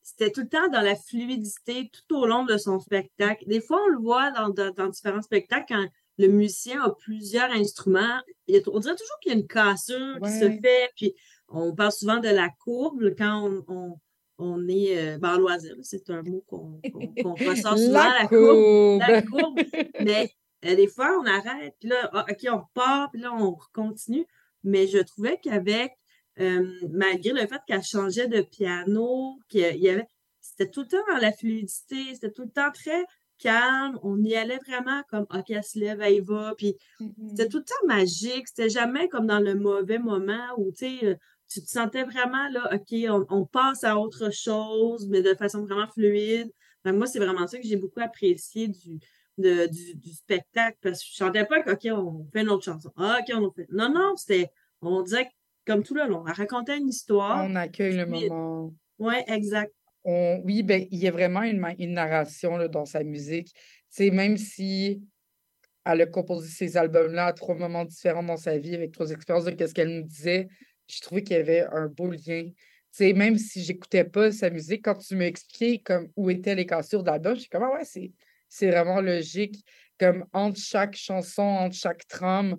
c'était 0.03 0.31
tout 0.31 0.42
le 0.42 0.49
temps 0.49 0.68
dans 0.68 0.81
la 0.83 0.94
fluidité 0.96 1.90
tout 1.92 2.16
au 2.16 2.27
long 2.27 2.44
de 2.44 2.57
son 2.57 2.79
spectacle. 2.81 3.44
Des 3.46 3.61
fois, 3.61 3.81
on 3.87 3.88
le 3.88 3.99
voit 3.99 4.31
dans, 4.33 4.49
dans- 4.51 4.72
dans 4.72 4.88
différents 4.88 5.22
spectacles 5.22 5.66
quand 5.68 5.87
le 6.18 6.29
musicien 6.29 6.83
a 6.83 6.90
plusieurs 6.90 7.51
instruments. 7.51 8.20
Il 8.46 8.55
y 8.55 8.59
a- 8.59 8.62
on 8.68 8.79
dirait 8.79 8.94
toujours 8.96 9.18
qu'il 9.20 9.33
y 9.33 9.35
a 9.35 9.38
une 9.38 9.46
cassure 9.46 10.18
qui 10.22 10.31
se 10.31 10.51
fait. 10.62 10.90
Puis 10.96 11.15
on 11.48 11.75
parle 11.75 11.92
souvent 11.92 12.19
de 12.19 12.29
la 12.29 12.48
courbe 12.65 13.15
quand 13.19 13.48
on, 13.48 13.65
on- 13.69 13.98
on 14.38 14.69
est 14.69 14.98
euh, 14.98 15.19
ben, 15.19 15.35
en 15.37 15.38
loisir. 15.38 15.75
C'est 15.83 16.08
un 16.10 16.23
mot 16.23 16.44
qu'on 16.46 16.81
qu'on- 16.92 17.15
qu'on 17.23 17.35
ressort 17.35 17.77
souvent, 17.79 18.04
La 18.04 18.19
la 18.23 18.29
courbe. 18.29 19.00
La 19.00 19.23
courbe. 19.23 19.40
courbe. 19.42 19.60
Mais 20.04 20.31
euh, 20.67 20.75
des 20.75 20.88
fois, 20.88 21.19
on 21.21 21.27
arrête, 21.27 21.75
puis 21.81 21.88
là, 21.88 22.10
ah, 22.12 22.27
OK, 22.29 22.46
on 22.50 22.58
repart, 22.58 23.12
puis 23.12 23.21
là, 23.21 23.33
on 23.33 23.56
continue. 23.73 24.27
Mais 24.64 24.87
je 24.87 24.98
trouvais 24.98 25.38
qu'avec, 25.42 25.92
euh, 26.40 26.67
malgré 26.90 27.33
le 27.33 27.46
fait 27.46 27.60
qu'elle 27.67 27.83
changeait 27.83 28.29
de 28.29 28.42
piano, 28.42 29.38
qu'il 29.48 29.77
y 29.77 29.88
avait, 29.88 30.06
c'était 30.40 30.71
tout 30.71 30.83
le 30.83 30.88
temps 30.88 31.04
dans 31.12 31.19
la 31.19 31.33
fluidité, 31.33 32.14
c'était 32.14 32.33
tout 32.33 32.42
le 32.42 32.50
temps 32.50 32.71
très 32.73 33.04
calme. 33.38 33.98
On 34.02 34.23
y 34.23 34.35
allait 34.35 34.58
vraiment 34.67 35.02
comme, 35.10 35.27
OK, 35.33 35.50
elle 35.50 35.64
se 35.64 35.79
lève, 35.79 36.00
elle 36.00 36.14
y 36.14 36.21
va. 36.21 36.54
Puis 36.56 36.77
c'était 37.29 37.48
tout 37.48 37.58
le 37.58 37.64
temps 37.64 37.87
magique. 37.87 38.48
C'était 38.48 38.71
jamais 38.71 39.08
comme 39.08 39.27
dans 39.27 39.40
le 39.40 39.54
mauvais 39.54 39.98
moment 39.98 40.46
où, 40.56 40.71
tu 40.73 40.98
sais, 40.98 41.04
euh, 41.04 41.14
tu 41.48 41.62
te 41.62 41.69
sentais 41.69 42.02
vraiment 42.02 42.48
là, 42.48 42.71
OK, 42.75 42.94
on, 43.08 43.25
on 43.29 43.46
passe 43.46 43.85
à 43.85 43.98
autre 43.98 44.33
chose, 44.33 45.06
mais 45.08 45.23
de 45.23 45.35
façon 45.35 45.62
vraiment 45.64 45.87
fluide. 45.88 46.50
Moi, 46.92 47.06
c'est 47.06 47.19
vraiment 47.19 47.46
ça 47.46 47.58
que 47.58 47.67
j'ai 47.67 47.77
beaucoup 47.77 48.00
apprécié 48.00 48.69
du, 48.69 48.98
de- 49.38 49.66
du, 49.66 49.94
du 49.96 50.12
spectacle 50.12 50.78
parce 50.82 51.00
que 51.00 51.06
je 51.14 51.22
ne 51.24 51.28
sentais 51.28 51.44
pas 51.44 51.62
que, 51.62 51.70
OK, 51.72 51.87
on 51.92 52.26
fait 52.32 52.42
une 52.42 52.48
autre 52.50 52.64
chanson. 52.64 52.90
Ah, 52.96 53.18
OK, 53.20 53.34
on 53.37 53.50
fait. 53.52 53.66
Non, 53.70 53.92
non, 53.92 54.14
c'était, 54.16 54.48
on 54.82 55.02
dirait 55.02 55.26
que, 55.26 55.30
comme 55.66 55.82
tout 55.82 55.94
le 55.94 56.06
long, 56.08 56.20
on 56.26 56.32
racontait 56.32 56.78
une 56.78 56.88
histoire. 56.88 57.44
On 57.44 57.54
accueille 57.56 57.96
le 57.96 58.06
puis- 58.06 58.28
moment. 58.28 58.74
Oui, 58.98 59.14
exact. 59.26 59.72
On- 60.04 60.40
oui, 60.44 60.62
ben, 60.62 60.87
il 60.90 60.98
y 60.98 61.08
a 61.08 61.10
vraiment 61.10 61.42
une, 61.42 61.60
narration 61.92 62.56
là, 62.56 62.68
dans 62.68 62.84
sa 62.84 63.02
musique. 63.02 63.52
C'est 63.88 64.10
même 64.10 64.37
si 64.37 65.02
elle 65.84 66.00
a 66.00 66.06
composé 66.06 66.48
ces 66.48 66.76
albums-là 66.76 67.26
à 67.26 67.32
trois 67.32 67.54
moments 67.54 67.84
différents 67.84 68.22
dans 68.22 68.37
sa 68.37 68.56
vie, 68.58 68.74
avec 68.74 68.92
trois 68.92 69.10
expériences 69.10 69.44
de 69.44 69.50
qu'est-ce 69.52 69.74
qu'elle 69.74 69.94
nous 70.00 70.06
disait, 70.06 70.48
je 70.88 71.00
trouvais 71.00 71.22
qu'il 71.22 71.37
y 71.37 71.40
avait 71.40 71.64
un 71.72 71.87
beau 71.88 72.10
lien. 72.10 72.48
C'est 72.90 73.12
même 73.12 73.37
si 73.37 73.62
j'écoutais 73.62 74.04
pas 74.04 74.32
sa 74.32 74.48
musique, 74.50 74.84
quand 74.84 74.94
tu 74.96 75.16
m'as 75.16 75.26
expliqué 75.26 75.80
comme 75.80 76.08
où 76.16 76.30
étaient 76.30 76.54
les 76.54 76.66
cassures 76.66 77.02
d'album, 77.02 77.34
je 77.34 77.40
suis 77.40 77.48
comme, 77.50 77.64
ah 77.64 77.74
ouais, 77.74 77.84
c'est, 77.84 78.12
c'est 78.49 78.71
vraiment 78.71 79.01
logique. 79.01 79.65
Comme 79.99 80.27
entre 80.33 80.59
chaque 80.61 80.94
chanson, 80.94 81.42
entre 81.42 81.75
chaque 81.77 82.07
trame, 82.07 82.57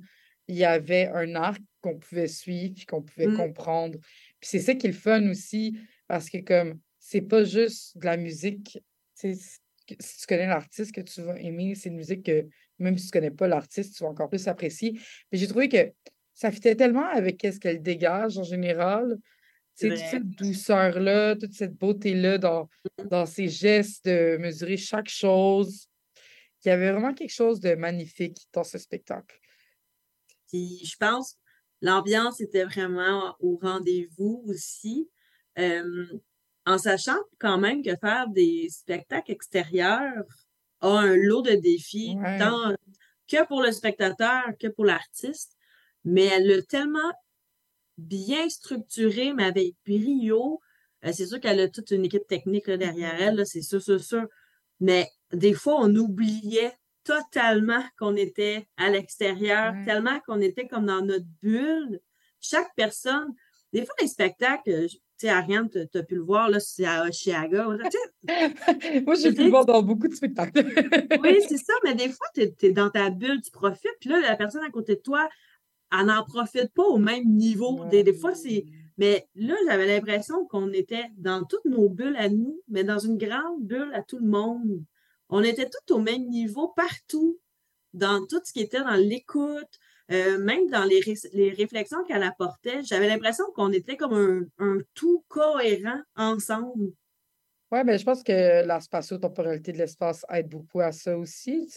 il 0.47 0.55
y 0.55 0.65
avait 0.65 1.07
un 1.13 1.35
arc 1.35 1.61
qu'on 1.81 1.97
pouvait 1.99 2.27
suivre, 2.27 2.73
puis 2.75 2.85
qu'on 2.85 3.01
pouvait 3.01 3.27
Mm. 3.27 3.35
comprendre. 3.37 3.99
Puis 4.39 4.49
c'est 4.49 4.59
ça 4.59 4.73
qui 4.75 4.87
est 4.87 4.91
le 4.91 4.95
fun 4.95 5.29
aussi, 5.29 5.77
parce 6.07 6.29
que 6.29 6.37
comme 6.39 6.79
c'est 6.99 7.21
pas 7.21 7.43
juste 7.43 7.97
de 7.97 8.05
la 8.05 8.17
musique, 8.17 8.79
si 9.13 9.59
tu 9.87 10.27
connais 10.27 10.47
l'artiste 10.47 10.93
que 10.93 11.01
tu 11.01 11.21
vas 11.21 11.39
aimer, 11.39 11.75
c'est 11.75 11.89
une 11.89 11.95
musique 11.95 12.25
que 12.25 12.47
même 12.79 12.97
si 12.97 13.05
tu 13.05 13.11
connais 13.11 13.31
pas 13.31 13.47
l'artiste, 13.47 13.95
tu 13.95 14.03
vas 14.03 14.09
encore 14.09 14.29
plus 14.29 14.47
apprécier. 14.47 14.99
Mais 15.31 15.37
j'ai 15.37 15.47
trouvé 15.47 15.69
que 15.69 15.91
ça 16.33 16.51
fitait 16.51 16.75
tellement 16.75 17.07
avec 17.07 17.41
ce 17.41 17.59
qu'elle 17.59 17.81
dégage 17.81 18.37
en 18.37 18.43
général. 18.43 19.17
C'est 19.79 19.89
toute 19.89 19.97
cette 19.99 20.29
douceur-là, 20.29 21.35
toute 21.35 21.53
cette 21.53 21.75
beauté-là 21.75 22.37
dans, 22.39 22.67
dans 23.11 23.25
ses 23.27 23.47
gestes, 23.47 24.05
de 24.05 24.37
mesurer 24.37 24.75
chaque 24.77 25.07
chose. 25.09 25.87
Il 26.65 26.69
y 26.69 26.71
avait 26.71 26.91
vraiment 26.91 27.13
quelque 27.13 27.33
chose 27.33 27.59
de 27.59 27.75
magnifique 27.75 28.47
dans 28.53 28.63
ce 28.63 28.77
spectacle. 28.79 29.39
Puis 30.49 30.81
je 30.83 30.95
pense 30.97 31.37
l'ambiance 31.81 32.41
était 32.41 32.63
vraiment 32.65 33.35
au 33.39 33.59
rendez-vous 33.61 34.43
aussi. 34.47 35.09
euh, 35.59 36.05
en 36.65 36.77
sachant 36.77 37.17
quand 37.39 37.57
même 37.57 37.81
que 37.81 37.95
faire 37.95 38.27
des 38.27 38.67
spectacles 38.69 39.31
extérieurs 39.31 40.25
a 40.81 40.87
un 40.99 41.15
lot 41.15 41.41
de 41.41 41.53
défis, 41.55 42.15
Ouais. 42.17 42.37
tant 42.39 42.75
que 43.27 43.45
pour 43.47 43.61
le 43.61 43.71
spectateur 43.71 44.43
que 44.59 44.67
pour 44.67 44.85
l'artiste. 44.85 45.55
Mais 46.03 46.25
elle 46.25 46.45
l'a 46.47 46.61
tellement 46.63 47.11
bien 47.97 48.49
structuré, 48.49 49.33
mais 49.33 49.45
avec 49.45 49.73
brio. 49.85 50.59
Euh, 51.05 51.11
c'est 51.13 51.25
sûr 51.27 51.39
qu'elle 51.39 51.59
a 51.59 51.67
toute 51.67 51.91
une 51.91 52.05
équipe 52.05 52.27
technique 52.27 52.67
là, 52.67 52.77
derrière 52.77 53.15
elle, 53.21 53.35
là, 53.35 53.45
c'est 53.45 53.61
sûr, 53.61 53.81
sûr, 53.81 53.99
sûr. 53.99 54.25
Mais 54.79 55.07
des 55.33 55.53
fois, 55.53 55.75
on 55.79 55.93
oubliait 55.95 56.73
totalement 57.03 57.83
qu'on 57.97 58.15
était 58.15 58.67
à 58.77 58.89
l'extérieur, 58.89 59.73
Ouais. 59.73 59.85
tellement 59.85 60.19
qu'on 60.27 60.41
était 60.41 60.67
comme 60.67 60.85
dans 60.85 61.01
notre 61.01 61.25
bulle. 61.41 61.99
Chaque 62.41 62.69
personne, 62.75 63.33
des 63.73 63.85
fois, 63.85 63.95
les 64.01 64.07
spectacles, 64.07 64.69
euh, 64.69 64.87
je- 64.87 64.95
tu 64.97 65.25
sais, 65.25 65.29
Ariane, 65.29 65.67
tu 65.69 65.79
as 65.97 66.03
pu 66.03 66.15
le 66.15 66.21
voir, 66.21 66.49
là, 66.49 66.59
c'est 66.59 66.85
à 66.85 67.05
Oshiaga. 67.05 67.67
Moi, 69.07 69.15
j'ai 69.15 69.33
pu 69.33 69.43
le 69.45 69.49
voir 69.49 69.65
dans 69.65 69.81
beaucoup 69.81 70.07
de 70.07 70.13
spectacles. 70.13 70.63
oui, 71.23 71.37
c'est 71.47 71.57
ça, 71.57 71.73
mais 71.83 71.95
des 71.95 72.09
fois, 72.09 72.27
tu 72.35 72.41
es, 72.61 72.71
dans 72.71 72.89
ta 72.89 73.09
bulle, 73.09 73.41
tu 73.41 73.49
profites, 73.51 73.89
puis 73.99 74.09
là, 74.09 74.19
la 74.19 74.35
personne 74.35 74.63
à 74.63 74.69
côté 74.69 74.95
de 74.95 75.01
toi, 75.01 75.27
elle 75.91 76.05
n'en 76.07 76.23
profite 76.23 76.73
pas 76.73 76.83
au 76.83 76.97
même 76.97 77.25
niveau. 77.25 77.85
Des, 77.85 78.03
des 78.03 78.13
fois, 78.13 78.35
c'est. 78.35 78.65
Mais 78.97 79.27
là, 79.35 79.55
j'avais 79.67 79.85
l'impression 79.87 80.45
qu'on 80.45 80.71
était 80.73 81.05
dans 81.17 81.43
toutes 81.43 81.65
nos 81.65 81.87
bulles 81.87 82.15
à 82.17 82.29
nous, 82.29 82.61
mais 82.67 82.83
dans 82.83 82.97
une 82.99 83.17
grande 83.17 83.61
bulle 83.61 83.91
à 83.93 84.01
tout 84.01 84.17
le 84.17 84.27
monde. 84.27 84.83
On 85.29 85.43
était 85.43 85.69
tous 85.69 85.93
au 85.93 85.99
même 85.99 86.27
niveau 86.29 86.69
partout, 86.69 87.39
dans 87.93 88.25
tout 88.25 88.39
ce 88.43 88.51
qui 88.53 88.61
était 88.61 88.79
dans 88.79 88.95
l'écoute, 88.95 89.79
euh, 90.11 90.39
même 90.39 90.67
dans 90.69 90.83
les, 90.85 90.99
ré- 90.99 91.29
les 91.33 91.51
réflexions 91.51 92.03
qu'elle 92.05 92.23
apportait. 92.23 92.81
J'avais 92.83 93.07
l'impression 93.07 93.45
qu'on 93.53 93.71
était 93.71 93.97
comme 93.97 94.47
un, 94.57 94.77
tout 94.93 95.23
cohérent 95.27 96.01
ensemble. 96.15 96.91
Oui, 97.71 97.83
ben, 97.83 97.99
je 97.99 98.05
pense 98.05 98.23
que 98.23 98.65
la 98.65 98.79
spatio-temporalité 98.79 99.73
de 99.73 99.77
l'espace 99.79 100.25
aide 100.29 100.47
beaucoup 100.47 100.79
à 100.79 100.91
ça 100.93 101.17
aussi. 101.17 101.67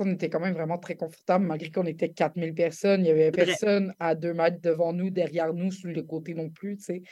On 0.00 0.12
était 0.12 0.28
quand 0.28 0.40
même 0.40 0.54
vraiment 0.54 0.78
très 0.78 0.96
confortable, 0.96 1.46
malgré 1.46 1.70
qu'on 1.70 1.86
était 1.86 2.08
4000 2.10 2.54
personnes. 2.54 3.00
Il 3.00 3.04
n'y 3.04 3.10
avait 3.10 3.30
personne 3.30 3.94
à 3.98 4.14
deux 4.14 4.34
mètres 4.34 4.60
devant 4.60 4.92
nous, 4.92 5.10
derrière 5.10 5.52
nous, 5.54 5.70
sur 5.72 5.88
le 5.90 6.02
côté 6.02 6.34
non 6.34 6.50
plus. 6.50 6.76
tu 6.76 6.84
sais. 6.84 7.02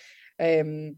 Euh, 0.41 0.91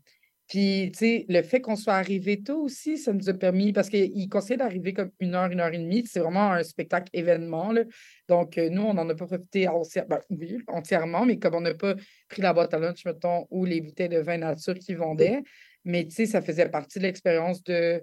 puis, 0.48 0.90
tu 0.94 0.98
sais, 1.00 1.26
le 1.28 1.42
fait 1.42 1.60
qu'on 1.60 1.76
soit 1.76 1.92
arrivé 1.96 2.42
tôt 2.42 2.62
aussi, 2.62 2.96
ça 2.96 3.12
nous 3.12 3.28
a 3.28 3.34
permis, 3.34 3.74
parce 3.74 3.90
qu'il 3.90 4.28
conseillait 4.30 4.56
d'arriver 4.56 4.94
comme 4.94 5.10
une 5.20 5.34
heure, 5.34 5.50
une 5.50 5.60
heure 5.60 5.74
et 5.74 5.78
demie. 5.78 6.06
C'est 6.06 6.20
vraiment 6.20 6.52
un 6.52 6.62
spectacle 6.62 7.10
événement. 7.12 7.70
là. 7.70 7.82
Donc, 8.28 8.56
euh, 8.56 8.70
nous, 8.70 8.80
on 8.80 8.94
n'en 8.94 9.06
a 9.10 9.14
pas 9.14 9.26
profité 9.26 9.68
entière- 9.68 10.06
ben, 10.06 10.20
oui, 10.30 10.56
entièrement, 10.68 11.26
mais 11.26 11.38
comme 11.38 11.54
on 11.54 11.60
n'a 11.60 11.74
pas 11.74 11.94
pris 12.28 12.40
la 12.40 12.54
boîte 12.54 12.72
à 12.72 12.78
lunch, 12.78 13.04
mettons, 13.04 13.46
ou 13.50 13.66
les 13.66 13.82
bouteilles 13.82 14.08
de 14.08 14.20
vin 14.20 14.38
nature 14.38 14.74
qu'ils 14.74 14.96
vendaient, 14.96 15.42
mais 15.84 16.04
tu 16.04 16.12
sais, 16.12 16.26
ça 16.26 16.40
faisait 16.40 16.70
partie 16.70 16.98
de 16.98 17.04
l'expérience 17.04 17.62
de, 17.64 18.02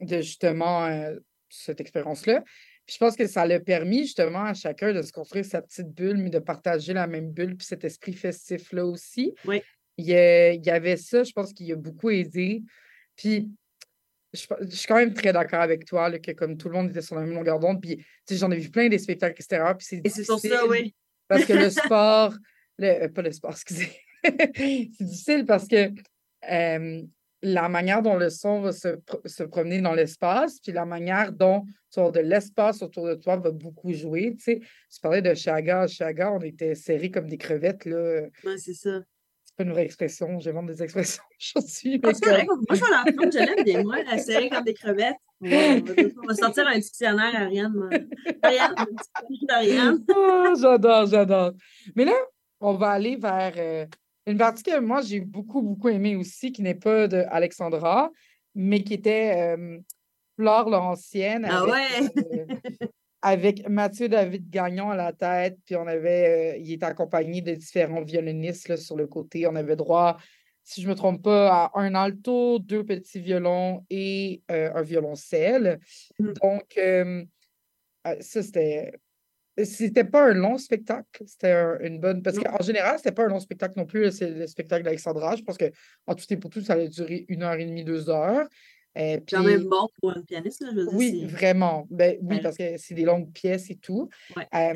de 0.00 0.16
justement 0.16 0.86
euh, 0.86 1.16
cette 1.48 1.80
expérience-là. 1.80 2.42
Puis 2.88 2.94
je 2.94 3.04
pense 3.04 3.16
que 3.16 3.26
ça 3.26 3.44
l'a 3.44 3.60
permis 3.60 4.04
justement 4.04 4.44
à 4.44 4.54
chacun 4.54 4.94
de 4.94 5.02
se 5.02 5.12
construire 5.12 5.44
sa 5.44 5.60
petite 5.60 5.88
bulle, 5.88 6.16
mais 6.16 6.30
de 6.30 6.38
partager 6.38 6.94
la 6.94 7.06
même 7.06 7.30
bulle, 7.30 7.54
puis 7.54 7.66
cet 7.66 7.84
esprit 7.84 8.14
festif-là 8.14 8.86
aussi. 8.86 9.34
Oui. 9.44 9.60
Il 9.98 10.06
y, 10.06 10.70
avait 10.70 10.96
ça, 10.96 11.22
je 11.22 11.32
pense 11.32 11.52
qu'il 11.52 11.70
a 11.70 11.76
beaucoup 11.76 12.08
aidé. 12.08 12.62
Puis 13.14 13.50
je, 14.32 14.46
suis 14.70 14.86
quand 14.86 14.96
même 14.96 15.12
très 15.12 15.34
d'accord 15.34 15.60
avec 15.60 15.84
toi, 15.84 16.08
là, 16.08 16.18
que 16.18 16.30
comme 16.30 16.56
tout 16.56 16.70
le 16.70 16.76
monde 16.76 16.88
était 16.88 17.02
sur 17.02 17.16
la 17.16 17.26
même 17.26 17.34
longueur 17.34 17.60
d'onde, 17.60 17.78
puis 17.78 17.98
tu 17.98 18.04
sais, 18.24 18.36
j'en 18.36 18.50
ai 18.50 18.56
vu 18.56 18.70
plein 18.70 18.88
des 18.88 18.98
spectacles 18.98 19.34
extérieurs, 19.36 19.76
puis 19.76 19.86
c'est 19.86 20.00
Et 20.02 20.08
c'est 20.08 20.24
sur 20.24 20.38
ça, 20.38 20.66
oui. 20.66 20.94
Parce 21.26 21.44
que 21.44 21.52
le 21.52 21.68
sport, 21.70 22.34
le, 22.78 23.04
euh, 23.04 23.08
pas 23.10 23.20
le 23.20 23.32
sport, 23.32 23.50
excusez, 23.50 23.92
c'est 24.24 24.88
difficile 24.98 25.44
parce 25.44 25.68
que 25.68 25.90
euh, 26.50 27.02
la 27.42 27.68
manière 27.68 28.02
dont 28.02 28.16
le 28.16 28.30
son 28.30 28.60
va 28.60 28.72
se, 28.72 28.96
se 29.24 29.42
promener 29.44 29.80
dans 29.80 29.94
l'espace, 29.94 30.58
puis 30.60 30.72
la 30.72 30.84
manière 30.84 31.32
dont 31.32 31.64
tu 31.92 32.00
de 32.00 32.20
l'espace 32.20 32.82
autour 32.82 33.06
de 33.06 33.14
toi 33.14 33.36
va 33.36 33.50
beaucoup 33.50 33.92
jouer. 33.92 34.34
Tu 34.36 34.42
sais, 34.42 34.60
tu 34.60 35.00
parlais 35.00 35.22
de 35.22 35.32
Chaga. 35.34 35.86
Chaga, 35.86 36.32
on 36.32 36.40
était 36.40 36.74
serrés 36.74 37.10
comme 37.10 37.28
des 37.28 37.38
crevettes. 37.38 37.84
là. 37.86 38.22
Ouais, 38.44 38.58
c'est 38.58 38.74
ça. 38.74 39.00
C'est 39.44 39.56
pas 39.56 39.64
une 39.64 39.72
vraie 39.72 39.84
expression. 39.84 40.38
J'invente 40.38 40.66
des 40.66 40.82
expressions 40.82 41.22
aujourd'hui. 41.40 42.00
Ah, 42.04 42.12
comme- 42.44 42.64
Moi, 42.68 42.76
je 42.76 42.80
vais 42.84 42.90
la 42.90 43.12
prendre, 43.12 43.32
je 43.32 43.38
l'aime 43.38 43.64
bien, 43.64 43.82
moi, 43.82 44.02
la 44.02 44.18
serrer 44.18 44.50
comme 44.50 44.64
des 44.64 44.74
crevettes. 44.74 45.16
On 45.40 45.48
va, 45.48 46.02
on 46.28 46.34
sortir 46.34 46.66
un 46.66 46.78
dictionnaire, 46.78 47.34
Ariane. 47.34 47.72
Ariane, 48.42 48.74
un 48.76 48.84
dictionnaire 48.84 49.46
d'Ariane. 49.48 50.04
Ah, 50.14 50.52
j'adore, 50.60 51.06
j'adore. 51.06 51.52
Mais 51.96 52.04
là, 52.04 52.14
on 52.60 52.74
va 52.74 52.90
aller 52.90 53.16
vers 53.16 53.52
euh, 53.56 53.86
une 54.28 54.38
partie 54.38 54.62
que 54.62 54.78
moi, 54.78 55.00
j'ai 55.02 55.20
beaucoup, 55.20 55.62
beaucoup 55.62 55.88
aimé 55.88 56.16
aussi, 56.16 56.52
qui 56.52 56.62
n'est 56.62 56.74
pas 56.74 57.08
de 57.08 57.24
Alexandra, 57.30 58.10
mais 58.54 58.82
qui 58.82 58.94
était 58.94 59.56
euh, 59.56 59.78
Flore 60.36 60.70
Laurentienne 60.70 61.46
Ah 61.50 61.62
avec, 61.62 61.72
ouais! 61.72 62.24
euh, 62.32 62.56
avec 63.22 63.68
Mathieu 63.68 64.08
David 64.08 64.50
Gagnon 64.50 64.90
à 64.90 64.96
la 64.96 65.12
tête. 65.12 65.58
Puis 65.64 65.76
on 65.76 65.86
avait, 65.86 66.54
euh, 66.54 66.58
il 66.58 66.72
était 66.72 66.86
accompagné 66.86 67.40
de 67.40 67.54
différents 67.54 68.02
violonistes 68.02 68.68
là, 68.68 68.76
sur 68.76 68.96
le 68.96 69.06
côté. 69.06 69.46
On 69.46 69.56
avait 69.56 69.76
droit, 69.76 70.18
si 70.62 70.82
je 70.82 70.86
ne 70.86 70.92
me 70.92 70.96
trompe 70.96 71.22
pas, 71.22 71.64
à 71.64 71.80
un 71.80 71.94
alto, 71.94 72.58
deux 72.58 72.84
petits 72.84 73.20
violons 73.20 73.84
et 73.90 74.42
euh, 74.50 74.70
un 74.74 74.82
violoncelle. 74.82 75.80
Donc, 76.18 76.76
euh, 76.76 77.24
euh, 78.06 78.16
ça, 78.20 78.42
c'était. 78.42 78.92
C'était 79.64 80.04
pas 80.04 80.30
un 80.30 80.34
long 80.34 80.56
spectacle, 80.58 81.22
c'était 81.26 81.52
un- 81.52 81.78
une 81.80 81.98
bonne. 82.00 82.22
Parce 82.22 82.38
qu'en 82.38 82.62
général, 82.62 82.96
c'était 82.98 83.12
pas 83.12 83.24
un 83.24 83.28
long 83.28 83.40
spectacle 83.40 83.74
non 83.76 83.86
plus, 83.86 84.10
c'est 84.12 84.30
le 84.30 84.46
spectacle 84.46 84.84
d'Alexandra. 84.84 85.36
Je 85.36 85.42
pense 85.42 85.56
que 85.58 85.70
en 86.06 86.14
tout 86.14 86.24
et 86.30 86.36
pour 86.36 86.50
tout, 86.50 86.60
ça 86.60 86.74
allait 86.74 86.88
durer 86.88 87.24
une 87.28 87.42
heure 87.42 87.54
et 87.54 87.64
demie, 87.66 87.84
deux 87.84 88.08
heures. 88.08 88.46
Quand 88.96 89.18
puis- 89.26 89.36
même 89.46 89.64
bon 89.64 89.88
pour 90.00 90.16
une 90.16 90.24
pianiste, 90.24 90.60
là, 90.62 90.70
je 90.72 90.76
veux 90.76 90.84
dire. 90.86 90.94
oui, 90.94 91.24
vraiment. 91.26 91.86
Ben, 91.90 92.16
oui, 92.20 92.36
Ouais. 92.36 92.42
parce 92.42 92.56
que 92.56 92.76
c'est 92.78 92.94
des 92.94 93.04
longues 93.04 93.32
pièces 93.32 93.70
et 93.70 93.76
tout. 93.76 94.08
Ouais. 94.36 94.46
Euh, 94.54 94.74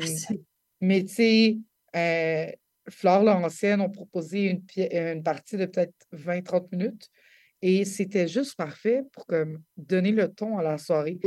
mais 0.81 1.03
tu 1.03 1.13
sais, 1.13 1.57
euh, 1.95 2.47
Flore 2.89 3.23
Laurentienne 3.23 3.81
ont 3.81 3.89
proposé 3.89 4.45
une, 4.75 5.23
partie 5.23 5.57
de 5.57 5.65
peut-être 5.65 5.93
20-30 6.11 6.71
minutes 6.71 7.09
et 7.61 7.85
c'était 7.85 8.27
juste 8.27 8.55
parfait 8.55 9.03
pour 9.13 9.25
comme, 9.25 9.61
donner 9.77 10.11
le 10.11 10.27
ton 10.29 10.57
à 10.57 10.63
la 10.63 10.77
soirée. 10.77 11.17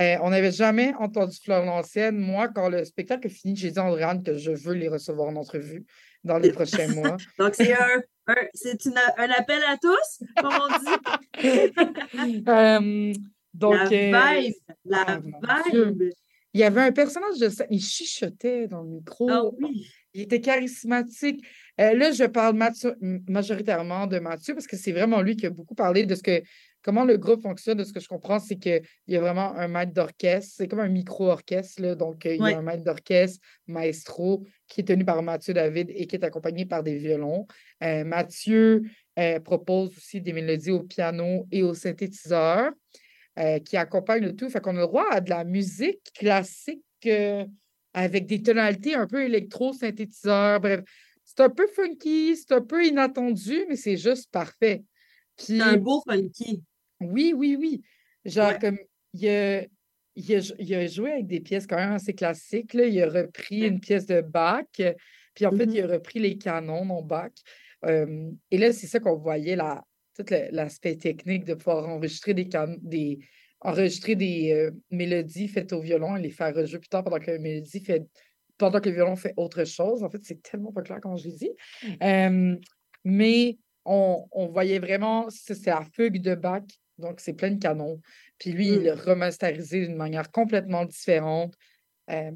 Euh, 0.00 0.16
on 0.22 0.30
n'avait 0.30 0.52
jamais 0.52 0.94
entendu 0.98 1.36
Flore 1.44 1.64
Laurentienne. 1.64 2.16
Moi, 2.16 2.48
quand 2.48 2.68
le 2.68 2.84
spectacle 2.84 3.26
est 3.26 3.30
fini, 3.30 3.54
j'ai 3.54 3.70
dit 3.70 3.78
à 3.78 3.84
Andréane 3.84 4.22
que 4.22 4.36
je 4.36 4.50
veux 4.50 4.74
les 4.74 4.88
recevoir 4.88 5.28
en 5.28 5.36
entrevue 5.36 5.84
dans 6.24 6.38
les 6.38 6.52
prochains 6.52 6.88
mois. 6.88 7.16
Donc, 7.38 7.54
c'est 7.54 7.74
un, 7.74 8.02
un- 8.28 8.34
c'est 8.54 8.84
une- 8.86 8.94
un 9.18 9.30
appel 9.30 9.60
à 9.68 9.76
tous, 9.76 10.26
comme 10.40 10.52
on 10.54 10.78
dit. 10.78 10.90
Euh, 12.48 13.12
donc, 13.54 13.74
la 13.74 13.82
euh, 13.84 14.40
vibe, 14.40 14.54
la 14.84 15.04
ah, 15.08 15.62
vibe. 15.72 16.10
Il 16.52 16.60
y 16.60 16.64
avait 16.64 16.82
un 16.82 16.92
personnage 16.92 17.38
de 17.38 17.48
ça, 17.48 17.64
il 17.70 17.80
chuchotait 17.80 18.66
dans 18.68 18.82
le 18.82 18.88
micro. 18.90 19.28
Ah 19.30 19.44
oui. 19.60 19.86
Il 20.12 20.22
était 20.22 20.40
charismatique. 20.40 21.44
Euh, 21.80 21.94
là, 21.94 22.10
je 22.10 22.24
parle 22.24 22.58
majoritairement 23.28 24.06
de 24.06 24.18
Mathieu 24.18 24.54
parce 24.54 24.66
que 24.66 24.76
c'est 24.76 24.92
vraiment 24.92 25.22
lui 25.22 25.36
qui 25.36 25.46
a 25.46 25.50
beaucoup 25.50 25.74
parlé 25.74 26.04
de 26.04 26.14
ce 26.14 26.22
que 26.22 26.42
comment 26.82 27.04
le 27.04 27.16
groupe 27.16 27.42
fonctionne. 27.42 27.78
De 27.78 27.84
ce 27.84 27.92
que 27.92 28.00
je 28.00 28.08
comprends, 28.08 28.38
c'est 28.38 28.56
qu'il 28.56 28.82
y 29.08 29.16
a 29.16 29.20
vraiment 29.20 29.54
un 29.56 29.68
maître 29.68 29.92
d'orchestre. 29.92 30.54
C'est 30.56 30.68
comme 30.68 30.80
un 30.80 30.88
micro-orchestre. 30.88 31.94
Donc, 31.94 32.24
il 32.24 32.36
y 32.36 32.40
a 32.40 32.58
un 32.58 32.62
maître 32.62 32.84
d'orchestre, 32.84 33.40
maestro, 33.66 34.44
qui 34.66 34.80
est 34.80 34.84
tenu 34.84 35.04
par 35.04 35.22
Mathieu 35.22 35.54
David 35.54 35.90
et 35.94 36.06
qui 36.06 36.16
est 36.16 36.24
accompagné 36.24 36.66
par 36.66 36.82
des 36.82 36.96
violons. 36.96 37.46
Euh, 37.82 38.04
Mathieu 38.04 38.82
euh, 39.18 39.40
propose 39.40 39.96
aussi 39.96 40.20
des 40.20 40.32
mélodies 40.32 40.70
au 40.70 40.82
piano 40.82 41.46
et 41.50 41.62
au 41.62 41.74
synthétiseur 41.74 42.72
euh, 43.38 43.58
qui 43.58 43.76
accompagnent 43.76 44.24
le 44.24 44.36
tout. 44.36 44.48
Fait 44.48 44.60
qu'on 44.60 44.76
a 44.76 44.80
le 44.80 44.86
droit 44.86 45.06
à 45.10 45.20
de 45.20 45.30
la 45.30 45.44
musique 45.44 46.12
classique 46.14 46.82
avec 47.92 48.26
des 48.26 48.42
tonalités 48.42 48.94
un 48.94 49.06
peu 49.06 49.24
électro-synthétiseur. 49.24 50.60
Bref, 50.60 50.82
c'est 51.24 51.40
un 51.40 51.50
peu 51.50 51.66
funky, 51.68 52.36
c'est 52.36 52.52
un 52.54 52.60
peu 52.60 52.84
inattendu, 52.84 53.64
mais 53.68 53.76
c'est 53.76 53.96
juste 53.96 54.30
parfait. 54.30 54.84
Puis, 55.36 55.58
C'est 55.58 55.62
un 55.62 55.76
beau 55.76 56.02
funky. 56.08 56.62
Oui, 57.00 57.32
oui, 57.36 57.56
oui. 57.58 57.82
Genre, 58.24 58.50
Ouais. 58.52 58.58
comme 58.60 58.78
il 59.14 59.28
a, 59.28 59.62
il, 60.16 60.34
a, 60.34 60.40
jou- 60.40 60.54
il 60.58 60.74
a 60.74 60.86
joué 60.86 61.12
avec 61.12 61.26
des 61.26 61.40
pièces 61.40 61.66
quand 61.66 61.76
même 61.76 61.92
assez 61.92 62.12
classiques. 62.14 62.74
Là. 62.74 62.84
Il 62.86 63.00
a 63.02 63.08
repris 63.08 63.60
une 63.66 63.80
pièce 63.80 64.06
de 64.06 64.20
Bach, 64.20 64.64
puis 65.34 65.46
en 65.46 65.52
fait, 65.52 65.66
Mhm. 65.66 65.72
il 65.74 65.80
a 65.82 65.86
repris 65.86 66.18
les 66.20 66.36
canons 66.38 66.84
non 66.84 67.02
Bach. 67.02 67.32
Euh, 67.86 68.30
et 68.50 68.58
là, 68.58 68.72
c'est 68.72 68.86
ça 68.86 69.00
qu'on 69.00 69.16
voyait, 69.16 69.56
la, 69.56 69.82
tout 70.16 70.24
l'aspect 70.52 70.96
technique 70.96 71.44
de 71.44 71.54
pouvoir 71.54 71.88
enregistrer 71.88 72.34
des, 72.34 72.48
can- 72.48 72.76
des, 72.82 73.18
enregistrer 73.60 74.16
des 74.16 74.52
euh, 74.52 74.70
mélodies 74.90 75.48
faites 75.48 75.72
au 75.72 75.80
violon 75.80 76.16
et 76.16 76.20
les 76.22 76.30
faire 76.30 76.54
rejouer 76.54 76.78
plus 76.80 76.88
tard 76.88 77.04
pendant 77.04 77.18
que 77.18 77.30
la 77.30 77.38
mélodie 77.38 77.80
fait 77.80 78.04
pendant 78.58 78.78
que 78.80 78.90
le 78.90 78.94
violon 78.96 79.16
fait 79.16 79.32
autre 79.38 79.64
chose. 79.64 80.02
En 80.02 80.10
fait, 80.10 80.22
c'est 80.22 80.42
tellement 80.42 80.70
pas 80.72 80.82
clair 80.82 80.98
quand 81.00 81.16
je 81.16 81.28
le 81.28 81.34
dis. 81.34 81.50
Euh, 82.02 82.54
mais 83.04 83.56
on, 83.86 84.26
on 84.32 84.48
voyait 84.48 84.78
vraiment, 84.78 85.28
c'est 85.30 85.64
la 85.64 85.82
fugue 85.94 86.20
de 86.20 86.34
Bach, 86.34 86.64
donc 87.00 87.20
c'est 87.20 87.32
plein 87.32 87.50
de 87.50 87.58
canons. 87.58 88.00
Puis 88.38 88.52
lui, 88.52 88.68
il 88.68 88.82
l'a 88.82 88.94
remasterisé 88.94 89.86
d'une 89.86 89.96
manière 89.96 90.30
complètement 90.30 90.84
différente. 90.84 91.54
Euh, 92.10 92.30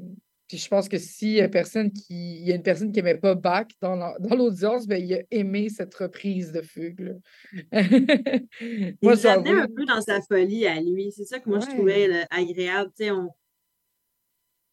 puis 0.47 0.57
je 0.59 0.67
pense 0.67 0.87
que 0.87 0.99
si 0.99 1.33
y 1.33 1.41
a 1.41 1.49
personne 1.49 1.91
qui, 1.91 2.37
il 2.39 2.47
y 2.47 2.51
a 2.51 2.55
une 2.55 2.61
personne 2.61 2.91
qui 2.91 3.01
n'aimait 3.01 3.17
pas 3.19 3.33
Bach 3.33 3.65
dans 3.81 3.95
la- 3.95 4.15
dans 4.19 4.35
l'audience, 4.35 4.85
ben, 4.85 5.03
il 5.03 5.11
a 5.15 5.21
aimé 5.31 5.69
cette 5.69 5.95
reprise 5.95 6.51
de 6.51 6.61
fugue. 6.61 7.17
Il 8.61 8.95
Moi, 9.01 9.25
amenait 9.25 9.61
un 9.61 9.67
peu 9.67 9.85
dans 9.85 10.01
sa 10.01 10.21
folie 10.21 10.67
à 10.67 10.79
lui. 10.79 11.11
C'est 11.11 11.25
ça 11.25 11.39
que 11.39 11.49
moi, 11.49 11.59
je 11.61 11.65
trouvais 11.67 12.07
là, 12.07 12.27
agréable. 12.29 12.91
On... 13.01 13.29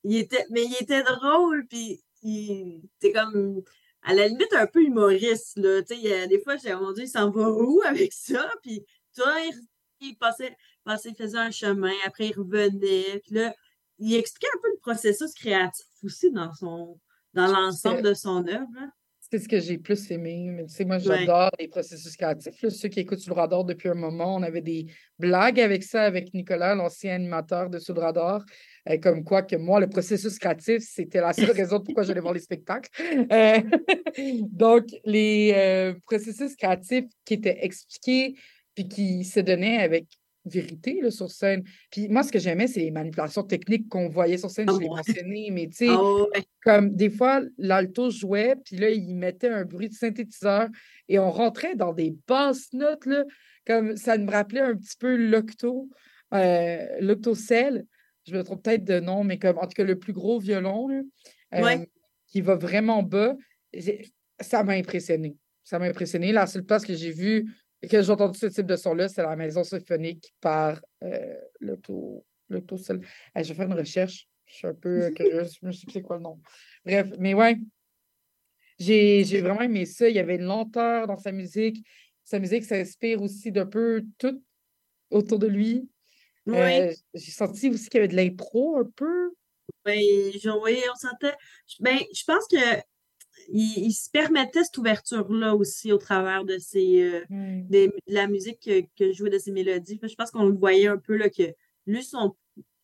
il 0.05 0.19
était... 0.19 0.45
Mais 0.51 0.65
il 0.65 0.77
était 0.81 1.03
drôle, 1.03 1.67
puis 1.69 2.03
il 2.23 2.83
était 3.01 3.13
comme, 3.13 3.63
à 4.03 4.13
la 4.15 4.29
limite, 4.29 4.53
un 4.53 4.67
peu 4.67 4.83
humoriste. 4.83 5.57
Là. 5.59 5.81
Tu 5.83 5.95
sais, 5.95 6.01
il 6.03 6.09
y 6.09 6.13
a- 6.13 6.27
des 6.27 6.41
fois, 6.41 6.57
j'ai 6.59 6.75
mon 6.75 6.93
Dieu, 6.93 7.05
il 7.05 7.09
s'en 7.09 7.31
va 7.31 7.49
où 7.49 7.81
avec 7.87 8.13
ça? 8.13 8.47
Puis, 8.63 8.85
toi, 9.17 9.33
il, 9.41 9.55
il 10.03 10.17
passait, 10.17 10.57
passait, 10.85 11.11
il 11.11 11.17
faisait 11.17 11.39
un 11.39 11.51
chemin, 11.51 11.93
après, 12.07 12.29
il 12.29 12.35
revenait. 12.39 13.21
Puis 13.25 13.35
là, 13.35 13.55
il 13.99 14.15
expliquait 14.17 14.49
un 14.57 14.61
peu 14.61 14.69
le 14.71 14.79
processus 14.81 15.33
créatif 15.35 15.87
aussi 16.05 16.31
dans 16.31 16.53
son 16.55 16.99
dans 17.35 17.47
l'ensemble 17.47 18.03
de 18.03 18.13
son 18.15 18.47
œuvre. 18.47 18.67
hein. 18.79 18.91
C'est 19.31 19.39
ce 19.39 19.49
que 19.49 19.59
j'ai 19.61 19.79
plus 19.79 20.11
aimé. 20.11 20.49
Mais 20.51 20.67
tu 20.67 20.75
sais, 20.75 20.85
moi, 20.85 20.97
Ouais. 20.97 21.03
j'adore 21.21 21.51
les 21.59 21.67
processus 21.69 22.15
créatifs. 22.19 22.61
là. 22.61 22.69
Ceux 22.69 22.89
qui 22.91 23.01
écoutent 23.01 23.21
Sous 23.21 23.31
le 23.31 23.37
radar 23.37 23.65
depuis 23.65 23.89
un 23.89 23.95
moment, 23.95 24.37
on 24.37 24.43
avait 24.43 24.61
des 24.61 24.85
blagues 25.19 25.59
avec 25.59 25.83
ça, 25.85 26.03
avec 26.03 26.35
Nicolas, 26.35 26.75
l'ancien 26.75 27.15
animateur 27.15 27.71
de 27.71 27.79
Sous 27.79 27.95
le 27.95 28.01
radar. 28.01 28.45
euh, 28.91 28.99
comme 28.99 29.25
quoi 29.25 29.41
que 29.43 29.57
moi, 29.57 29.81
le 29.81 29.89
processus 29.89 30.39
créatif, 30.39 30.83
c'était 30.87 31.21
la 31.23 31.33
seule 31.33 31.53
raison 31.53 31.81
pourquoi 31.81 32.03
j'allais 32.03 32.21
voir 32.21 32.35
les 32.35 32.41
spectacles. 32.41 32.91
Euh, 33.33 33.61
donc, 34.51 34.87
les 35.07 35.53
euh, 35.57 35.95
processus 36.05 36.55
créatifs 36.57 37.07
qui 37.25 37.35
étaient 37.35 37.59
expliqués 37.65 38.35
puis 38.75 38.89
qui 38.89 39.25
se 39.25 39.41
donnaient 39.41 39.79
avec 39.79 40.07
vérité 40.45 41.01
là, 41.01 41.11
sur 41.11 41.31
scène. 41.31 41.63
Puis 41.91 42.09
moi, 42.09 42.23
ce 42.25 42.33
que 42.33 42.39
j'aimais, 42.41 42.67
c'est 42.67 42.81
les 42.81 42.91
manipulations 42.91 43.45
techniques 43.45 43.89
qu'on 43.89 44.09
voyait 44.09 44.39
sur 44.39 44.51
scène. 44.51 44.69
Je 44.75 44.81
l'ai 44.81 44.89
mentionné, 44.89 45.51
mais 45.53 45.69
tu 45.69 45.75
sais, 45.87 45.89
Ah 45.89 46.03
ouais. 46.03 46.45
comme 46.65 46.95
des 46.97 47.11
fois, 47.11 47.43
l'alto 47.59 48.11
jouait, 48.11 48.57
puis 48.65 48.77
là, 48.77 48.91
il 48.91 49.15
mettait 49.15 49.49
un 49.49 49.65
bruit 49.65 49.89
de 49.89 49.95
synthétiseur 49.95 50.69
et 51.09 51.19
on 51.19 51.31
rentrait 51.31 51.77
dans 51.77 51.93
des 51.93 52.17
basses 52.27 52.73
notes, 52.73 53.07
là, 53.07 53.25
comme 53.67 53.97
ça 53.97 54.19
me 54.19 54.31
rappelait 54.31 54.61
un 54.61 54.75
petit 54.75 54.97
peu 54.99 55.15
l'octo, 55.17 55.89
euh. 56.35 56.87
Je 58.25 58.37
me 58.37 58.43
trompe 58.43 58.63
peut-être 58.63 58.85
de 58.85 59.01
nom, 59.01 59.25
mais 59.25 59.39
comme 59.39 59.59
en 59.59 59.63
tout 59.63 59.75
cas, 59.75 59.85
le 59.85 59.99
plus 59.99 60.13
gros 60.13 60.39
violon, 60.39 60.89
là, 60.89 61.03
euh, 61.55 61.63
Ouais. 61.63 61.89
qui 62.29 62.41
va 62.41 62.55
vraiment 62.55 63.03
bas. 63.03 63.37
Ça 64.41 64.63
m'a 64.65 64.73
impressionné. 64.75 65.37
Ça 65.65 65.79
m'a 65.79 65.87
impressionné. 65.87 66.33
La 66.33 66.47
seule 66.47 66.65
place 66.65 66.85
que 66.85 66.95
j'ai 66.95 67.11
vue 67.13 67.47
que 67.89 68.03
j'ai 68.03 68.11
entendu 68.11 68.39
ce 68.39 68.47
type 68.47 68.67
de 68.67 68.77
son-là, 68.77 69.09
c'est 69.09 69.23
la 69.23 69.37
maison 69.37 69.65
symphonique 69.65 70.35
par 70.41 70.81
euh, 71.03 71.35
l'auto. 71.61 72.25
l'autocell. 72.49 73.01
Hey, 73.35 73.45
je 73.45 73.51
vais 73.51 73.55
faire 73.57 73.67
une 73.67 73.79
recherche. 73.79 74.29
Je 74.47 74.55
suis 74.55 74.67
un 74.67 74.75
peu 74.75 75.11
curieuse. 75.17 75.57
Je 75.61 75.67
ne 75.67 75.73
sais 75.73 75.87
plus 75.87 75.93
c'est 75.93 76.03
quoi 76.03 76.17
le 76.17 76.23
nom. 76.23 76.41
Bref, 76.85 77.09
mais 77.19 77.35
ouais. 77.35 77.59
J'ai 78.79 79.41
vraiment 79.41 79.63
aimé 79.63 79.87
ça. 79.87 80.09
Il 80.09 80.17
y 80.17 80.19
avait 80.19 80.37
une 80.37 80.45
lenteur 80.45 81.07
dans 81.07 81.17
sa 81.17 81.33
musique. 81.33 81.85
Sa 82.25 82.39
musique 82.39 82.65
s'inspire 82.65 83.23
aussi 83.23 83.53
d'un 83.53 83.67
peu 83.67 84.05
tout 84.19 84.43
autour 85.11 85.39
de 85.39 85.47
lui. 85.47 85.89
Oui. 86.47 86.57
Euh, 86.57 86.93
j'ai 87.15 87.31
senti 87.31 87.69
aussi 87.71 87.89
qu'il 87.89 87.99
y 88.01 88.05
avait 88.05 88.09
de 88.09 88.17
l'impro 88.17 88.79
un 88.79 88.91
peu. 88.97 89.33
Ben, 89.85 89.99
je- 89.99 90.61
oui, 90.63 90.81
on 90.93 90.97
sentait. 90.97 91.35
Ben, 91.81 91.99
je 92.15 92.25
pense 92.25 92.47
que 92.49 92.57
il, 93.49 93.87
il 93.87 93.93
se 93.93 94.11
permettait 94.11 94.65
cette 94.65 94.79
ouverture-là 94.79 95.55
aussi 95.55 95.93
au 95.93 95.99
travers 95.99 96.45
de 96.45 96.59
ses 96.59 97.03
euh, 97.03 97.25
des- 97.69 97.89
de 97.89 98.15
la 98.15 98.27
musique 98.27 98.61
que, 98.61 98.83
que 98.99 99.13
jouait 99.13 99.31
de 99.31 99.39
ses 99.39 99.53
mélodies. 99.53 99.99
Je 100.03 100.15
pense 100.15 100.31
qu'on 100.31 100.45
le 100.47 100.57
voyait 100.57 100.89
un 100.89 100.99
peu 100.99 101.17
là, 101.17 101.29
que 101.31 101.53
lui, 101.87 102.03
son. 102.05 102.35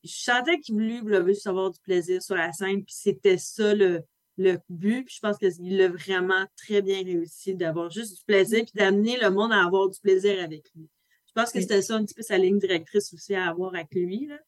Je 0.04 0.12
sentais 0.12 0.60
qu'il 0.60 0.74
voulait, 0.74 1.00
voulait 1.00 1.24
juste 1.26 1.46
avoir 1.46 1.70
du 1.70 1.80
plaisir 1.80 2.22
sur 2.22 2.36
la 2.36 2.52
scène, 2.52 2.84
puis 2.84 2.94
c'était 2.96 3.36
ça 3.36 3.74
le, 3.74 4.02
le 4.36 4.58
but. 4.68 5.04
Puis 5.04 5.16
je 5.16 5.20
pense 5.20 5.36
qu'il 5.38 5.76
l'a 5.76 5.88
vraiment 5.88 6.46
très 6.56 6.82
bien 6.82 7.02
réussi 7.02 7.54
d'avoir 7.54 7.90
juste 7.90 8.18
du 8.18 8.24
plaisir, 8.24 8.60
puis 8.64 8.72
d'amener 8.74 9.18
le 9.20 9.30
monde 9.30 9.52
à 9.52 9.64
avoir 9.64 9.88
du 9.88 9.98
plaisir 10.00 10.42
avec 10.42 10.64
lui. 10.76 10.88
Je 11.26 11.32
pense 11.34 11.50
que 11.52 11.60
c'était 11.60 11.82
ça 11.82 11.96
un 11.96 12.04
petit 12.04 12.14
peu 12.14 12.22
sa 12.22 12.38
ligne 12.38 12.58
directrice 12.58 13.12
aussi 13.12 13.34
à 13.34 13.48
avoir 13.48 13.74
avec 13.74 13.88
lui. 13.92 14.26
Là. 14.26 14.38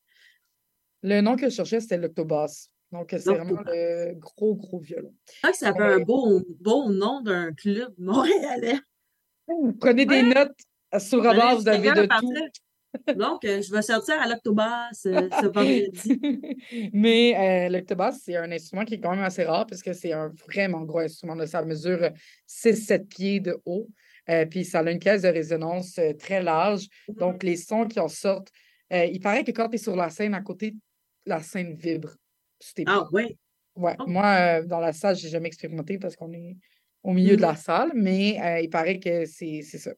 Le 1.03 1.21
nom 1.21 1.37
que 1.37 1.49
je 1.49 1.55
cherchais, 1.55 1.81
c'était 1.81 1.99
l'octobass. 1.99 2.71
Donc, 2.93 3.09
c'est 3.11 3.33
vraiment 3.33 3.61
le 3.67 4.15
gros, 4.15 4.57
gros 4.57 4.79
violon. 4.79 5.15
Je 5.33 5.39
crois 5.39 5.51
que 5.53 5.57
ça 5.57 5.73
fait 5.73 5.83
un 5.83 6.01
beau, 6.01 6.41
beau 6.61 6.91
nom 6.91 7.21
d'un 7.21 7.53
club 7.53 7.93
montréalais. 7.99 8.79
Prenez 9.81 10.07
des 10.07 10.23
notes 10.23 10.57
sur 10.99 11.23
radar, 11.23 11.57
vous 11.57 11.69
avez 11.69 11.91
de 11.93 12.07
tout. 12.07 12.35
Donc, 13.15 13.45
euh, 13.45 13.63
je 13.63 13.73
vais 13.73 13.83
sortir 13.83 14.21
à 14.21 14.27
l'octobass 14.27 15.07
euh, 15.07 15.29
ce 15.41 15.47
vendredi. 15.47 16.91
Mais 16.93 17.71
euh, 17.71 18.11
c'est 18.21 18.35
un 18.35 18.51
instrument 18.51 18.85
qui 18.85 18.95
est 18.95 19.01
quand 19.01 19.13
même 19.13 19.23
assez 19.25 19.45
rare 19.45 19.65
parce 19.67 19.81
que 19.81 19.93
c'est 19.93 20.13
un 20.13 20.33
vraiment 20.49 20.83
gros 20.83 20.99
instrument. 20.99 21.37
Ça 21.47 21.63
mesure 21.65 22.11
6-7 22.49 23.07
pieds 23.07 23.39
de 23.39 23.57
haut. 23.65 23.87
Euh, 24.31 24.47
puis 24.47 24.65
ça 24.65 24.81
a 24.81 24.91
une 24.91 24.99
caisse 24.99 25.23
de 25.23 25.29
résonance 25.29 25.99
euh, 25.99 26.13
très 26.13 26.43
large. 26.43 26.87
Donc, 27.09 27.43
les 27.43 27.57
sons 27.57 27.87
qui 27.87 27.99
en 28.01 28.09
sortent, 28.09 28.51
euh, 28.93 29.05
il 29.07 29.21
paraît 29.21 29.45
que 29.45 29.51
quand 29.51 29.69
tu 29.69 29.77
es 29.77 29.79
sur 29.79 29.97
la 29.97 30.11
scène 30.11 30.35
à 30.35 30.41
côté, 30.41 30.75
la 31.27 31.41
scène 31.41 31.75
vibre. 31.75 32.15
Tes 32.75 32.85
Ah 32.87 33.07
oui. 33.13 33.37
Ouais. 33.77 33.97
Moi, 34.07 34.25
euh, 34.25 34.67
dans 34.67 34.81
la 34.81 34.93
salle, 34.93 35.17
je 35.17 35.25
n'ai 35.25 35.31
jamais 35.31 35.49
expérimenté 35.49 35.99
parce 35.99 36.17
qu'on 36.17 36.33
est 36.33 36.57
au 37.03 37.13
milieu 37.13 37.37
de 37.37 37.43
la 37.43 37.57
salle, 37.57 37.93
mais 37.95 38.39
euh, 38.43 38.61
il 38.61 38.69
paraît 38.69 38.99
que 38.99 39.25
c'est 39.25 39.63
ça. 39.63 39.91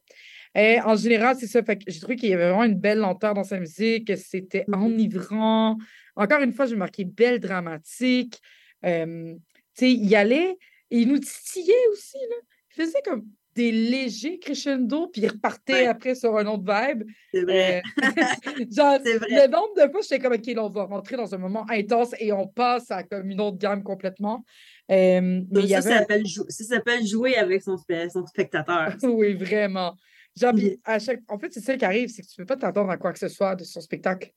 Euh, 0.56 0.78
en 0.84 0.96
général, 0.96 1.36
c'est 1.38 1.46
ça. 1.46 1.62
Fait 1.62 1.76
que 1.76 1.84
j'ai 1.86 1.98
trouvé 1.98 2.16
qu'il 2.16 2.28
y 2.28 2.34
avait 2.34 2.48
vraiment 2.48 2.64
une 2.64 2.78
belle 2.78 2.98
lenteur 2.98 3.34
dans 3.34 3.44
sa 3.44 3.58
musique, 3.58 4.06
que 4.06 4.16
c'était 4.16 4.64
enivrant. 4.72 5.78
Encore 6.14 6.42
une 6.42 6.52
fois, 6.52 6.66
j'ai 6.66 6.76
marqué 6.76 7.04
belle 7.04 7.40
dramatique. 7.40 8.40
Euh, 8.84 9.34
tu 9.34 9.40
sais, 9.74 9.92
il 9.92 10.06
y 10.06 10.14
allait 10.14 10.56
et 10.90 10.98
il 10.98 11.08
nous 11.08 11.18
titillait 11.18 11.88
aussi. 11.92 12.18
Là. 12.30 12.36
Il 12.70 12.84
faisait 12.84 13.02
comme 13.04 13.24
des 13.54 13.70
légers 13.70 14.38
crescendo, 14.38 15.08
puis 15.08 15.22
il 15.22 15.28
repartait 15.28 15.86
après 15.86 16.14
sur 16.14 16.36
un 16.36 16.46
autre 16.46 16.64
vibe. 16.64 17.04
C'est 17.32 17.42
vrai. 17.42 17.82
Euh, 18.02 18.02
genre, 18.70 18.98
vrai. 18.98 19.46
le 19.46 19.50
nombre 19.50 19.74
de 19.76 19.90
fois, 19.90 20.00
j'étais 20.02 20.18
comme, 20.18 20.32
OK, 20.32 20.46
là, 20.46 20.64
on 20.64 20.70
va 20.70 20.84
rentrer 20.84 21.16
dans 21.16 21.34
un 21.34 21.38
moment 21.38 21.66
intense 21.68 22.14
et 22.18 22.32
on 22.32 22.46
passe 22.46 22.90
à 22.90 23.02
comme 23.02 23.30
une 23.30 23.40
autre 23.40 23.58
gamme 23.58 23.82
complètement. 23.82 24.44
Euh, 24.90 25.42
mais 25.50 25.68
ça, 25.68 25.82
s'appelle 25.82 27.06
jouer 27.06 27.36
avec 27.36 27.62
son, 27.62 27.76
spe- 27.76 28.10
son 28.10 28.26
spectateur. 28.26 28.96
oui, 29.02 29.34
vraiment. 29.34 29.94
Genre, 30.34 30.54
puis 30.54 30.80
à 30.84 30.98
chaque... 30.98 31.20
En 31.28 31.38
fait, 31.38 31.52
c'est 31.52 31.60
ça 31.60 31.76
qui 31.76 31.84
arrive, 31.84 32.08
c'est 32.08 32.22
que 32.22 32.26
tu 32.26 32.40
ne 32.40 32.44
peux 32.44 32.54
pas 32.54 32.56
t'attendre 32.56 32.90
à 32.90 32.96
quoi 32.96 33.12
que 33.12 33.18
ce 33.18 33.28
soit 33.28 33.54
de 33.54 33.64
son 33.64 33.80
spectacle. 33.80 34.32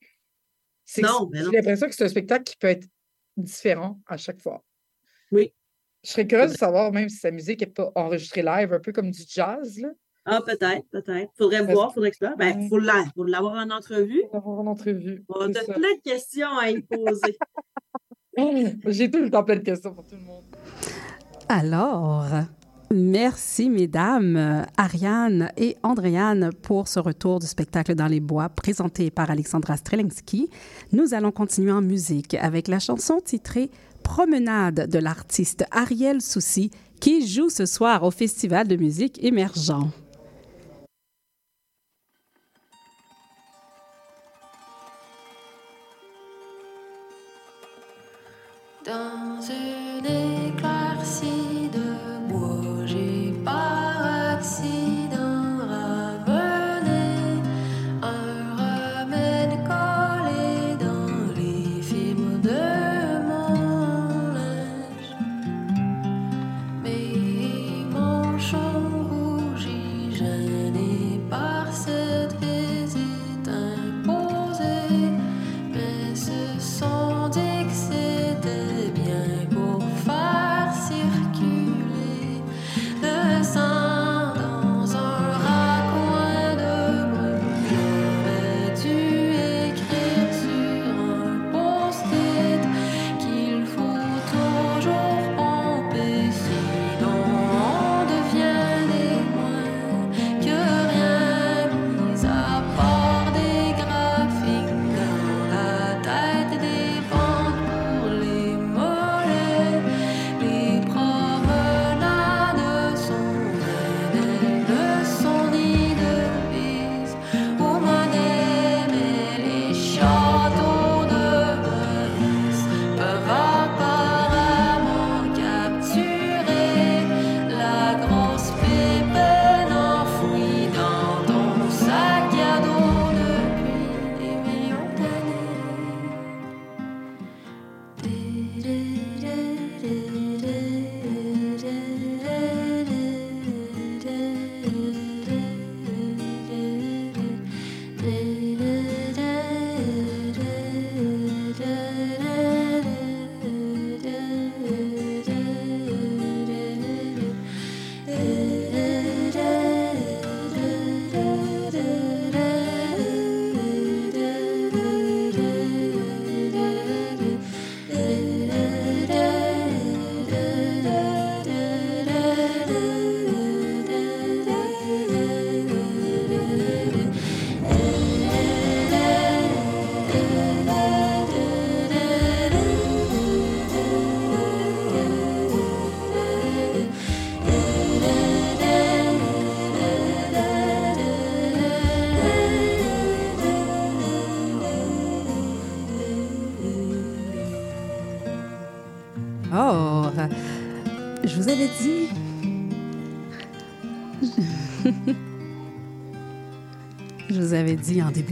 Non, 0.98 1.28
mais 1.32 1.42
J'ai 1.42 1.50
l'impression 1.50 1.88
que 1.88 1.94
c'est 1.94 2.04
un 2.04 2.08
spectacle 2.08 2.44
qui 2.44 2.56
peut 2.56 2.68
être 2.68 2.86
différent 3.36 4.00
à 4.06 4.16
chaque 4.16 4.40
fois. 4.40 4.62
Oui. 5.32 5.52
Je 6.06 6.12
serais 6.12 6.26
curieuse 6.28 6.52
de 6.52 6.56
savoir 6.56 6.92
même 6.92 7.08
si 7.08 7.16
sa 7.16 7.32
musique 7.32 7.60
n'est 7.62 7.66
pas 7.66 7.90
enregistrée 7.96 8.42
live, 8.42 8.72
un 8.72 8.78
peu 8.78 8.92
comme 8.92 9.10
du 9.10 9.22
jazz. 9.28 9.76
Là. 9.80 9.88
Ah, 10.24 10.40
peut-être, 10.40 10.86
peut-être. 10.92 11.32
Faudrait 11.36 11.58
Parce- 11.62 11.72
voir, 11.72 11.92
faudrait 11.94 12.10
explorer. 12.10 12.34
Ben, 12.38 12.68
faut 12.68 12.78
l'a- 12.78 13.06
faut 13.16 13.24
l'avoir 13.24 13.54
en 13.54 13.70
entrevue. 13.70 14.22
Avoir 14.32 14.60
en 14.60 14.66
entrevue. 14.68 15.24
On 15.28 15.40
a 15.40 15.48
plein 15.48 15.94
de 15.96 16.02
questions 16.04 16.56
à 16.60 16.70
y 16.70 16.80
poser. 16.82 17.36
J'ai 18.86 19.10
tout 19.10 19.18
le 19.20 19.30
temps 19.30 19.42
plein 19.42 19.56
de 19.56 19.62
questions 19.62 19.92
pour 19.92 20.04
tout 20.04 20.14
le 20.14 20.20
monde. 20.22 20.44
Alors, 21.48 22.26
merci 22.92 23.68
mesdames, 23.68 24.64
Ariane 24.76 25.50
et 25.56 25.76
Andréane 25.82 26.50
pour 26.62 26.86
ce 26.86 27.00
retour 27.00 27.40
du 27.40 27.46
spectacle 27.48 27.96
dans 27.96 28.06
les 28.06 28.20
bois 28.20 28.48
présenté 28.48 29.10
par 29.10 29.30
Alexandra 29.30 29.76
Strelinski. 29.76 30.50
Nous 30.92 31.14
allons 31.14 31.32
continuer 31.32 31.72
en 31.72 31.82
musique 31.82 32.34
avec 32.34 32.68
la 32.68 32.78
chanson 32.78 33.20
titrée 33.24 33.70
Promenade 34.06 34.88
de 34.88 35.00
l'artiste 35.00 35.64
Ariel 35.72 36.22
Soucy 36.22 36.70
qui 37.00 37.26
joue 37.26 37.50
ce 37.50 37.66
soir 37.66 38.04
au 38.04 38.12
Festival 38.12 38.68
de 38.68 38.76
musique 38.76 39.22
émergent. 39.22 39.90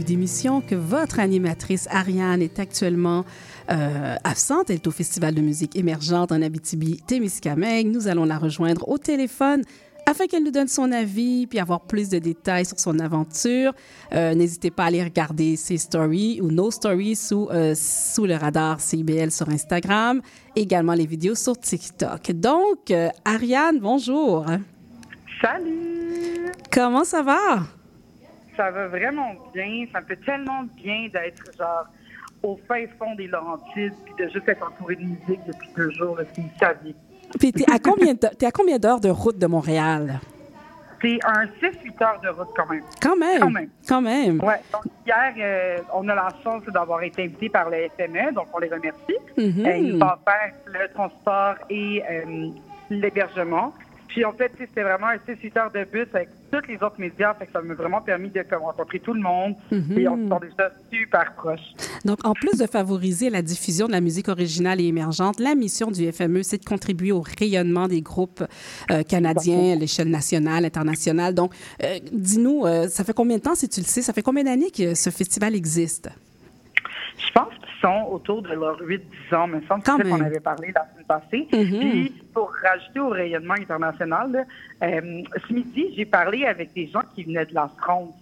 D'émission 0.05 0.61
que 0.61 0.75
votre 0.75 1.19
animatrice 1.19 1.87
Ariane 1.89 2.41
est 2.41 2.59
actuellement 2.59 3.25
euh, 3.71 4.15
absente. 4.23 4.69
Elle 4.69 4.77
est 4.77 4.87
au 4.87 4.91
Festival 4.91 5.33
de 5.33 5.41
musique 5.41 5.75
émergente 5.75 6.31
en 6.31 6.41
Abitibi-Témiscamingue. 6.41 7.87
Nous 7.87 8.07
allons 8.07 8.25
la 8.25 8.37
rejoindre 8.37 8.87
au 8.87 8.97
téléphone 8.97 9.63
afin 10.05 10.27
qu'elle 10.27 10.43
nous 10.43 10.51
donne 10.51 10.67
son 10.67 10.91
avis 10.91 11.47
puis 11.47 11.59
avoir 11.59 11.81
plus 11.81 12.09
de 12.09 12.19
détails 12.19 12.65
sur 12.65 12.79
son 12.79 12.99
aventure. 12.99 13.73
Euh, 14.13 14.35
N'hésitez 14.35 14.71
pas 14.71 14.83
à 14.83 14.87
aller 14.87 15.03
regarder 15.03 15.55
ses 15.55 15.77
stories 15.77 16.39
ou 16.41 16.51
nos 16.51 16.71
stories 16.71 17.15
sous, 17.15 17.49
euh, 17.51 17.73
sous 17.75 18.25
le 18.25 18.35
radar 18.35 18.79
CIBL 18.79 19.31
sur 19.31 19.49
Instagram, 19.49 20.21
également 20.55 20.93
les 20.93 21.07
vidéos 21.07 21.35
sur 21.35 21.59
TikTok. 21.59 22.31
Donc, 22.31 22.91
euh, 22.91 23.09
Ariane, 23.25 23.79
bonjour. 23.79 24.45
Salut! 25.41 26.51
Comment 26.71 27.03
ça 27.03 27.23
va? 27.23 27.63
Ça 28.55 28.71
va 28.71 28.87
vraiment 28.87 29.33
bien. 29.53 29.85
Ça 29.91 30.01
me 30.01 30.05
fait 30.05 30.17
tellement 30.17 30.63
bien 30.75 31.07
d'être 31.11 31.43
genre 31.57 31.85
au 32.43 32.59
fin 32.67 32.85
fond 32.99 33.15
des 33.15 33.27
Laurentides 33.27 33.93
puis 34.05 34.13
de 34.19 34.29
juste 34.29 34.47
être 34.47 34.65
entouré 34.65 34.95
de 34.95 35.01
musique 35.01 35.39
depuis 35.47 35.69
deux 35.75 35.91
jours. 35.91 36.17
C'est 36.33 36.41
une 36.41 36.49
savie. 36.59 36.95
Puis 37.39 37.51
t'es 37.51 37.71
à 37.71 37.79
combien 37.79 38.15
t'es 38.15 38.45
à 38.45 38.51
combien 38.51 38.77
d'heures 38.77 39.01
de 39.01 39.09
route 39.09 39.37
de 39.37 39.47
Montréal? 39.47 40.19
C'est 41.01 41.19
un 41.25 41.45
6-8 41.61 42.03
heures 42.03 42.21
de 42.21 42.29
route 42.29 42.47
quand 42.55 42.67
même. 42.67 42.83
Quand 43.01 43.15
même? 43.15 43.39
Quand 43.39 43.51
même. 43.51 43.69
Quand 43.87 44.01
même. 44.01 44.41
Ouais. 44.41 44.61
Donc, 44.71 44.83
hier, 45.05 45.33
euh, 45.37 45.77
on 45.93 46.07
a 46.07 46.15
la 46.15 46.29
chance 46.43 46.63
d'avoir 46.73 47.03
été 47.03 47.23
invité 47.23 47.49
par 47.49 47.69
le 47.69 47.89
FME, 47.97 48.33
donc 48.33 48.47
on 48.53 48.59
les 48.59 48.69
remercie. 48.69 49.17
Mhm. 49.37 49.65
Euh, 49.65 49.77
ils 49.77 49.93
nous 49.93 50.01
offert 50.01 50.53
le 50.65 50.87
transport 50.93 51.55
et 51.69 52.01
euh, 52.09 52.49
l'hébergement. 52.89 53.73
Puis 54.07 54.23
en 54.23 54.33
fait, 54.33 54.51
c'était 54.57 54.83
vraiment 54.83 55.07
un 55.07 55.17
6-8 55.17 55.59
heures 55.59 55.71
de 55.71 55.83
bus 55.83 56.07
avec 56.13 56.29
tous 56.51 56.67
les 56.67 56.75
autres 56.75 56.99
médias. 56.99 57.33
Fait 57.33 57.47
que 57.47 57.51
ça 57.51 57.61
m'a 57.61 57.73
vraiment 57.73 58.01
permis 58.01 58.29
de 58.29 58.41
comme, 58.43 58.63
rencontrer 58.63 58.99
tout 58.99 59.13
le 59.13 59.21
monde. 59.21 59.55
Mhm. 59.71 59.99
Et 59.99 60.07
on 60.07 60.17
se 60.17 60.29
sent 60.29 60.47
déjà 60.49 60.71
super 60.91 61.33
proches. 61.35 61.73
Donc, 62.05 62.25
en 62.25 62.33
plus 62.33 62.57
de 62.57 62.67
favoriser 62.67 63.29
la 63.29 63.41
diffusion 63.41 63.87
de 63.87 63.91
la 63.91 64.01
musique 64.01 64.27
originale 64.27 64.79
et 64.79 64.85
émergente, 64.85 65.39
la 65.39 65.55
mission 65.55 65.91
du 65.91 66.11
FME, 66.11 66.43
c'est 66.43 66.59
de 66.59 66.65
contribuer 66.65 67.11
au 67.11 67.21
rayonnement 67.21 67.87
des 67.87 68.01
groupes 68.01 68.43
euh, 68.91 69.03
canadiens 69.03 69.73
à 69.73 69.75
l'échelle 69.75 70.09
nationale, 70.09 70.65
internationale. 70.65 71.33
Donc, 71.33 71.53
euh, 71.83 71.99
dis-nous, 72.11 72.65
euh, 72.65 72.87
ça 72.87 73.03
fait 73.03 73.13
combien 73.13 73.37
de 73.37 73.41
temps, 73.41 73.55
si 73.55 73.67
tu 73.67 73.79
le 73.79 73.85
sais, 73.85 74.01
ça 74.01 74.13
fait 74.13 74.21
combien 74.21 74.43
d'années 74.43 74.71
que 74.71 74.95
ce 74.95 75.09
festival 75.09 75.55
existe? 75.55 76.09
Je 77.17 77.31
pense 77.31 77.53
qu'ils 77.53 77.74
sont 77.85 78.07
autour 78.11 78.41
de 78.41 78.53
leurs 78.53 78.81
8-10 78.81 79.35
ans, 79.35 79.47
me 79.47 79.61
semble. 79.61 79.83
C'est 79.85 80.03
qu'on 80.03 80.21
avait 80.21 80.39
parlé 80.39 80.73
la 80.73 80.87
semaine 80.91 81.05
passée. 81.05 81.47
Mhm. 81.53 81.79
Puis, 81.79 82.13
pour 82.33 82.51
rajouter 82.63 82.99
au 82.99 83.09
rayonnement 83.09 83.53
international, 83.53 84.31
là, 84.31 84.43
euh, 84.83 85.21
ce 85.47 85.53
midi, 85.53 85.93
j'ai 85.95 86.05
parlé 86.05 86.45
avec 86.45 86.73
des 86.73 86.87
gens 86.87 87.03
qui 87.13 87.23
venaient 87.23 87.45
de 87.45 87.53
la 87.53 87.69
France. 87.79 88.13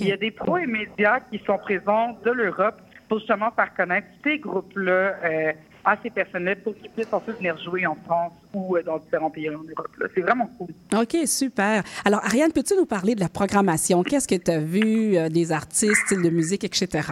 Il 0.00 0.08
y 0.08 0.12
a 0.12 0.16
des 0.16 0.30
pros 0.30 0.58
et 0.58 0.66
médias 0.66 1.20
qui 1.20 1.40
sont 1.46 1.58
présents 1.58 2.18
de 2.24 2.30
l'Europe 2.30 2.80
pour 3.08 3.18
justement 3.18 3.50
faire 3.52 3.72
connaître 3.74 4.08
ces 4.24 4.38
groupes-là 4.38 5.14
euh, 5.24 5.52
à 5.84 5.96
ces 6.02 6.10
personnes-là 6.10 6.56
pour 6.56 6.74
qu'ils 6.76 6.90
puissent 6.90 7.12
ensuite 7.12 7.36
venir 7.36 7.56
jouer 7.58 7.86
en 7.86 7.96
France 8.06 8.32
ou 8.52 8.76
euh, 8.76 8.82
dans 8.82 8.98
différents 8.98 9.30
pays 9.30 9.48
en 9.48 9.52
Europe. 9.52 9.88
C'est 10.14 10.20
vraiment 10.20 10.50
cool. 10.58 10.68
OK, 11.00 11.16
super. 11.26 11.82
Alors, 12.04 12.24
Ariane, 12.24 12.52
peux-tu 12.52 12.74
nous 12.76 12.86
parler 12.86 13.14
de 13.14 13.20
la 13.20 13.28
programmation? 13.28 14.02
Qu'est-ce 14.02 14.28
que 14.28 14.34
tu 14.34 14.50
as 14.50 14.58
vu, 14.58 15.16
euh, 15.16 15.28
des 15.28 15.52
artistes, 15.52 16.06
style 16.06 16.22
de 16.22 16.30
musique, 16.30 16.64
etc.? 16.64 17.08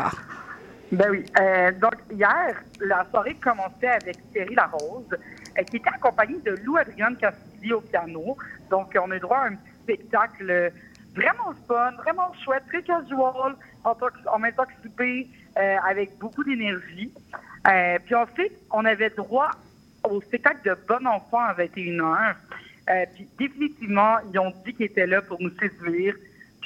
Ben 0.92 1.10
oui. 1.10 1.24
Euh, 1.40 1.72
donc, 1.72 1.94
hier, 2.12 2.62
la 2.80 3.06
soirée 3.10 3.34
commençait 3.34 3.88
avec 3.88 4.16
Thierry 4.32 4.54
Larose. 4.54 5.08
euh, 5.58 5.62
qui 5.64 5.76
était 5.76 5.88
accompagné 5.88 6.38
de 6.44 6.56
Lou 6.64 6.76
Adrienne 6.76 7.16
Castilli 7.16 7.72
au 7.72 7.80
piano. 7.80 8.36
Donc, 8.70 8.96
on 9.00 9.10
a 9.10 9.18
droit 9.18 9.38
à 9.38 9.46
un 9.46 9.54
petit 9.54 9.72
spectacle 9.82 10.50
euh, 10.50 10.70
vraiment 11.14 11.54
fun, 11.66 11.92
vraiment 12.02 12.32
chouette, 12.44 12.64
très 12.68 12.82
casual, 12.82 13.56
en, 13.84 14.38
même 14.38 14.52
temps 14.54 14.64
que 14.64 15.02
euh, 15.58 15.76
avec 15.88 16.18
beaucoup 16.18 16.44
d'énergie. 16.44 17.12
Euh, 17.66 17.98
puis 18.04 18.14
ensuite, 18.14 18.52
on 18.70 18.84
avait 18.84 19.10
droit 19.10 19.50
au 20.04 20.20
spectacle 20.20 20.68
de 20.68 20.76
Bon 20.86 21.06
Enfant 21.06 21.40
à 21.40 21.54
21h. 21.54 22.34
Euh, 22.88 23.04
puis 23.14 23.28
définitivement, 23.38 24.16
ils 24.32 24.38
ont 24.38 24.52
dit 24.64 24.74
qu'ils 24.74 24.86
étaient 24.86 25.06
là 25.06 25.22
pour 25.22 25.40
nous 25.40 25.50
séduire. 25.58 26.14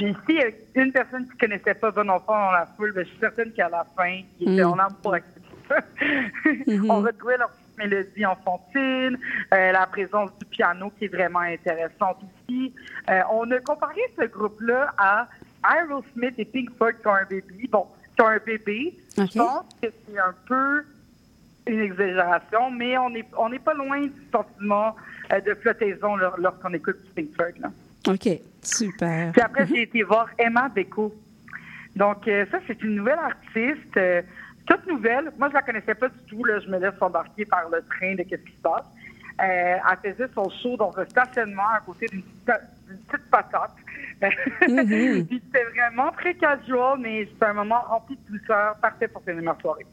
Puis 0.05 0.16
s'il 0.26 0.36
y 0.36 0.42
a 0.42 0.82
une 0.82 0.92
personne 0.92 1.28
qui 1.28 1.36
connaissait 1.38 1.74
pas 1.74 1.90
Bon 1.90 2.09
Enfant 2.09 2.46
dans 2.46 2.53
la 2.53 2.66
foule, 2.76 2.92
ben, 2.92 3.05
je 3.05 3.11
suis 3.11 3.18
certaine 3.18 3.53
qu'à 3.53 3.68
la 3.68 3.84
fin, 3.96 4.20
ils 4.40 4.53
étaient 4.53 4.64
Mm. 4.64 4.80
en 4.80 4.88
pour 5.03 5.14
accepter 5.14 5.40
ça. 5.68 5.76
On 6.88 7.01
retrouvait 7.03 7.36
leur 7.36 7.51
petite 7.51 7.78
mélodie 7.78 8.26
enfantine, 8.26 9.18
euh, 9.55 9.72
la 9.72 9.86
présence 9.86 10.30
du 10.38 10.44
piano 10.46 10.90
qui 10.98 11.05
est 11.05 11.09
vraiment 11.09 11.40
intéressante 11.40 12.18
ici. 12.48 12.74
Euh, 13.11 13.20
on 13.30 13.51
a 13.51 13.59
comparé 13.61 14.01
ce 14.18 14.24
groupe-là 14.24 14.92
à 14.98 15.28
Aerosmith 15.64 16.34
et 16.38 16.44
Pink 16.44 16.74
Floyd 16.76 16.96
qui 17.01 17.07
ont 17.07 17.14
un 17.14 17.24
bébé. 17.24 17.68
Bon, 17.70 17.86
qui 18.16 18.22
ont 18.22 18.26
un 18.28 18.38
bébé. 18.44 18.94
Je 19.16 19.38
pense 19.38 19.66
que 19.82 19.88
c'est 20.07 20.18
un 20.18 20.34
peu 20.46 20.82
une 21.66 21.80
exagération, 21.80 22.70
mais 22.70 22.98
on 22.98 23.11
n'est 23.11 23.24
on 23.36 23.51
pas 23.59 23.74
loin 23.74 24.01
du 24.01 24.12
sentiment 24.32 24.96
euh, 25.32 25.40
de 25.40 25.55
flottaison 25.55 26.16
lor- 26.16 26.38
lorsqu'on 26.38 26.72
écoute 26.74 26.96
Pink 27.14 27.32
Floyd. 27.34 27.55
Là. 27.61 27.68
OK, 28.07 28.28
super. 28.62 29.32
Puis 29.32 29.40
après, 29.40 29.66
j'ai 29.66 29.82
été 29.82 30.03
voir 30.03 30.28
Emma 30.38 30.68
Beko. 30.68 31.14
Donc, 31.96 32.26
euh, 32.28 32.46
ça, 32.51 32.59
c'est 32.66 32.82
une 32.82 32.96
nouvelle 32.96 33.18
artiste, 33.18 33.96
euh, 33.96 34.22
toute 34.66 34.86
nouvelle. 34.86 35.30
Moi, 35.38 35.48
je 35.48 35.55
la 35.55 35.62
connaissais 35.62 35.94
pas 35.94 36.09
du 36.09 36.18
tout. 36.28 36.44
Là. 36.44 36.61
Je 36.61 36.68
me 36.68 36.78
laisse 36.78 37.01
embarquer 37.01 37.44
par 37.44 37.68
le 37.68 37.82
train 37.82 38.14
de 38.14 38.22
qu'est-ce 38.22 38.42
qui 38.42 38.53
se 38.53 38.62
passe. 38.62 38.86
Euh, 39.42 39.76
elle 40.05 40.12
faisait 40.12 40.28
son 40.34 40.51
show 40.62 40.76
dans 40.76 40.96
un 40.98 41.05
stationnement 41.07 41.68
à 41.74 41.80
côté 41.80 42.07
d'une 42.07 42.22
petite, 42.22 43.30
patate. 43.30 43.74
Mhm. 44.68 45.26
Puis 45.28 45.42
c'était 45.46 45.64
vraiment 45.64 46.12
très 46.12 46.34
casual, 46.34 46.98
mais 47.01 47.24
c'était 47.24 47.46
un 47.46 47.55
moment 47.55 47.80
rempli 47.88 48.16
de 48.16 48.38
douceur, 48.38 48.76
parfait 48.76 49.09
pour 49.09 49.22
finir 49.22 49.42
ma 49.42 49.57
soirée. 49.61 49.86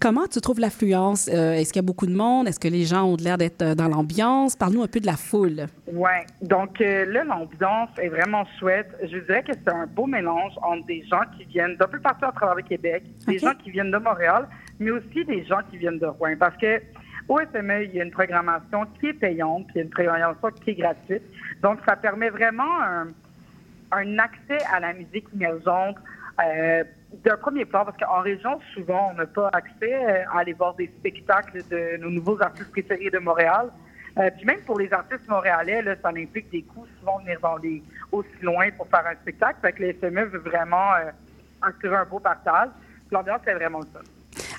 Comment 0.00 0.26
tu 0.26 0.40
trouves 0.40 0.60
l'affluence? 0.60 1.28
Euh, 1.32 1.54
Est-ce 1.54 1.72
qu'il 1.72 1.80
y 1.80 1.84
a 1.84 1.86
beaucoup 1.86 2.06
de 2.06 2.14
monde? 2.14 2.48
Est-ce 2.48 2.60
que 2.60 2.68
les 2.68 2.84
gens 2.84 3.04
ont 3.04 3.16
l'air 3.16 3.38
d'être 3.38 3.62
euh, 3.62 3.74
dans 3.74 3.88
l'ambiance? 3.88 4.56
Parle-nous 4.56 4.82
un 4.82 4.88
peu 4.88 5.00
de 5.00 5.06
la 5.06 5.16
foule. 5.16 5.66
Ouais. 5.92 6.26
Donc 6.42 6.80
euh, 6.80 7.04
là, 7.06 7.24
l'ambiance 7.24 7.90
est 7.98 8.08
vraiment 8.08 8.44
chouette. 8.58 8.90
Je 9.02 9.18
dirais 9.18 9.42
que 9.42 9.52
c'est 9.52 9.70
un 9.70 9.86
beau 9.86 10.06
mélange 10.06 10.52
entre 10.62 10.86
des 10.86 11.04
gens 11.10 11.22
qui 11.36 11.44
viennent 11.44 11.76
d'un 11.76 11.88
peu 11.88 12.00
partout 12.00 12.26
à 12.26 12.32
travers 12.32 12.56
le 12.56 12.62
Québec, 12.62 13.02
des 13.26 13.38
gens 13.38 13.54
qui 13.62 13.70
viennent 13.70 13.90
de 13.90 13.98
Montréal, 13.98 14.48
mais 14.78 14.90
aussi 14.90 15.24
des 15.24 15.44
gens 15.44 15.60
qui 15.70 15.78
viennent 15.78 15.98
de 15.98 16.06
Rouen. 16.06 16.34
Parce 16.38 16.56
que 16.56 16.80
au 17.28 17.38
FME, 17.38 17.84
il 17.84 17.94
y 17.94 18.00
a 18.00 18.04
une 18.04 18.10
programmation 18.10 18.86
qui 19.00 19.06
est 19.06 19.14
payante, 19.14 19.66
puis 19.68 19.76
il 19.76 19.78
y 19.78 19.80
a 19.80 19.84
une 19.84 19.90
programmation 19.90 20.50
qui 20.62 20.70
est 20.70 20.74
gratuite. 20.74 21.22
Donc, 21.62 21.78
ça 21.88 21.96
permet 21.96 22.28
vraiment 22.28 22.82
un, 22.82 23.06
un 23.92 24.18
accès 24.18 24.58
à 24.72 24.80
la 24.80 24.92
musique 24.92 25.26
émergente 25.34 25.96
euh, 26.44 26.84
d'un 27.22 27.36
premier 27.36 27.64
plan, 27.64 27.84
parce 27.84 27.96
qu'en 27.96 28.20
région, 28.20 28.58
souvent, 28.74 29.10
on 29.12 29.14
n'a 29.14 29.26
pas 29.26 29.50
accès 29.52 29.94
euh, 29.94 30.24
à 30.32 30.40
aller 30.40 30.52
voir 30.52 30.74
des 30.74 30.86
spectacles 30.86 31.62
de 31.70 31.96
nos 31.98 32.10
nouveaux 32.10 32.40
artistes 32.42 32.70
préférés 32.70 33.10
de 33.10 33.18
Montréal. 33.18 33.70
Euh, 34.18 34.30
puis 34.36 34.46
même 34.46 34.60
pour 34.60 34.78
les 34.78 34.92
artistes 34.92 35.26
montréalais, 35.28 35.82
ça 36.00 36.08
implique 36.08 36.50
des 36.50 36.62
coûts 36.62 36.86
souvent 37.00 37.18
venir 37.18 37.38
dans 37.40 37.56
les 37.56 37.82
aussi 38.12 38.28
loin 38.42 38.70
pour 38.76 38.86
faire 38.88 39.04
un 39.06 39.16
spectacle. 39.16 39.58
Fait 39.60 39.72
que 39.72 39.82
le 39.82 39.92
FME 39.92 40.24
veut 40.26 40.38
vraiment 40.38 40.94
euh, 40.94 41.10
assurer 41.62 41.96
un 41.96 42.04
beau 42.04 42.20
partage. 42.20 42.68
L'ambiance 43.10 43.40
est 43.46 43.54
vraiment 43.54 43.80
fun. 43.80 44.00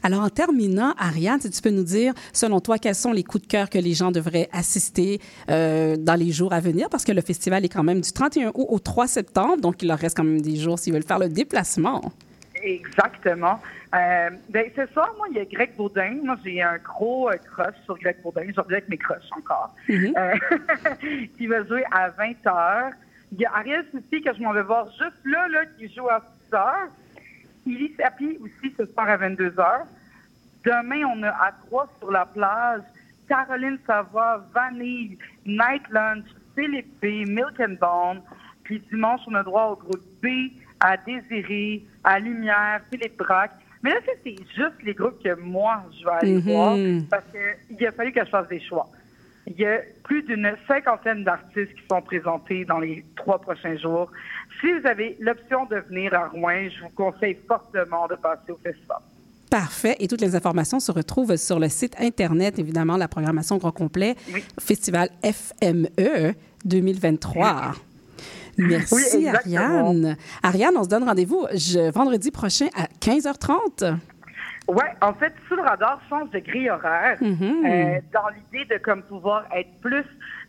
Alors, 0.03 0.22
en 0.22 0.30
terminant, 0.30 0.93
Ariane, 0.99 1.41
si 1.41 1.49
tu 1.49 1.62
peux 1.62 1.72
nous 1.72 1.84
dire, 1.84 2.14
selon 2.32 2.60
toi, 2.60 2.78
quels 2.78 2.95
sont 2.95 3.12
les 3.12 3.24
coups 3.24 3.43
de 3.43 3.47
cœur 3.47 3.70
que 3.70 3.80
les 3.80 3.93
gens 3.93 4.12
devraient 4.12 4.49
assister 4.51 5.20
euh, 5.49 5.95
dans 5.97 6.14
les 6.14 6.32
jours 6.32 6.53
à 6.53 6.60
venir? 6.60 6.89
Parce 6.89 7.03
que 7.03 7.12
le 7.12 7.22
festival 7.22 7.66
est 7.66 7.70
quand 7.70 7.84
même 7.84 8.01
du 8.01 8.12
31 8.12 8.49
août 8.53 8.68
au 8.70 8.80
3 8.80 9.08
septembre, 9.08 9.58
donc 9.58 9.82
il 9.82 9.88
leur 9.88 9.97
reste 9.97 10.16
quand 10.16 10.24
même 10.24 10.41
des 10.41 10.58
jours 10.58 10.78
s'ils 10.78 10.93
veulent 10.93 11.03
faire 11.03 11.18
le 11.18 11.30
déplacement. 11.30 12.01
Exactement. 12.66 13.61
Euh, 13.93 14.30
ben, 14.49 14.70
ce 14.76 14.86
soir, 14.88 15.13
moi, 15.18 15.28
il 15.30 15.38
y 15.38 15.39
a 15.39 15.45
Greg 15.45 15.76
Baudin. 15.76 16.18
Moi, 16.24 16.36
j'ai 16.43 16.61
un 16.61 16.78
gros 16.78 17.30
euh, 17.30 17.38
crush 17.38 17.76
sur 17.86 17.97
Greg 17.99 18.22
Baudin. 18.24 18.47
Je 18.53 18.59
reviens 18.59 18.78
avec 18.78 18.89
mes 18.89 18.97
crushs 18.97 19.30
encore. 19.38 19.74
Mhm. 19.88 20.13
Euh, 20.18 20.36
qui 21.38 21.47
va 21.47 21.63
jouer 21.63 21.84
à 21.91 22.09
20 22.09 22.32
h. 22.43 22.91
Il 23.32 23.39
y 23.39 23.45
a 23.45 23.55
Ariel 23.55 23.86
Soucy 23.91 24.22
que 24.22 24.34
je 24.34 24.41
m'en 24.41 24.51
vais 24.51 24.63
voir 24.63 24.88
juste 24.91 25.26
là, 25.26 25.47
là, 25.47 25.66
qui 25.78 25.93
joue 25.93 26.09
à 26.09 26.22
6 26.49 26.53
h. 26.53 26.74
Illy 27.68 27.93
Sapi 27.97 28.38
aussi 28.41 28.74
ce 28.78 28.86
soir 28.86 29.09
à 29.09 29.18
22 29.18 29.49
h. 29.49 29.82
Demain, 30.66 31.05
on 31.16 31.24
a 31.24 31.30
à 31.30 31.51
3 31.68 31.88
sur 31.99 32.11
la 32.11 32.26
plage 32.26 32.82
Caroline 33.28 33.78
Savoie, 33.86 34.45
Vanille, 34.53 35.18
Night 35.45 35.84
Lunch, 35.89 36.26
Philippe 36.55 36.99
B, 37.01 37.28
Milk 37.28 37.59
and 37.59 37.78
Bone. 37.80 38.22
Puis 38.63 38.82
dimanche, 38.91 39.22
on 39.28 39.36
a 39.36 39.43
droit 39.43 39.66
au 39.66 39.76
groupe 39.76 40.03
B, 40.22 40.28
à 40.88 40.97
Désiré, 40.97 41.83
à 42.03 42.19
Lumière, 42.19 42.79
Philippe 42.91 43.17
Braque. 43.17 43.51
Mais 43.81 43.89
là, 43.91 43.97
c'est 44.23 44.36
juste 44.55 44.77
les 44.83 44.93
groupes 44.93 45.21
que 45.23 45.33
moi, 45.39 45.83
je 45.99 46.05
vais 46.05 46.11
aller 46.21 46.33
Mhm. 46.33 46.51
voir 46.53 46.77
parce 47.09 47.23
qu'il 47.31 47.88
a 47.88 47.91
fallu 47.91 48.11
que 48.11 48.23
je 48.23 48.29
fasse 48.29 48.47
des 48.47 48.59
choix. 48.59 48.88
Il 49.47 49.57
y 49.59 49.65
a 49.65 49.77
plus 50.03 50.21
d'une 50.23 50.51
cinquantaine 50.67 51.23
d'artistes 51.23 51.73
qui 51.75 51.83
sont 51.89 52.01
présentés 52.01 52.65
dans 52.65 52.79
les 52.79 53.03
trois 53.15 53.39
prochains 53.39 53.77
jours. 53.77 54.11
Si 54.59 54.67
vous 54.73 54.88
avez 54.88 55.15
l'option 55.19 55.65
de 55.65 55.77
venir 55.89 56.13
à 56.15 56.27
Rouen, 56.29 56.67
je 56.75 56.81
vous 56.83 56.89
conseille 56.95 57.38
fortement 57.47 58.07
de 58.07 58.15
passer 58.15 58.51
au 58.51 58.57
festival. 58.63 58.97
Parfait. 59.51 59.95
Et 59.99 60.07
toutes 60.07 60.21
les 60.21 60.36
informations 60.36 60.79
se 60.79 60.91
retrouvent 60.91 61.36
sur 61.38 61.59
le 61.59 61.69
site 61.69 61.95
Internet, 61.99 62.57
évidemment, 62.59 62.97
la 62.97 63.07
programmation 63.07 63.57
grand 63.57 63.71
complet, 63.71 64.15
Festival 64.59 65.09
FME 65.23 66.33
2023. 66.65 67.73
Merci, 68.58 69.18
Oui. 69.18 69.28
Ariane. 69.28 70.18
Ariane, 70.43 70.74
on 70.78 70.84
se 70.84 70.89
donne 70.89 71.03
rendez-vous 71.03 71.45
vendredi 71.93 72.32
prochain 72.32 72.68
à 72.76 72.86
15h30. 72.99 73.95
Ouais, 74.68 74.91
en 75.01 75.14
fait, 75.14 75.32
sous 75.47 75.56
le 75.56 75.62
radar 75.62 76.01
change 76.10 76.32
de 76.32 76.39
grille 76.39 76.72
horaire 76.72 77.18
Mhm. 77.22 77.66
euh, 77.66 77.99
dans 78.12 78.28
l'idée 78.30 78.66
de 78.74 78.80
comme 78.80 79.03
pouvoir 79.03 79.45
être 79.56 79.70
plus 79.80 80.03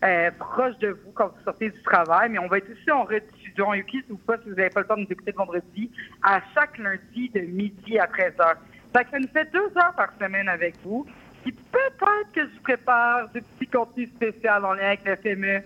euh, 0.05 0.31
proche 0.39 0.77
de 0.79 0.89
vous 0.89 1.11
quand 1.15 1.27
vous 1.29 1.45
sortez 1.45 1.69
du 1.71 1.83
travail. 1.83 2.31
Mais 2.31 2.39
on 2.39 2.47
va 2.49 2.57
être 2.59 2.71
aussi 2.73 2.91
en 2.91 3.05
rediffusion 3.05 3.69
ou 4.11 4.17
pas 4.17 4.37
si 4.39 4.49
vous 4.49 4.55
n'avez 4.57 4.71
pas 4.71 4.81
le 4.81 4.87
temps 4.87 4.97
de 4.97 5.01
nous 5.03 5.07
écouter 5.11 5.33
le 5.33 5.37
vendredi 5.37 5.91
à 6.23 6.41
chaque 6.55 6.79
lundi 6.79 7.29
de 7.35 7.41
midi 7.41 7.99
à 7.99 8.07
13h. 8.07 8.37
Ça, 8.39 8.55
fait 9.01 9.05
que 9.05 9.11
ça 9.11 9.19
nous 9.19 9.29
fait 9.29 9.53
deux 9.53 9.71
heures 9.77 9.95
par 9.97 10.09
semaine 10.21 10.49
avec 10.49 10.77
vous. 10.83 11.07
Puis 11.43 11.53
peut-être 11.53 12.33
que 12.35 12.41
je 12.43 12.61
prépare 12.63 13.29
des 13.35 13.41
petits 13.43 13.67
contenus 13.71 14.09
spéciaux 14.11 14.51
en 14.65 14.73
lien 14.73 14.87
avec 14.87 15.01
le 15.05 15.17
FME. 15.17 15.63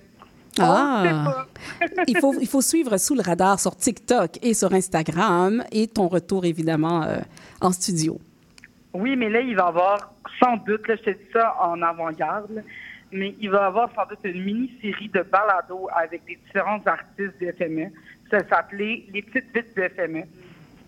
Ah. 0.62 1.46
il, 2.06 2.18
faut, 2.18 2.34
il 2.40 2.46
faut 2.46 2.61
suivre 2.61 2.96
sous 2.98 3.14
le 3.14 3.22
radar 3.22 3.58
sur 3.61 3.76
TikTok 3.76 4.38
et 4.42 4.54
sur 4.54 4.72
Instagram 4.72 5.64
et 5.72 5.86
ton 5.86 6.08
retour, 6.08 6.44
évidemment, 6.44 7.02
euh, 7.02 7.18
en 7.61 7.72
studio. 7.72 8.18
Oui, 8.92 9.16
mais 9.16 9.28
là, 9.28 9.40
il 9.40 9.56
va 9.56 9.64
y 9.64 9.68
avoir 9.68 10.12
sans 10.42 10.56
doute, 10.56 10.86
là, 10.88 10.96
je 10.96 11.02
te 11.02 11.11
dis 11.11 11.26
ça 11.32 11.56
en 11.61 11.80
avant-garde, 11.82 12.64
mais 13.12 13.34
il 13.40 13.50
va 13.50 13.62
y 13.62 13.64
avoir 13.64 13.90
sans 13.94 14.06
doute 14.06 14.18
une 14.24 14.42
mini-série 14.42 15.08
de 15.08 15.22
balados 15.22 15.88
avec 15.94 16.24
des 16.26 16.38
différents 16.44 16.80
artistes 16.86 17.38
du 17.38 17.52
FME. 17.52 17.90
Ça 18.30 18.38
s'appelait 18.48 19.04
Les 19.12 19.22
petites 19.22 19.54
vites 19.54 19.74
du 19.74 19.82
FME. 19.82 20.24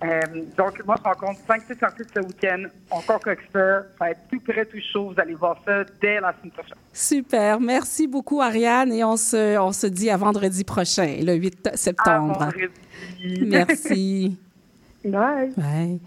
Euh, 0.04 0.20
donc, 0.56 0.84
moi, 0.84 0.96
je 0.98 1.02
rencontre 1.02 1.40
5-6 1.48 1.84
artistes 1.84 2.10
ce 2.14 2.20
week-end. 2.20 2.64
Encore 2.90 3.20
Coxper. 3.20 3.80
Ça 3.98 4.04
va 4.04 4.10
être 4.10 4.20
tout 4.30 4.40
près, 4.40 4.64
tout 4.64 4.78
chaud. 4.92 5.12
Vous 5.12 5.20
allez 5.20 5.34
voir 5.34 5.56
ça 5.64 5.84
dès 6.00 6.20
la 6.20 6.34
semaine 6.38 6.52
prochaine. 6.52 6.76
Super. 6.92 7.60
Merci 7.60 8.06
beaucoup, 8.06 8.40
Ariane. 8.40 8.92
Et 8.92 9.04
on 9.04 9.16
se, 9.16 9.58
on 9.58 9.72
se 9.72 9.86
dit 9.86 10.10
à 10.10 10.16
vendredi 10.16 10.64
prochain, 10.64 11.16
le 11.20 11.34
8 11.34 11.70
septembre. 11.74 12.38
vendredi. 12.38 13.44
Merci. 13.46 14.38
Bye. 15.04 15.52
Bye. 15.56 16.00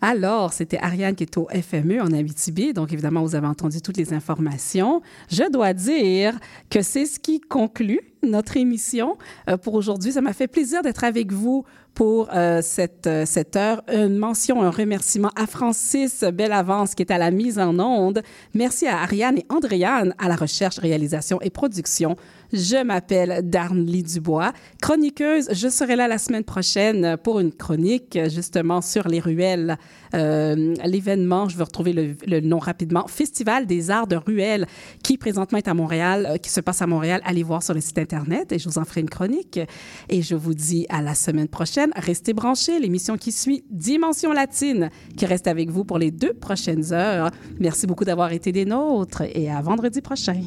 Alors, 0.00 0.52
c'était 0.52 0.78
Ariane 0.78 1.16
qui 1.16 1.24
est 1.24 1.36
au 1.36 1.48
FME 1.48 2.00
en 2.00 2.12
Abitibi. 2.12 2.72
Donc, 2.72 2.92
évidemment, 2.92 3.22
vous 3.22 3.34
avez 3.34 3.48
entendu 3.48 3.80
toutes 3.80 3.96
les 3.96 4.12
informations. 4.12 5.02
Je 5.28 5.50
dois 5.50 5.72
dire 5.72 6.38
que 6.70 6.82
c'est 6.82 7.04
ce 7.04 7.18
qui 7.18 7.40
conclut 7.40 8.00
notre 8.22 8.56
émission 8.56 9.16
euh, 9.48 9.56
pour 9.56 9.74
aujourd'hui. 9.74 10.12
Ça 10.12 10.20
m'a 10.20 10.32
fait 10.32 10.48
plaisir 10.48 10.82
d'être 10.82 11.04
avec 11.04 11.32
vous 11.32 11.64
pour 11.94 12.28
euh, 12.32 12.60
cette, 12.62 13.08
euh, 13.08 13.24
cette 13.26 13.56
heure. 13.56 13.82
Une 13.88 14.16
mention, 14.16 14.62
un 14.62 14.70
remerciement 14.70 15.30
à 15.34 15.46
Francis 15.46 16.22
Bellavance 16.22 16.94
qui 16.94 17.02
est 17.02 17.10
à 17.10 17.18
la 17.18 17.30
mise 17.30 17.58
en 17.58 17.78
onde. 17.80 18.22
Merci 18.54 18.86
à 18.86 18.98
Ariane 18.98 19.38
et 19.38 19.46
Andréane 19.48 20.14
à 20.18 20.28
la 20.28 20.36
recherche, 20.36 20.78
réalisation 20.78 21.40
et 21.40 21.50
production. 21.50 22.16
Je 22.52 22.82
m'appelle 22.82 23.40
Darnley 23.44 24.02
Dubois, 24.02 24.52
chroniqueuse. 24.80 25.48
Je 25.52 25.68
serai 25.68 25.96
là 25.96 26.08
la 26.08 26.16
semaine 26.16 26.44
prochaine 26.44 27.16
pour 27.22 27.40
une 27.40 27.52
chronique 27.52 28.18
justement 28.30 28.80
sur 28.80 29.06
les 29.06 29.20
ruelles. 29.20 29.76
Euh, 30.14 30.74
L'événement, 30.84 31.48
je 31.48 31.58
vais 31.58 31.64
retrouver 31.64 31.92
le, 31.92 32.16
le 32.26 32.40
nom 32.40 32.58
rapidement, 32.58 33.06
Festival 33.06 33.66
des 33.66 33.90
arts 33.90 34.06
de 34.06 34.16
ruelles 34.16 34.66
qui 35.02 35.18
présentement 35.18 35.58
est 35.58 35.68
à 35.68 35.74
Montréal, 35.74 36.26
euh, 36.28 36.36
qui 36.38 36.48
se 36.48 36.60
passe 36.60 36.80
à 36.80 36.86
Montréal. 36.86 37.20
Allez 37.24 37.42
voir 37.42 37.62
sur 37.62 37.74
le 37.74 37.80
site 37.80 37.98
Internet 37.98 38.50
et 38.52 38.58
je 38.58 38.68
vous 38.68 38.78
en 38.78 38.84
ferai 38.84 39.02
une 39.02 39.10
chronique. 39.10 39.60
Et 40.08 40.22
je 40.22 40.34
vous 40.34 40.54
dis 40.54 40.86
à 40.88 41.02
la 41.02 41.14
semaine 41.14 41.48
prochaine. 41.48 41.90
Restez 41.96 42.32
branchés. 42.32 42.78
L'émission 42.80 43.18
qui 43.18 43.32
suit, 43.32 43.64
Dimension 43.70 44.32
Latine, 44.32 44.88
qui 45.16 45.26
reste 45.26 45.46
avec 45.46 45.70
vous 45.70 45.84
pour 45.84 45.98
les 45.98 46.10
deux 46.10 46.32
prochaines 46.32 46.94
heures. 46.94 47.30
Merci 47.60 47.86
beaucoup 47.86 48.04
d'avoir 48.04 48.32
été 48.32 48.52
des 48.52 48.64
nôtres 48.64 49.22
et 49.34 49.50
à 49.50 49.60
vendredi 49.60 50.00
prochain. 50.00 50.40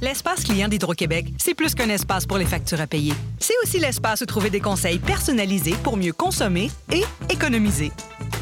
L'espace 0.00 0.44
client 0.44 0.68
d'Hydro-Québec, 0.68 1.26
c'est 1.38 1.54
plus 1.54 1.74
qu'un 1.74 1.88
espace 1.88 2.26
pour 2.26 2.38
les 2.38 2.44
factures 2.44 2.80
à 2.80 2.86
payer. 2.86 3.14
C'est 3.38 3.54
aussi 3.62 3.78
l'espace 3.78 4.20
où 4.22 4.26
trouver 4.26 4.50
des 4.50 4.60
conseils 4.60 4.98
personnalisés 4.98 5.74
pour 5.82 5.96
mieux 5.96 6.12
consommer 6.12 6.70
et 6.92 7.02
économiser. 7.30 7.92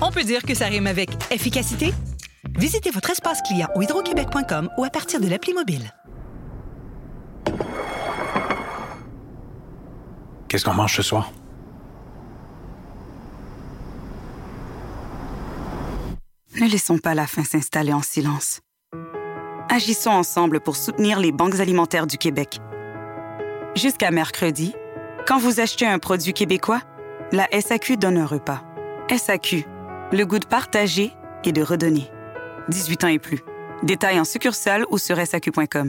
On 0.00 0.10
peut 0.10 0.24
dire 0.24 0.42
que 0.42 0.54
ça 0.54 0.66
rime 0.66 0.86
avec 0.86 1.10
efficacité? 1.30 1.92
Visitez 2.58 2.90
votre 2.90 3.10
espace 3.10 3.40
client 3.42 3.68
au 3.74 3.82
hydroquebec.com 3.82 4.70
ou 4.78 4.84
à 4.84 4.90
partir 4.90 5.20
de 5.20 5.28
l'appli 5.28 5.54
mobile. 5.54 5.92
Qu'est-ce 10.48 10.64
qu'on 10.64 10.74
mange 10.74 10.96
ce 10.96 11.02
soir? 11.02 11.30
Ne 16.60 16.68
laissons 16.68 16.98
pas 16.98 17.14
la 17.14 17.26
faim 17.26 17.44
s'installer 17.44 17.92
en 17.92 18.02
silence. 18.02 18.60
Agissons 19.72 20.10
ensemble 20.10 20.58
pour 20.58 20.74
soutenir 20.74 21.20
les 21.20 21.30
banques 21.30 21.60
alimentaires 21.60 22.08
du 22.08 22.18
Québec. 22.18 22.58
Jusqu'à 23.76 24.10
mercredi, 24.10 24.74
quand 25.28 25.38
vous 25.38 25.60
achetez 25.60 25.86
un 25.86 26.00
produit 26.00 26.32
québécois, 26.32 26.80
la 27.30 27.46
SAQ 27.52 27.96
donne 27.96 28.18
un 28.18 28.26
repas. 28.26 28.64
SAQ, 29.16 29.64
le 30.10 30.24
goût 30.24 30.40
de 30.40 30.44
partager 30.44 31.12
et 31.44 31.52
de 31.52 31.62
redonner. 31.62 32.10
18 32.68 33.04
ans 33.04 33.08
et 33.08 33.20
plus. 33.20 33.44
Détails 33.84 34.18
en 34.18 34.24
succursale 34.24 34.84
ou 34.90 34.98
sur 34.98 35.24
SAQ.com. 35.24 35.88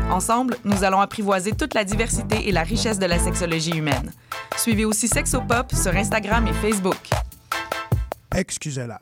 Ensemble, 0.11 0.57
nous 0.65 0.83
allons 0.83 0.99
apprivoiser 0.99 1.53
toute 1.53 1.73
la 1.73 1.85
diversité 1.85 2.49
et 2.49 2.51
la 2.51 2.63
richesse 2.63 2.99
de 2.99 3.05
la 3.05 3.17
sexologie 3.17 3.77
humaine. 3.77 4.11
Suivez 4.57 4.83
aussi 4.83 5.07
Sexopop 5.07 5.71
sur 5.73 5.95
Instagram 5.95 6.45
et 6.47 6.53
Facebook. 6.53 6.97
Excusez-la. 8.35 8.99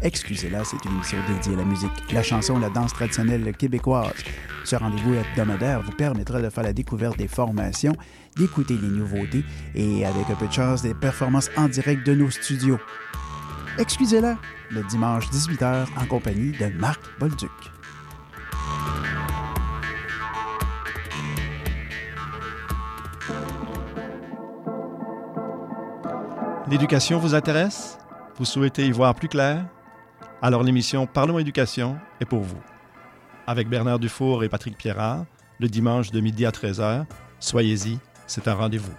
Excusez-la, 0.00 0.64
c'est 0.64 0.82
une 0.86 0.92
émission 0.92 1.18
dédiée 1.28 1.54
à 1.54 1.56
la 1.56 1.64
musique, 1.64 1.90
la 2.12 2.22
chanson, 2.22 2.58
la 2.58 2.70
danse 2.70 2.94
traditionnelle 2.94 3.54
québécoise. 3.54 4.14
Ce 4.64 4.76
rendez-vous 4.76 5.14
hebdomadaire 5.14 5.82
vous 5.82 5.92
permettra 5.92 6.40
de 6.40 6.48
faire 6.48 6.64
la 6.64 6.72
découverte 6.72 7.18
des 7.18 7.28
formations, 7.28 7.94
d'écouter 8.36 8.74
les 8.80 8.88
nouveautés 8.88 9.44
et, 9.74 10.06
avec 10.06 10.30
un 10.30 10.34
peu 10.34 10.46
de 10.46 10.52
chance, 10.52 10.80
des 10.80 10.94
performances 10.94 11.50
en 11.56 11.68
direct 11.68 12.06
de 12.06 12.14
nos 12.14 12.30
studios. 12.30 12.78
Excusez-la, 13.78 14.38
le 14.70 14.82
dimanche 14.84 15.28
18h 15.28 15.86
en 15.98 16.06
compagnie 16.06 16.52
de 16.52 16.66
Marc 16.78 17.00
Bolduc. 17.20 17.50
L'éducation 26.70 27.18
vous 27.18 27.34
intéresse? 27.34 27.98
Vous 28.38 28.46
souhaitez 28.46 28.86
y 28.86 28.92
voir 28.92 29.14
plus 29.14 29.28
clair? 29.28 29.66
Alors 30.40 30.62
l'émission 30.62 31.06
Parlons 31.06 31.38
éducation 31.38 31.98
est 32.20 32.24
pour 32.24 32.40
vous. 32.40 32.60
Avec 33.46 33.68
Bernard 33.68 33.98
Dufour 33.98 34.42
et 34.42 34.48
Patrick 34.48 34.78
Pierrard, 34.78 35.26
le 35.60 35.68
dimanche 35.68 36.10
de 36.10 36.20
midi 36.20 36.46
à 36.46 36.50
13h, 36.50 37.04
soyez-y, 37.40 37.98
c'est 38.26 38.48
un 38.48 38.54
rendez-vous. 38.54 38.94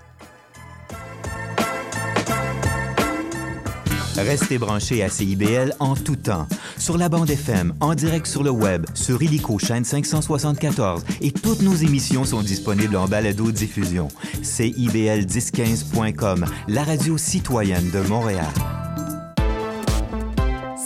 Restez 4.18 4.58
branchés 4.58 5.04
à 5.04 5.10
CIBL 5.10 5.76
en 5.80 5.96
tout 5.96 6.16
temps. 6.16 6.48
Sur 6.78 6.98
la 6.98 7.08
bande 7.08 7.30
FM, 7.30 7.76
en 7.82 7.94
direct 7.94 8.26
sur 8.26 8.42
le 8.44 8.50
web, 8.50 8.88
sur 8.96 9.22
Illico 9.22 9.60
chaîne 9.60 9.86
574 9.86 11.04
et 11.22 11.32
toutes 11.32 11.62
nos 11.62 11.76
émissions 11.76 12.26
sont 12.26 12.42
disponibles 12.42 12.96
en 12.96 13.08
balado-diffusion. 13.08 14.08
CIBL1015.com, 14.42 16.46
la 16.68 16.84
radio 16.84 17.16
citoyenne 17.18 17.92
de 17.92 18.00
Montréal. 18.02 18.48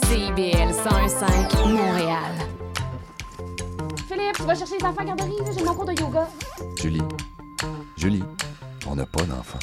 CIBL 0.04 0.72
101.5 0.72 1.68
Montréal. 1.68 2.34
Philippe, 4.08 4.36
tu 4.36 4.42
vas 4.42 4.54
chercher 4.54 4.76
les 4.78 4.84
enfants 4.84 5.00
à 5.00 5.04
la 5.04 5.14
garderie, 5.14 5.38
j'ai 5.56 5.64
mon 5.64 5.74
cours 5.74 5.86
de 5.86 5.98
yoga. 5.98 6.28
Julie, 6.78 7.00
Julie, 7.96 8.22
on 8.86 8.94
n'a 8.94 9.06
pas 9.06 9.22
d'enfant. 9.22 9.58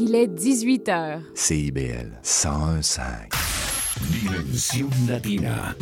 Il 0.00 0.14
est 0.14 0.28
18 0.28 0.88
heures. 0.90 1.20
CIBL 1.34 2.20
101.5. 2.22 3.34
Dimensión 4.12 4.90
Latina. 5.08 5.74